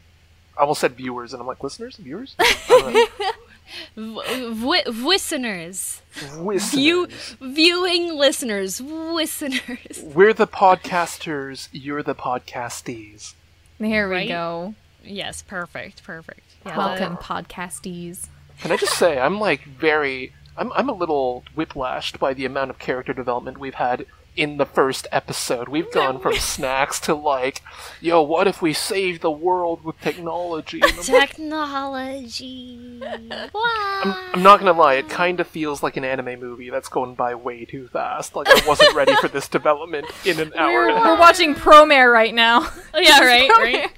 [0.57, 1.95] I almost said viewers, and I'm like, listeners?
[1.95, 2.35] Viewers?
[2.37, 3.07] I
[3.95, 4.15] V-
[4.59, 6.01] w- listeners.
[6.35, 6.61] don't.
[6.71, 7.07] View-
[7.39, 8.81] viewing listeners.
[8.81, 10.01] Listeners.
[10.03, 13.35] We're the podcasters, you're the podcastees.
[13.79, 14.27] There we Right?
[14.27, 14.73] go.
[15.09, 16.41] Yes, perfect, perfect.
[16.65, 18.27] Yeah, Welcome, podcastees.
[18.59, 20.33] Can I just say, I'm like very.
[20.57, 24.05] I'm, I'm a little whiplashed by the amount of character development we've had
[24.35, 25.69] in the first episode.
[25.69, 27.61] We've gone from snacks to like,
[28.01, 30.81] yo, what if we save the world with technology?
[30.81, 32.99] Technology.
[33.01, 34.01] Wow.
[34.03, 37.15] I'm, I'm not gonna lie, it kind of feels like an anime movie that's going
[37.15, 38.35] by way too fast.
[38.35, 42.11] Like, I wasn't ready for this development in an hour We're, and we're watching Promare
[42.11, 42.69] right now.
[42.93, 43.91] Oh, yeah, right, right.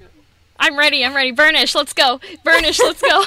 [0.63, 1.03] I'm ready.
[1.03, 1.31] I'm ready.
[1.31, 2.19] Burnish, let's go.
[2.43, 3.23] Burnish, let's go.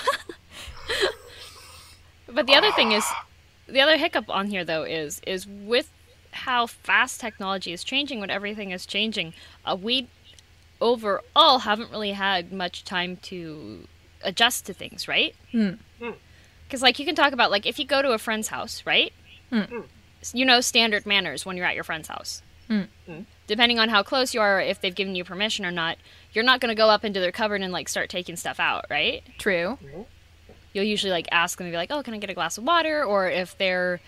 [2.32, 3.04] but the other thing is,
[3.66, 5.90] the other hiccup on here though is is with
[6.32, 9.34] how fast technology is changing, when everything is changing,
[9.64, 10.08] uh, we
[10.80, 13.86] overall haven't really had much time to
[14.22, 15.34] adjust to things, right?
[15.52, 15.72] Hmm.
[16.66, 19.12] Because like you can talk about like if you go to a friend's house, right?
[20.20, 22.42] S- You know standard manners when you're at your friend's house
[23.46, 25.98] depending on how close you are, if they've given you permission or not,
[26.34, 28.86] you're not going to go up into their cupboard and like start taking stuff out,
[28.90, 29.22] right?
[29.38, 29.78] True.
[30.72, 32.64] You'll usually like ask them to be like, "Oh, can I get a glass of
[32.64, 34.00] water?" Or if they're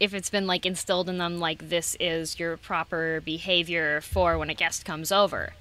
[0.00, 4.50] if it's been like instilled in them like this is your proper behavior for when
[4.50, 5.52] a guest comes over.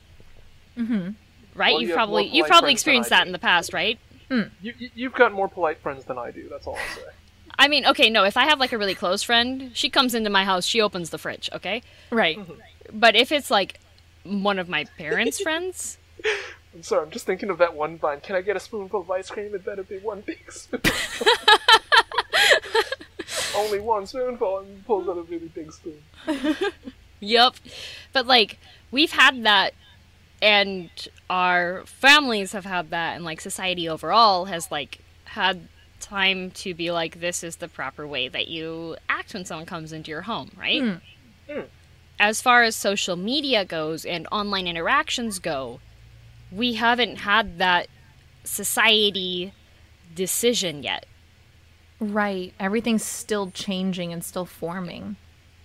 [0.77, 1.11] Mm-hmm.
[1.53, 1.73] Right?
[1.73, 3.99] Well, you've you probably you've probably experienced that in the past, right?
[4.61, 7.01] You, you, you've got more polite friends than I do, that's all I'll say.
[7.59, 10.30] I mean, okay, no, if I have like a really close friend, she comes into
[10.30, 11.84] my house, she opens the fridge, okay?
[12.09, 12.39] Right.
[12.93, 13.80] But if it's like
[14.23, 15.98] one of my parents' friends,
[16.73, 18.22] I'm sorry, I'm just thinking of that one line.
[18.22, 19.53] Can I get a spoonful of ice cream?
[19.53, 20.81] It better be one big spoon.
[23.56, 26.02] Only one spoonful and pulls out a really big spoon.
[27.22, 27.56] Yep.
[28.11, 28.57] But like
[28.89, 29.73] we've had that
[30.41, 30.89] and
[31.30, 35.68] our families have had that and like society overall has like had
[35.99, 39.93] time to be like this is the proper way that you act when someone comes
[39.93, 40.81] into your home, right?
[40.81, 40.95] Hmm.
[41.48, 41.61] Hmm.
[42.22, 45.80] As far as social media goes and online interactions go,
[46.52, 47.88] we haven't had that
[48.43, 49.53] society
[50.14, 51.07] decision yet.
[51.99, 52.53] Right.
[52.60, 55.15] Everything's still changing and still forming.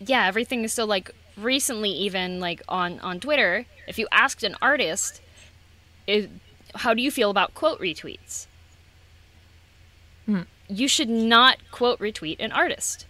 [0.01, 4.57] yeah, everything is still like recently even like on on Twitter, if you asked an
[4.63, 5.21] artist
[6.07, 6.27] is
[6.75, 8.47] how do you feel about quote retweets?
[10.25, 10.43] Hmm.
[10.69, 13.05] You should not quote retweet an artist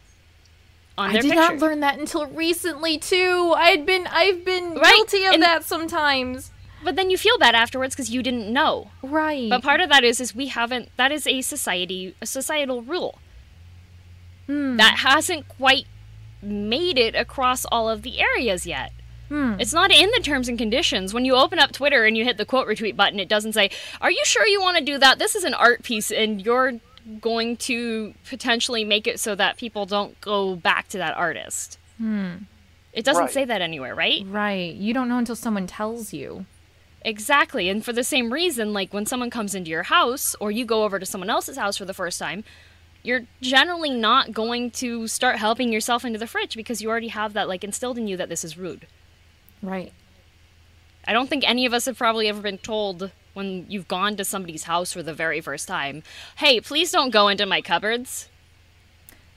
[0.99, 1.37] on I did picture.
[1.37, 3.55] not learn that until recently too.
[3.57, 6.51] I had been I've been Right, guilty of and- that sometimes.
[6.85, 8.91] but then you feel bad afterwards because you didn't know.
[9.03, 9.51] Right.
[9.51, 13.19] But part of that is is we haven't that is a society a societal rule.
[14.47, 14.77] Hmm.
[14.77, 15.87] That hasn't quite
[16.43, 18.93] made it across all of the areas yet.
[19.29, 19.55] Hmm.
[19.59, 21.13] It's not in the terms and conditions.
[21.13, 23.71] When you open up Twitter and you hit the quote retweet button, it doesn't say,
[24.01, 25.19] Are you sure you want to do that?
[25.19, 26.75] This is an art piece and you're
[27.21, 31.79] going to potentially make it so that people don't go back to that artist.
[31.99, 32.35] Hmm.
[32.93, 33.33] It doesn't Right.
[33.33, 34.23] say that anywhere, right?
[34.27, 34.75] right.
[34.75, 36.47] You don't know until someone tells you.
[37.03, 37.69] Exactly.
[37.69, 40.83] And for the same reason, like when someone comes into your house or you go
[40.85, 42.43] over to someone else's house for the first time,
[43.03, 47.35] you're generally not going to start helping yourself into the fridge because you already have
[47.35, 48.87] that like instilled in you that this is rude.
[49.63, 49.93] Right.
[51.07, 54.25] I don't think any of us have probably ever been told when you've gone to
[54.25, 56.03] somebody's house for the very first time,
[56.37, 58.29] "Hey, please don't go into my cupboards."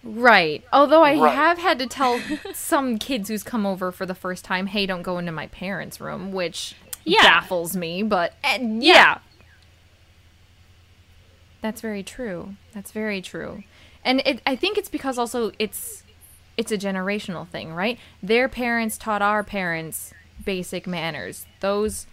[0.02, 0.64] Right.
[0.72, 1.36] Although I Right.
[1.36, 2.22] have had to tell
[2.54, 6.00] some kids who's come over for the first time, "Hey, don't go into my parents'
[6.00, 7.22] room," which Yeah.
[7.24, 9.20] baffles me, but eh, yeah.
[11.62, 12.56] That's very true.
[12.74, 13.64] That's very true.
[14.06, 16.04] And it, I think it's because also it's
[16.56, 17.98] it's a generational thing, right?
[18.24, 20.14] Their parents taught our parents
[20.44, 21.46] basic manners.
[21.60, 22.06] Those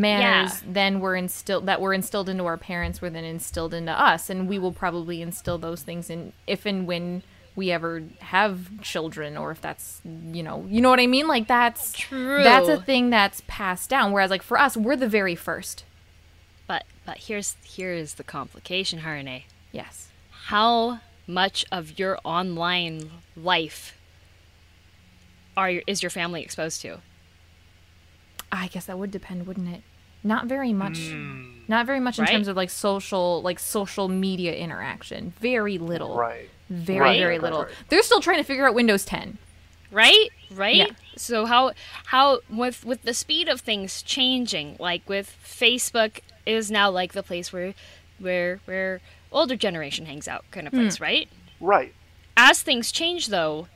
[0.00, 0.68] manners Yeah.
[0.72, 4.48] then were instilled that were instilled into our parents were then instilled into us and
[4.48, 7.22] we will probably instill those things in if and when
[7.56, 11.48] we ever have children or if that's you know you know what i mean like
[11.48, 12.42] that's True.
[12.44, 15.84] that's a thing that's passed down whereas like for us we're the very first
[16.68, 19.42] But but here's here's the complication, Harune.
[19.72, 20.08] yes
[20.50, 23.94] How much of your online life
[25.56, 26.98] are your, is your family exposed to?
[28.52, 29.82] I guess that would depend wouldn't it?
[30.24, 31.60] Not very much hmm.
[31.68, 32.32] not very much in Right?
[32.32, 35.32] terms of like social like social media interaction.
[35.40, 36.16] Very little.
[36.16, 36.50] Right.
[36.68, 37.64] very Right, very little.
[37.64, 37.74] right.
[37.88, 39.38] they're still trying to figure out windows 10
[39.92, 40.28] right?
[40.50, 40.76] Right?
[40.76, 40.86] Yeah.
[41.16, 41.72] so how
[42.06, 47.22] how with with the speed of things changing like with facebook is now like the
[47.22, 47.74] place where
[48.18, 49.00] where where
[49.30, 50.80] older generation hangs out kind of hmm.
[50.80, 51.28] place right?
[51.60, 51.94] Right.
[52.36, 53.68] as things change though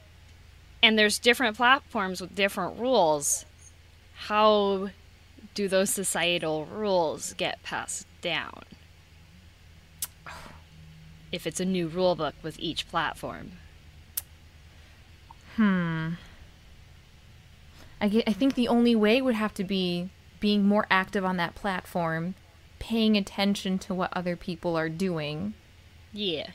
[0.82, 3.46] and there's different platforms with different rules
[4.28, 4.88] how
[5.54, 8.62] do those societal rules get passed down
[11.32, 13.52] if it's a new rule book with each platform
[15.56, 16.14] Hmm.
[18.00, 20.08] I, ge- I think the only way would have to be
[20.40, 22.36] being more active on that platform,
[22.78, 25.52] paying attention to what other people are doing,
[26.10, 26.52] yeah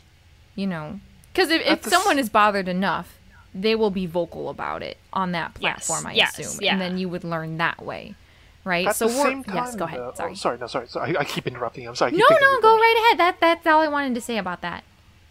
[0.58, 1.00] you know.
[1.32, 3.18] Because if, if someone is bothered enough,
[3.62, 6.62] they will be vocal about it on that Yes, platform, I yes, assume.
[6.62, 6.74] yeah.
[6.74, 8.16] And then you would learn that way,
[8.64, 8.88] right?
[8.88, 10.00] At so the same time, yes, go ahead.
[10.00, 10.32] though- Sorry.
[10.32, 10.88] Oh, sorry, no, sorry.
[10.88, 11.16] sorry.
[11.18, 11.88] I, I keep interrupting.
[11.88, 12.12] I'm sorry.
[12.12, 13.20] No, no, go right ahead.
[13.20, 14.84] That that's all I wanted to say about that.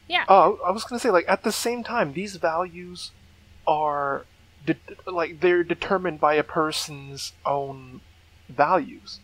[0.08, 3.10] yeah Oh, I was gonna say, like, at the same time, these values
[3.66, 4.24] are
[4.64, 4.76] de-
[5.06, 8.00] like they're determined by a person's own
[8.48, 9.20] values,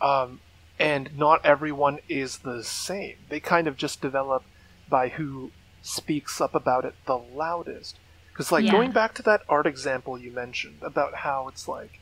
[0.00, 0.40] um,
[0.78, 3.16] and not everyone is the same.
[3.28, 4.42] They kind of just develop
[4.88, 5.50] by who
[5.82, 7.96] speaks up about it the loudest.
[8.36, 8.72] Because, like, Yeah.
[8.72, 12.00] going back to that art example you mentioned about how it's like,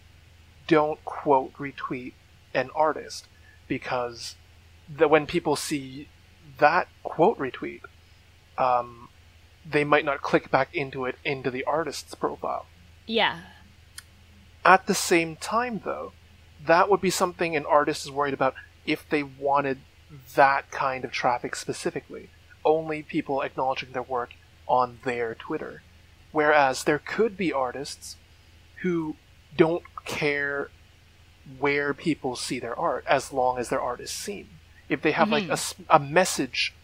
[0.66, 2.14] don't quote retweet
[2.52, 3.28] an artist
[3.68, 4.34] because
[4.88, 6.08] that when people see
[6.58, 7.82] that quote retweet,
[8.58, 9.08] um,
[9.64, 12.66] they might not click back into it into the artist's profile.
[13.06, 13.42] yeah
[14.64, 16.14] At the same time, though,
[16.66, 18.54] that would be something an artist is worried about
[18.86, 19.78] if they wanted
[20.34, 22.30] that kind of traffic specifically.
[22.64, 24.34] Only people acknowledging their work
[24.66, 25.83] on their Twitter.
[26.34, 28.16] Whereas there could be artists
[28.82, 29.16] who
[29.56, 30.70] don't care
[31.60, 34.48] where people see their art as long as their art is seen.
[34.88, 35.58] If they have like a,
[35.88, 36.74] a message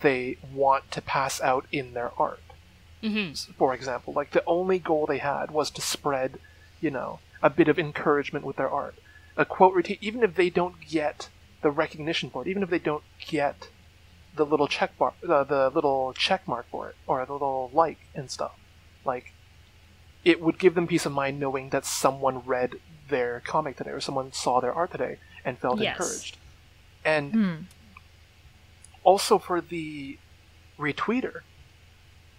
[0.00, 2.40] they want to pass out in their art
[3.02, 4.12] hmm for example.
[4.12, 6.40] Like the only goal they had was to spread,
[6.80, 8.96] you know, a bit of encouragement with their art.
[9.36, 11.28] A quote retweet, even if they don't get
[11.62, 13.68] the recognition for it, even if they don't get
[14.34, 17.98] the little check bar, uh, the little check mark for it, or the little like
[18.14, 18.56] and stuff,
[19.08, 19.32] like
[20.24, 22.74] it would give them peace of mind knowing that someone read
[23.08, 25.98] their comic today or someone saw their art today and felt Yes.
[25.98, 26.36] encouraged.
[27.04, 27.54] And Hmm.
[29.02, 30.18] also for the
[30.78, 31.40] retweeter,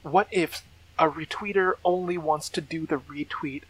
[0.04, 0.64] what if
[0.98, 3.64] a retweeter only wants to do the retweet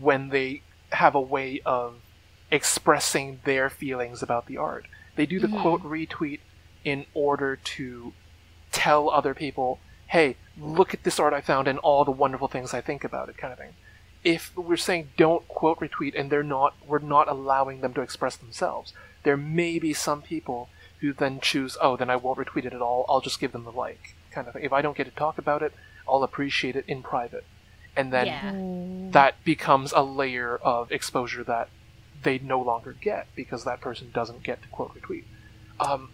[0.00, 0.62] when they
[0.92, 1.94] have a way of
[2.50, 4.86] expressing their feelings about the art?
[5.16, 6.40] They do the quote retweet
[6.84, 8.12] in order to
[8.70, 12.74] tell other people, hey, look at this art I found and all the wonderful things
[12.74, 13.74] I think about it, kind of thing.
[14.24, 18.36] If we're saying don't quote retweet and they're not, we're not allowing them to express
[18.36, 20.68] themselves, there may be some people
[21.00, 23.64] who then choose, oh, then I won't retweet it at all, I'll just give them
[23.64, 24.64] the like, kind of thing.
[24.64, 25.72] If I don't get to talk about it,
[26.08, 27.44] I'll appreciate it in private.
[27.96, 31.68] And then yeah that becomes a layer of exposure that
[32.22, 35.24] they no longer get because that person doesn't get to quote retweet.
[35.80, 36.10] Um,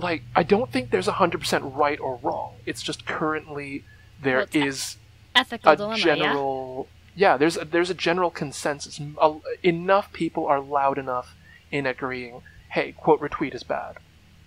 [0.00, 2.54] like, I don't think there's 100% right or wrong.
[2.66, 3.84] It's just currently
[4.22, 4.96] there Well, is
[5.34, 7.36] ethical a dilemma general yeah.
[7.36, 11.34] there's a, there's a general consensus a- enough people are loud enough
[11.70, 13.96] in agreeing hey quote retweet is bad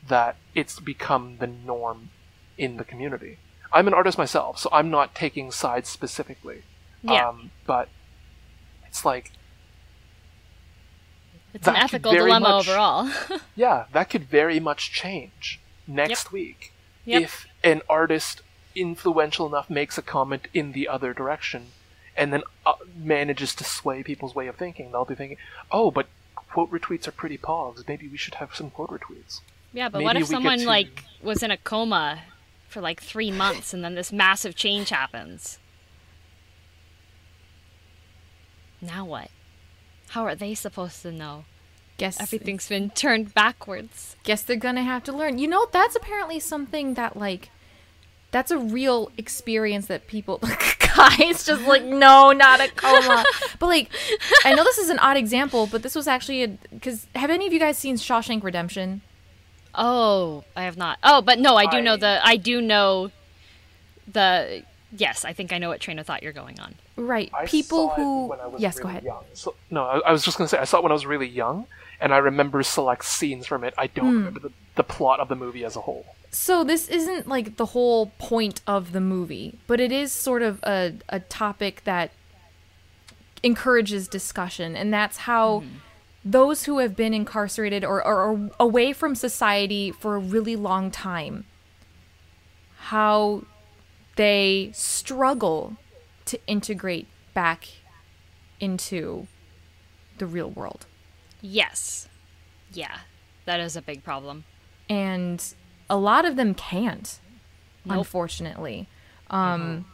[0.07, 2.09] that it's become the norm
[2.57, 3.37] in the community
[3.71, 6.61] i'm an artist myself so i'm not taking sides specifically
[7.01, 7.29] Yeah.
[7.29, 7.87] um, but
[8.87, 9.42] it's like yeah
[11.53, 13.09] it's that an ethical dilemma much- overall
[13.55, 16.71] yeah that could very much change next week
[17.05, 17.21] Yep.
[17.21, 18.41] if an artist
[18.75, 21.67] influential enough makes a comment in the other direction
[22.15, 25.37] and then uh, manages to sway people's way of thinking they'll be thinking
[25.71, 29.41] oh but quote retweets are pretty pogs maybe we should have some quote retweets
[29.73, 32.21] Yeah, but Maybe what if someone to- like was in a coma
[32.69, 35.59] for like three months and then this massive change happens?
[38.81, 39.29] Now what?
[40.13, 41.45] How are they supposed to know?
[41.97, 44.15] Guess Everything's been turned backwards.
[44.23, 45.39] guess they're gonna have to learn.
[45.39, 47.49] You know, that's apparently something that like
[48.29, 50.39] that's a real experience that people
[50.95, 53.23] guys just like no, not a coma.
[53.59, 53.89] but like
[54.45, 57.47] I know this is an odd example, but this was actually a because have any
[57.47, 59.01] of you guys seen Shawshank Redemption?
[59.73, 60.99] Oh, I have not.
[61.01, 62.19] Oh, but no, I do know the.
[62.23, 63.09] I do know
[64.07, 64.63] the.
[64.95, 66.75] Yes, I think I know what train of thought you're going on.
[66.95, 67.31] Right.
[67.33, 69.03] I people saw it who when I was yes, go ahead.
[69.03, 69.23] young.
[69.33, 71.05] So, no I, I was just going to say i saw it when i was
[71.05, 71.65] really young
[71.99, 74.17] and i remember select scenes from it i don't Hmm.
[74.17, 77.67] remember the, the plot of the movie as a whole So this isn't like the
[77.67, 82.11] whole point of the movie, but it is sort of a, a topic that
[83.43, 85.63] encourages discussion, and that's how
[86.25, 90.89] those who have been incarcerated or, or, or away from society for a really long
[90.89, 91.45] time,
[92.93, 93.43] how
[94.15, 95.77] they struggle
[96.25, 97.67] to integrate back
[98.59, 99.27] into
[100.17, 100.85] the real world.
[101.41, 102.07] Yes.
[102.71, 102.99] Yeah.
[103.45, 104.45] That is a big problem.
[104.89, 105.43] and
[105.89, 107.19] a lot of them can't
[107.85, 107.97] Nope.
[107.99, 108.87] unfortunately
[109.29, 109.85] um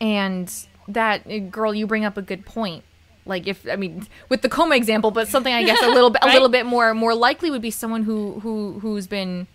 [0.00, 0.50] and
[0.88, 2.82] that uh, girl you bring up a good point
[3.26, 6.22] like if i mean with the coma example but something i guess a little bit
[6.24, 9.46] a little bit more more likely would be someone who who who's been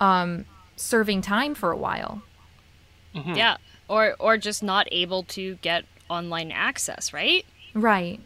[0.00, 0.44] um
[0.76, 2.22] serving time for a while
[3.14, 3.34] Mm-hmm.
[3.34, 3.56] Yeah.
[3.88, 7.44] Or or just not able to get online access, right?
[7.74, 8.20] right.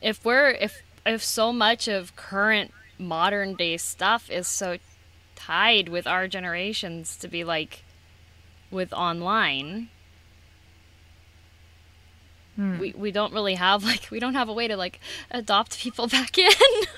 [0.00, 4.78] If we're if if so much of current modern day stuff is so
[5.34, 7.82] tied with our generations to be like
[8.70, 9.88] with online
[12.54, 12.78] hmm.
[12.78, 15.00] we, we don't really have like we don't have a way to like
[15.30, 16.48] adopt people back in.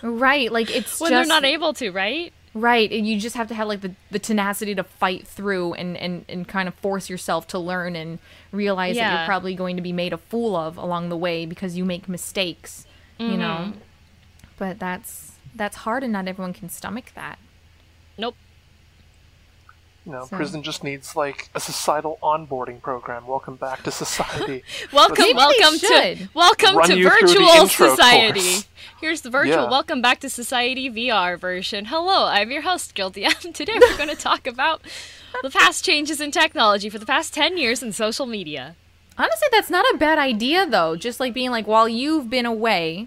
[0.02, 0.52] Right.
[0.52, 3.55] Like it's when just they're not able to right Right, and you just have to
[3.55, 7.48] have like the, the tenacity to fight through and, and, and kind of force yourself
[7.48, 8.20] to learn and
[8.52, 11.76] realize that you're probably going to be made a fool of along the way because
[11.76, 12.86] you make mistakes,
[13.18, 13.72] you know.
[13.72, 13.78] Mm-hmm.
[14.56, 17.39] But that's that's hard and not everyone can stomach that.
[18.16, 18.36] nope
[20.06, 23.26] You know, So- prison just needs like a societal onboarding program.
[23.26, 24.62] Welcome back to society.
[24.93, 28.40] Welcome, Maybe welcome to welcome to you through the virtual society.
[28.40, 28.68] course.
[29.01, 29.70] Here's the virtual Yeah.
[29.70, 31.86] welcome back to society VR version.
[31.86, 33.24] Hello, I'm your host, Guilty.
[33.24, 34.82] And today we're going to talk about
[35.43, 38.76] the past changes in technology for the past 10 years in social media.
[39.16, 40.97] Honestly, that's not a bad idea though.
[40.97, 43.06] Just like being like, while you've been away,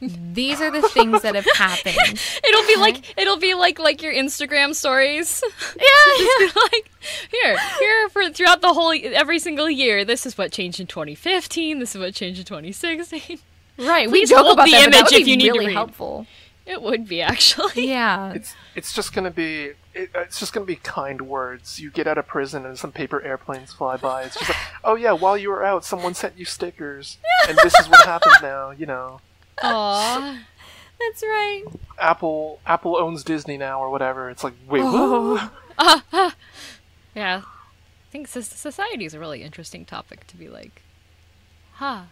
[0.00, 1.96] these are the things that have happened.
[2.44, 2.80] It'll be uh-huh.
[2.80, 5.42] like it'll be like like your Instagram stories.
[5.76, 6.48] Yeah, yeah.
[6.72, 6.90] like
[7.30, 10.04] here, here for throughout the whole every single year.
[10.04, 11.78] This is what changed in 2015.
[11.78, 13.38] This is what changed in 2016.
[13.78, 14.10] right.
[14.10, 15.52] we Please joke hold about the that, but that image would if you need to
[15.52, 15.74] really read.
[15.74, 16.26] helpful.
[16.66, 17.88] It would be actually.
[17.88, 18.32] Yeah.
[18.32, 21.80] it's it's just gonna be it, uh, it's just gonna be kind words.
[21.80, 24.24] You get out of prison and some paper airplanes fly by.
[24.24, 27.18] It's just like, oh yeah, while you were out, someone sent you stickers,
[27.48, 28.70] and this is what happened now.
[28.70, 29.20] You know,
[29.62, 30.38] Aww.
[30.98, 31.64] That's right.
[31.98, 34.30] Apple Apple owns Disney now or whatever.
[34.30, 35.50] It's like wait, Oh.
[35.76, 36.34] what?
[37.14, 37.42] Yeah.
[37.44, 40.82] I think society is a really interesting topic to be like,
[41.72, 42.02] huh.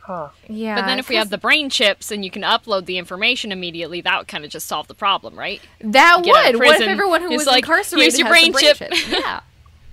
[0.00, 0.30] Huh.
[0.48, 0.76] Yeah.
[0.76, 4.00] But then if we have the brain chips and you can upload the information immediately,
[4.00, 5.60] that would kind of just solve the problem, right?
[5.80, 6.66] That get out of would.
[6.66, 9.40] What if everyone who was like, incarcerated "Here's your has brain the chip." Yeah.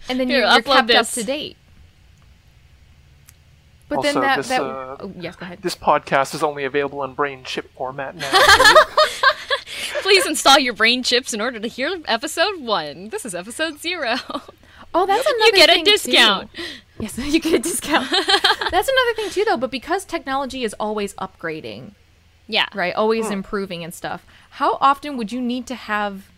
[0.09, 1.57] And then Here, you're, you're upload kept up to date.
[3.89, 5.59] But Also, then that, this, that uh, oh, yes, go ahead.
[5.61, 8.29] This podcast is only available in brain chip format now.
[10.01, 13.09] Please install your brain chips in order to hear episode one.
[13.09, 14.15] This is episode zero.
[14.93, 15.91] Oh, that's another you get a thing, too.
[15.91, 16.49] discount.
[16.99, 18.09] Yes, you get a discount.
[18.11, 19.57] that's another thing too, though.
[19.57, 21.91] But because technology is always upgrading,
[22.47, 22.67] Yeah.
[22.73, 22.93] right?
[22.95, 24.25] Always improving and stuff.
[24.51, 26.29] How often would you need to have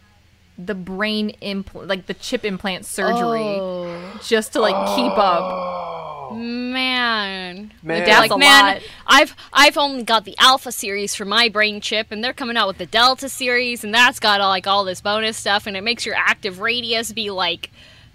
[0.58, 4.20] the brain implant, like the chip implant surgery, Oh.
[4.24, 6.09] just to like keep up?
[6.32, 7.72] Oh, Man.
[7.82, 8.06] man.
[8.06, 8.84] That's like a man, lot.
[9.08, 12.68] I've I've only got the alpha series for my brain chip, and they're coming out
[12.68, 15.84] with the delta series, and that's got all, like all this bonus stuff, and it
[15.84, 17.72] makes your active radius be like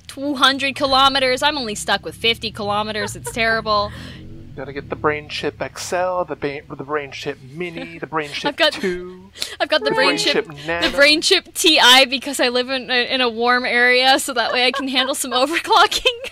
[0.08, 1.42] 200 kilometers.
[1.42, 3.16] I'm only stuck with 50 kilometers.
[3.16, 3.90] It's terrible.
[4.56, 8.46] Gotta get the brain chip XL, the brain, the brain chip mini, the brain chip
[8.50, 9.30] I've got- two.
[9.60, 12.88] I've got the brain, Brain chip, chip the brain chip Ti because I live in
[12.90, 16.30] a, in a warm area, so that way I can handle some overclocking.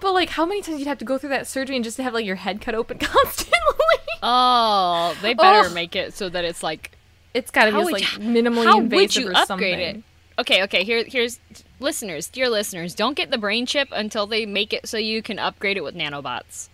[0.00, 2.04] But like, how many times you'd have to go through that surgery and just to
[2.04, 3.58] have like your head cut open constantly?
[4.22, 5.74] Oh, they better Ugh.
[5.74, 6.92] make it so that it's like
[7.34, 9.32] It's got to be How just would like you- minimally how invasive would you or
[9.36, 9.80] upgrade something.
[9.80, 10.02] it?
[10.40, 10.84] Okay, okay.
[10.84, 11.40] Here, here's
[11.80, 12.94] listeners, dear listeners.
[12.94, 15.94] Don't get the brain chip until they make it so you can upgrade it with
[15.94, 16.68] nanobots.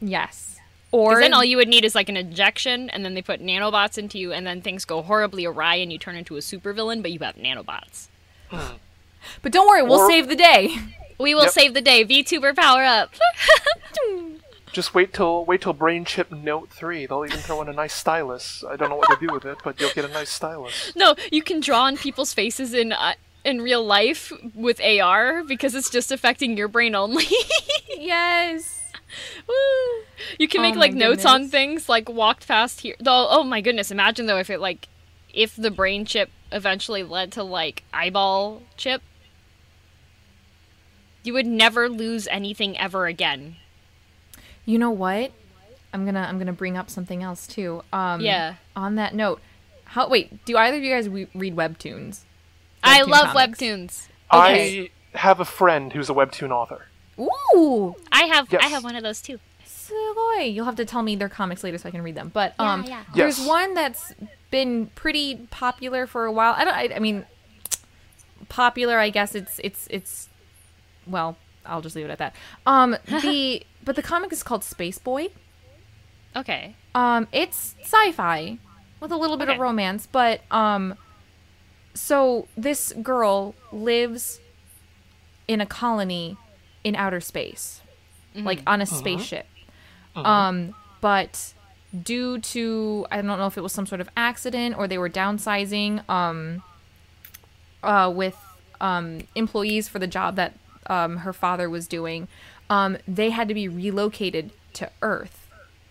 [0.00, 0.58] Yes.
[0.92, 3.96] Or then all you would need is like an injection, and then they put nanobots
[3.96, 7.12] into you, and then things go horribly awry, and you turn into a supervillain, but
[7.12, 8.08] you have nanobots.
[8.50, 10.76] but don't worry, we'll Or- save the day.
[11.18, 11.52] We will Yep.
[11.52, 12.04] save the day.
[12.04, 13.14] VTuber power up.
[14.72, 17.04] Just wait till wait till brain chip Note three.
[17.04, 18.62] They'll even throw in a nice stylus.
[18.68, 20.92] I don't know what to do with it, but you'll get a nice stylus.
[20.96, 25.74] no, you can draw on people's faces in uh, in real life with AR because
[25.74, 27.24] it's just affecting your brain only.
[27.88, 28.92] yes.
[29.48, 29.54] Woo!
[30.38, 32.94] You can Oh make my like notes on things, like walked past here.
[33.00, 33.90] Though, oh my goodness!
[33.90, 34.88] Imagine though if it like,
[35.34, 39.02] if the brain chip eventually led to like eyeball chip,
[41.22, 43.56] you would never lose anything ever again.
[44.64, 45.32] You know what?
[45.92, 47.82] I'm gonna I'm gonna bring up something else too.
[47.92, 48.54] Um, Yeah.
[48.76, 49.40] On that note,
[49.86, 50.44] how wait?
[50.44, 52.20] Do either of you guys re- read webtoons?
[52.82, 53.58] I love comics.
[53.60, 54.08] webtoons.
[54.32, 54.90] Okay.
[55.14, 56.86] I have a friend who's a webtoon author.
[57.18, 59.38] Ooh, I have I have one of those too.
[59.66, 60.52] sugoi.
[60.54, 62.30] You'll have to tell me their comics later so I can read them.
[62.32, 63.02] But um, yeah.
[63.14, 63.46] there's Yes.
[63.48, 64.14] one that's
[64.50, 66.54] been pretty popular for a while.
[66.56, 66.74] I don't.
[66.74, 67.26] I, I mean,
[68.48, 68.98] popular.
[68.98, 70.28] I guess it's it's it's
[71.06, 71.36] well
[71.66, 72.34] I'll just leave it at that.
[72.66, 75.28] Um, the but the comic is called Space Boy.
[76.36, 76.74] Okay.
[76.94, 78.58] Um, it's sci-fi
[79.00, 80.94] with a little bit of romance, but um,
[81.94, 84.40] so this girl lives
[85.48, 86.36] in a colony
[86.84, 87.80] in outer space,
[88.34, 89.46] like on a spaceship.
[90.14, 91.54] Um, but
[92.04, 95.10] due to I don't know if it was some sort of accident or they were
[95.10, 96.62] downsizing, um,
[97.82, 98.36] uh, with
[98.80, 100.54] um employees for the job that
[100.86, 102.28] um her father was doing,
[102.70, 105.48] um, they had to be relocated to Earth.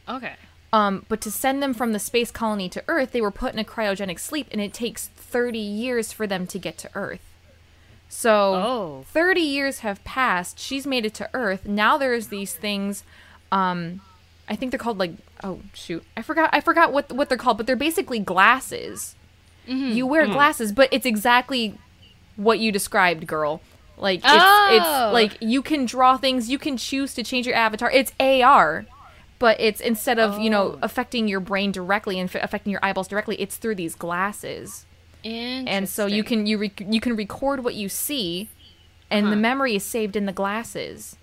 [0.07, 0.35] Okay.
[0.71, 3.59] Um, but to send them from the space colony to Earth, they were put in
[3.59, 7.21] a cryogenic sleep, and it takes 30 years for them to get to Earth.
[8.07, 9.05] So, Oh.
[9.11, 10.59] 30 years have passed.
[10.59, 11.65] She's made it to Earth.
[11.65, 13.03] Now there's these things.
[13.51, 14.01] Um,
[14.47, 15.11] I think they're called like
[15.43, 19.15] oh shoot, I forgot I forgot what what they're called, but they're basically glasses.
[19.67, 21.77] You wear glasses, but it's exactly
[22.35, 23.61] what you described, girl.
[23.97, 24.69] Like it's Oh.
[24.71, 27.91] it's like you can draw things, you can choose to change your avatar.
[27.91, 28.85] It's AR,
[29.39, 30.79] but it's instead of you know oh.
[30.81, 34.85] affecting your brain directly and f- affecting your eyeballs directly, it's through these glasses.
[35.23, 38.49] And so you can you rec- you can record what you see,
[39.09, 41.17] and the memory is saved in the glasses.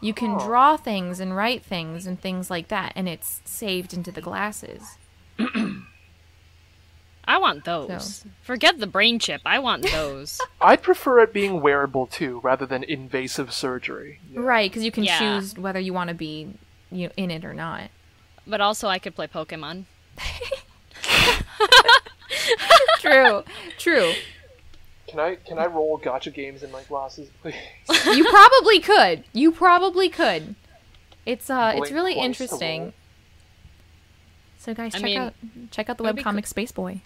[0.00, 0.38] You can oh.
[0.38, 4.96] draw things and write things and things like that, and it's saved into the glasses.
[7.24, 8.24] I want those.
[8.42, 9.42] Forget the brain chip.
[9.46, 10.40] I want those.
[10.60, 14.20] I'd prefer it being wearable too, rather than invasive surgery.
[14.32, 14.40] Yeah.
[14.40, 15.18] Right, because you can Yeah.
[15.18, 16.54] choose whether you want to be
[16.90, 17.90] you know, in it or not.
[18.46, 19.84] but also, I could play Pokemon.
[22.98, 23.42] True,
[23.78, 24.12] true.
[25.08, 27.54] Can I can I roll gotcha games in my glasses, please?
[28.06, 29.24] You probably could.
[29.32, 30.54] You probably could.
[31.26, 32.92] It's uh, it's really interesting.
[34.58, 35.34] So guys, I check mean, out
[35.70, 37.00] check out the that'd webcomic Space Boy.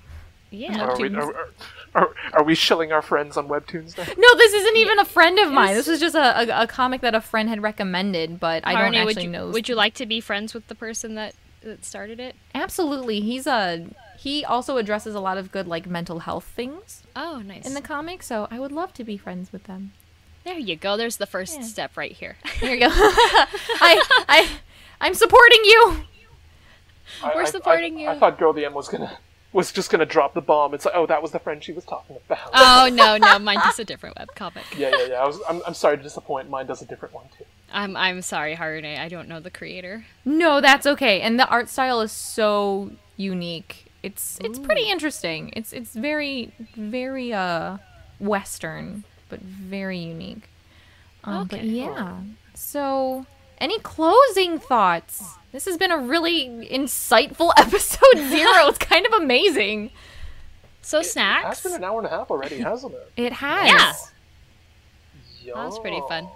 [0.51, 0.83] Yeah.
[0.83, 1.23] Are we, Webtoons.
[1.23, 1.51] are,
[1.95, 4.05] are, are we shilling our friends on webtoons now?
[4.17, 5.75] No, this isn't even a friend of mine.
[5.75, 8.95] This was just a, a, a comic that a friend had recommended, but I don't
[8.95, 9.49] actually would you, know.
[9.51, 12.35] Would you like to be friends with the person that, that started it?
[12.55, 13.87] Absolutely, he's a
[14.19, 17.67] he also addresses a lot of good like mental health things Oh, nice.
[17.67, 19.93] in the comic, so I would love to be friends with them.
[20.45, 20.97] there you go.
[20.97, 21.63] There's the first Yeah.
[21.63, 22.37] step right here.
[22.61, 22.89] There you go.
[22.91, 24.49] I I
[25.01, 25.97] I'm supporting you.
[27.23, 28.09] I- We're I- supporting I, you.
[28.09, 29.19] I thought Girl DM was gonna
[29.55, 30.75] was just gonna drop the bomb.
[30.75, 32.51] It's like, oh, that was the friend she was talking about.
[32.55, 34.65] oh no, no, mine does a different webcomic.
[34.77, 35.23] yeah, yeah, yeah.
[35.23, 36.51] I was, I'm, I'm sorry to disappoint.
[36.51, 37.45] Mine does a different one too.
[37.73, 38.99] I'm I'm sorry, Harune.
[38.99, 40.05] I don't know the creator.
[40.25, 41.23] No, that's okay.
[41.23, 43.87] And the art style is so unique.
[44.03, 45.51] It's it's pretty interesting.
[45.57, 47.79] It's it's very very uh
[48.21, 50.49] western, but very unique.
[51.25, 51.69] Um, But Okay.
[51.69, 52.19] yeah.
[52.55, 53.25] So,
[53.59, 55.35] any closing thoughts?
[55.53, 58.69] This has been a really insightful episode zero.
[58.69, 59.91] it's kind of amazing.
[60.83, 61.61] So snacks.
[61.61, 63.13] It has been an hour and a half already, hasn't it?
[63.17, 63.67] It has.
[63.67, 63.93] Yeah.
[65.43, 65.55] Yeah.
[65.55, 66.29] That was pretty fun.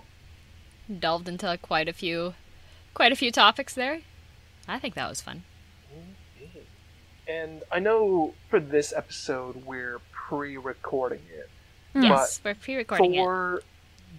[0.98, 2.34] Delved into quite a few,
[2.94, 4.00] quite a few topics there.
[4.66, 5.44] I think that was fun.
[7.26, 11.50] And I know for this episode we're pre-recording it.
[11.94, 13.18] Yes, we're pre-recording it.
[13.18, 13.62] for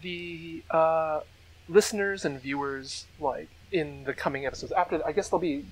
[0.02, 1.22] the uh,
[1.70, 5.66] listeners and viewers, like in the coming episodes, after I guess they'll be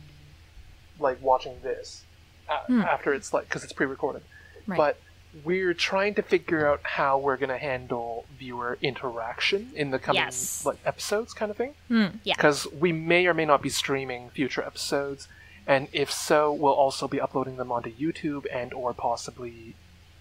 [1.00, 2.04] like watching this
[2.50, 4.22] a- after it's like because it's pre-recorded.
[4.68, 4.78] Right.
[4.78, 5.00] But
[5.44, 10.22] we're trying to figure out how we're going to handle viewer interaction in the coming
[10.22, 10.66] Yes.
[10.66, 11.74] like episodes, kind of thing.
[11.90, 12.34] Hmm, yeah.
[12.36, 15.28] Because we may or may not be streaming future episodes,
[15.68, 19.76] and if so, we'll also be uploading them onto YouTube and or possibly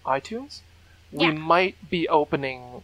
[0.05, 0.59] iTunes.
[1.11, 1.31] We Yeah.
[1.31, 2.83] might be opening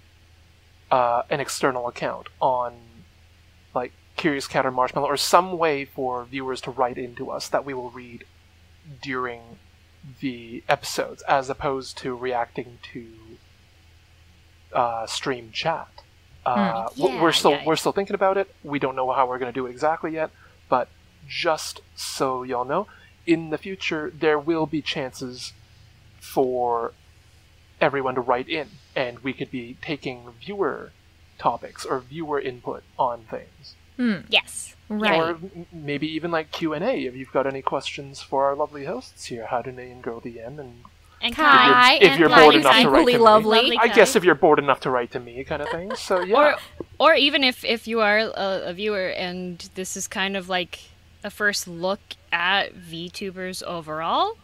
[0.90, 2.74] uh, an external account on
[4.15, 7.73] Curious Cat or Marshmallow or some way for viewers to write into us that we
[7.73, 8.26] will read
[9.02, 9.57] during
[10.19, 13.07] the episodes as opposed to reacting to
[14.73, 15.88] uh, stream chat.
[16.45, 18.53] Uh, w- Yeah, we're still yeah, we're still thinking about it.
[18.64, 20.31] We don't know how we're going to do it exactly yet,
[20.69, 20.90] but
[21.27, 22.88] just so y'all know,
[23.26, 25.53] in the future there will be chances
[26.19, 26.94] for
[27.80, 30.91] everyone to write in, and we could be taking viewer
[31.38, 34.18] topics or viewer input on things, Hmm.
[34.30, 34.76] Yes.
[34.90, 35.20] Right.
[35.20, 35.40] or
[35.72, 39.26] maybe even like Q and A if you've got any questions for our lovely hosts
[39.26, 40.84] here, Harune and Girl DM, and
[41.22, 43.18] And Kai If you're- if and you're Kai bored is enough to write equally to
[43.18, 43.24] me.
[43.24, 43.61] lovely.
[43.61, 43.78] Lovely.
[43.80, 45.95] I guess if you're bored enough to write to me, kind of thing.
[45.95, 46.56] So yeah, Or,
[46.99, 50.80] or even if if you are a, a viewer and this is kind of like
[51.24, 52.02] a first look
[52.32, 54.38] at VTubers overall,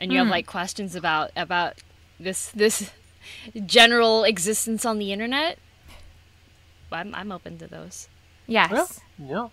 [0.00, 0.32] and you have hmm.
[0.32, 1.74] like questions about about
[2.18, 2.90] this this
[3.66, 5.58] general existence on the internet,
[6.90, 8.08] I'm I'm open to those.
[8.46, 9.00] Yes.
[9.18, 9.48] yeah, yeah.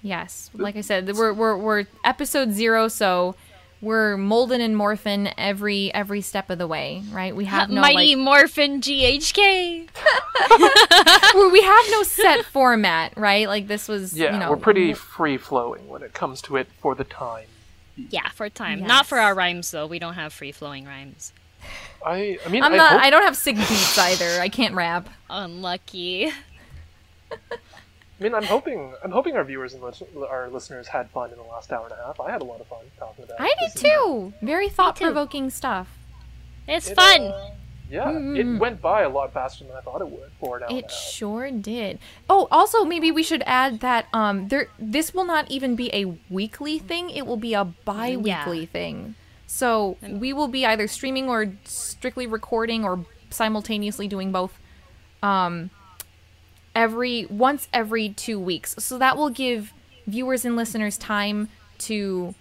[0.00, 3.34] Yes, like I said, we're we're we're episode zero, so
[3.80, 7.34] we're molding and morphing every every step of the way, right?
[7.34, 9.88] We have no Mighty like, Morphin GHK.
[11.34, 13.48] well, we have no set format, right?
[13.48, 16.68] Like this was, Yeah, you know, we're pretty free flowing when it comes to it
[16.80, 17.46] for the time.
[17.96, 18.80] Yeah, for time.
[18.86, 19.86] Not for our rhymes though.
[19.86, 21.32] We don't have free flowing rhymes.
[22.06, 22.92] I, I mean, I'm I not.
[22.92, 24.40] hope- I don't have sick beats either.
[24.40, 25.08] I can't rap.
[25.28, 26.30] Unlucky.
[28.18, 31.36] I mean, I'm hoping, I'm hoping our viewers and lis- our listeners had fun in
[31.36, 32.18] the last hour and a half.
[32.20, 33.36] I had a lot of fun talking about.
[33.40, 34.32] I did too.
[34.42, 35.88] Very thought provoking stuff.
[36.66, 37.20] It's It, fun.
[37.22, 37.50] uh,
[37.90, 40.68] yeah, it went by a lot faster than I thought it would for an hour
[40.68, 41.00] and It a half.
[41.00, 41.98] sure did.
[42.28, 46.04] Oh, also maybe we should add that um there this will not even be a
[46.28, 47.08] weekly thing.
[47.10, 49.14] It will be a bi-weekly thing.
[49.46, 54.58] So we will be either streaming or strictly recording or simultaneously doing both
[55.22, 55.70] um
[56.78, 58.74] every once every 2 weeks.
[58.78, 59.72] So that will give
[60.06, 61.48] viewers and listeners time
[61.78, 62.34] to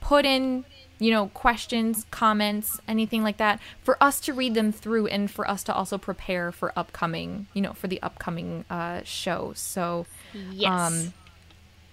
[0.00, 0.64] put in
[1.00, 5.48] you know questions comments anything like that for us to read them through and for
[5.50, 10.06] us to also prepare for upcoming you know for the upcoming uh show so
[10.52, 10.70] Yes.
[10.70, 11.12] um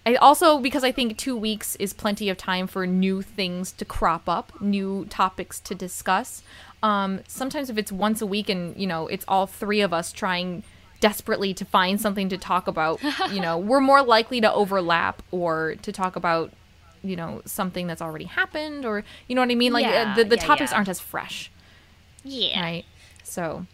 [0.05, 3.85] I also because I think 2 weeks is plenty of time for new things to
[3.85, 6.43] crop up, new topics to discuss.
[6.83, 10.11] Um sometimes if it's once a week and, you know, it's all three of us
[10.11, 10.63] trying
[11.01, 15.75] desperately to find something to talk about, you know, we're more likely to overlap or
[15.81, 16.53] to talk about,
[17.03, 19.73] you know, something that's already happened or you know what I mean?
[19.73, 20.77] Like uh, Yeah, the the yeah, topics yeah.
[20.77, 21.51] aren't as fresh,
[22.23, 22.61] yeah.
[22.61, 22.85] right?
[23.23, 23.65] So,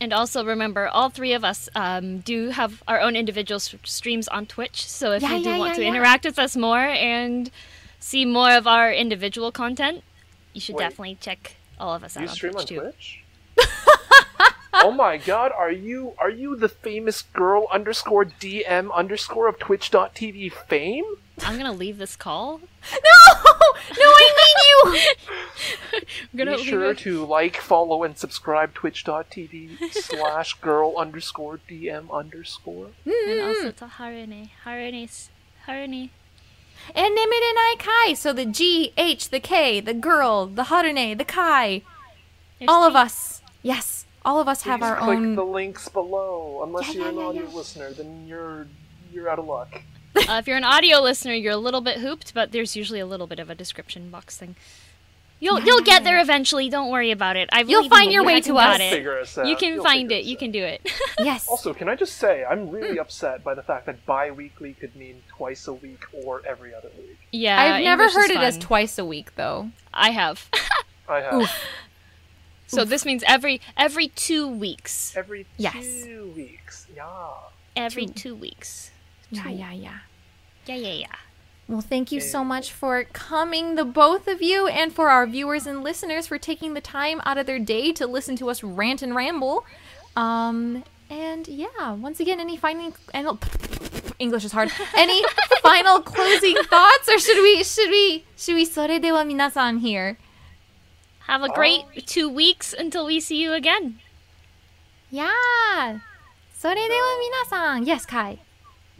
[0.00, 4.28] And also remember, all three of us um, do have our own individual s- streams
[4.28, 4.86] on Twitch.
[4.88, 5.88] So if Yeah, you do yeah, want yeah, to yeah.
[5.88, 7.50] interact with us more and
[7.98, 10.02] see more of our individual content,
[10.54, 10.84] you should Wait.
[10.84, 12.80] definitely check all of us out You on stream Twitch on too.
[12.80, 13.20] Twitch?
[14.74, 20.52] oh my god, are you are you the famous girl underscore DM underscore of twitch.tv
[20.52, 21.04] fame?
[21.42, 22.60] I'm gonna leave this call.
[22.92, 23.50] no!
[23.98, 25.00] No, I need you.
[26.32, 26.98] I'm gonna Be sure it.
[26.98, 32.88] to like, follow, and subscribe twitch.tv slash girl underscore DM underscore.
[33.04, 33.78] And also mm-hmm.
[33.78, 34.50] to Harune.
[34.64, 35.30] Harune's
[35.66, 36.10] Harune.
[36.94, 38.14] And Nemurenai Kai.
[38.14, 41.82] So the G, H, the K, the girl, the Harune, the Kai.
[42.58, 43.42] There's all of us.
[43.62, 44.06] Yes.
[44.24, 45.34] All of us have Please our click own.
[45.34, 46.62] the links below.
[46.64, 47.56] Unless Yeah, you're yeah, an yeah, audio yeah.
[47.56, 48.66] listener, then you're
[49.12, 49.82] you're out of luck.
[50.28, 53.06] Uh, if you're an audio listener, you're a little bit hooped, but there's usually a
[53.06, 54.56] little bit of a description box thing.
[55.38, 56.68] You'll you'll get there eventually.
[56.68, 57.48] Don't worry about it.
[57.52, 58.78] I You'll find your way to us.
[58.80, 59.06] it.
[59.06, 59.38] Us.
[59.48, 60.24] You can You'll find it.
[60.24, 60.82] You can do it.
[61.20, 61.48] Yes.
[61.48, 63.00] Also, can I just say I'm really Hmm.
[63.00, 67.16] upset by the fact that bi-weekly could mean twice a week or every other week.
[67.30, 67.60] yeah.
[67.60, 69.70] I've never English heard it as twice a week, though.
[69.94, 70.48] I have.
[71.08, 71.50] I have
[72.69, 75.13] so this means every every two weeks.
[75.15, 75.73] every Yes.
[76.03, 76.87] two weeks.
[76.95, 77.05] Yeah.
[77.75, 78.91] Every two weeks.
[79.29, 79.97] Yeah, yeah, yeah.
[80.65, 81.15] Yeah, yeah, yeah.
[81.67, 85.65] Well, thank you so much for coming, the both of you, and for our viewers
[85.65, 89.01] and listeners for taking the time out of their day to listen to us rant
[89.01, 89.65] and ramble.
[90.15, 93.27] Um, and yeah, once again, any final and
[94.19, 94.71] English is hard.
[94.95, 95.23] Any
[95.61, 100.17] final closing thoughts, or should we should we should we それでは皆さん here?
[101.29, 103.99] Have a great two weeks until we see you again.
[105.11, 105.31] Yeah.
[106.57, 108.39] それでは皆さん Yes, Kai.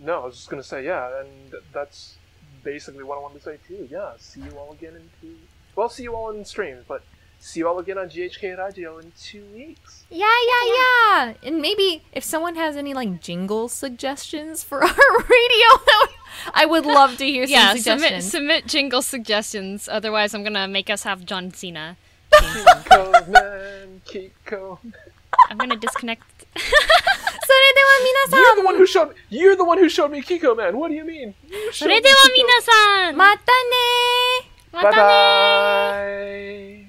[0.03, 1.29] No, I was just gonna say yeah, and
[1.73, 2.17] that's
[2.63, 3.87] basically what I wanted to say too.
[3.89, 5.35] Yeah, see you all again in two.
[5.75, 7.01] Well, see you all in streams, but
[7.39, 10.03] see you all again on GHK Radio in two weeks.
[10.09, 11.33] Yeah, yeah, yeah.
[11.43, 16.15] And maybe if someone has any like jingle suggestions for our radio, that would-
[16.53, 18.31] I would love to hear some Yeah, submit suggestions.
[18.31, 19.87] submit jingle suggestions.
[19.89, 21.95] Otherwise, I'm gonna make us have John Cena.
[22.39, 24.79] Kiko man, Kiko.
[25.49, 26.23] I'm gonna disconnect.
[26.55, 29.13] そ れでは皆 You're さ the one who showed.
[29.29, 30.75] You're the one who showed me Kiko man.
[30.77, 31.33] What do you mean?
[31.47, 32.33] You そ showed れ me では Kiko.
[32.33, 36.88] 皆さん、んまたねーまたね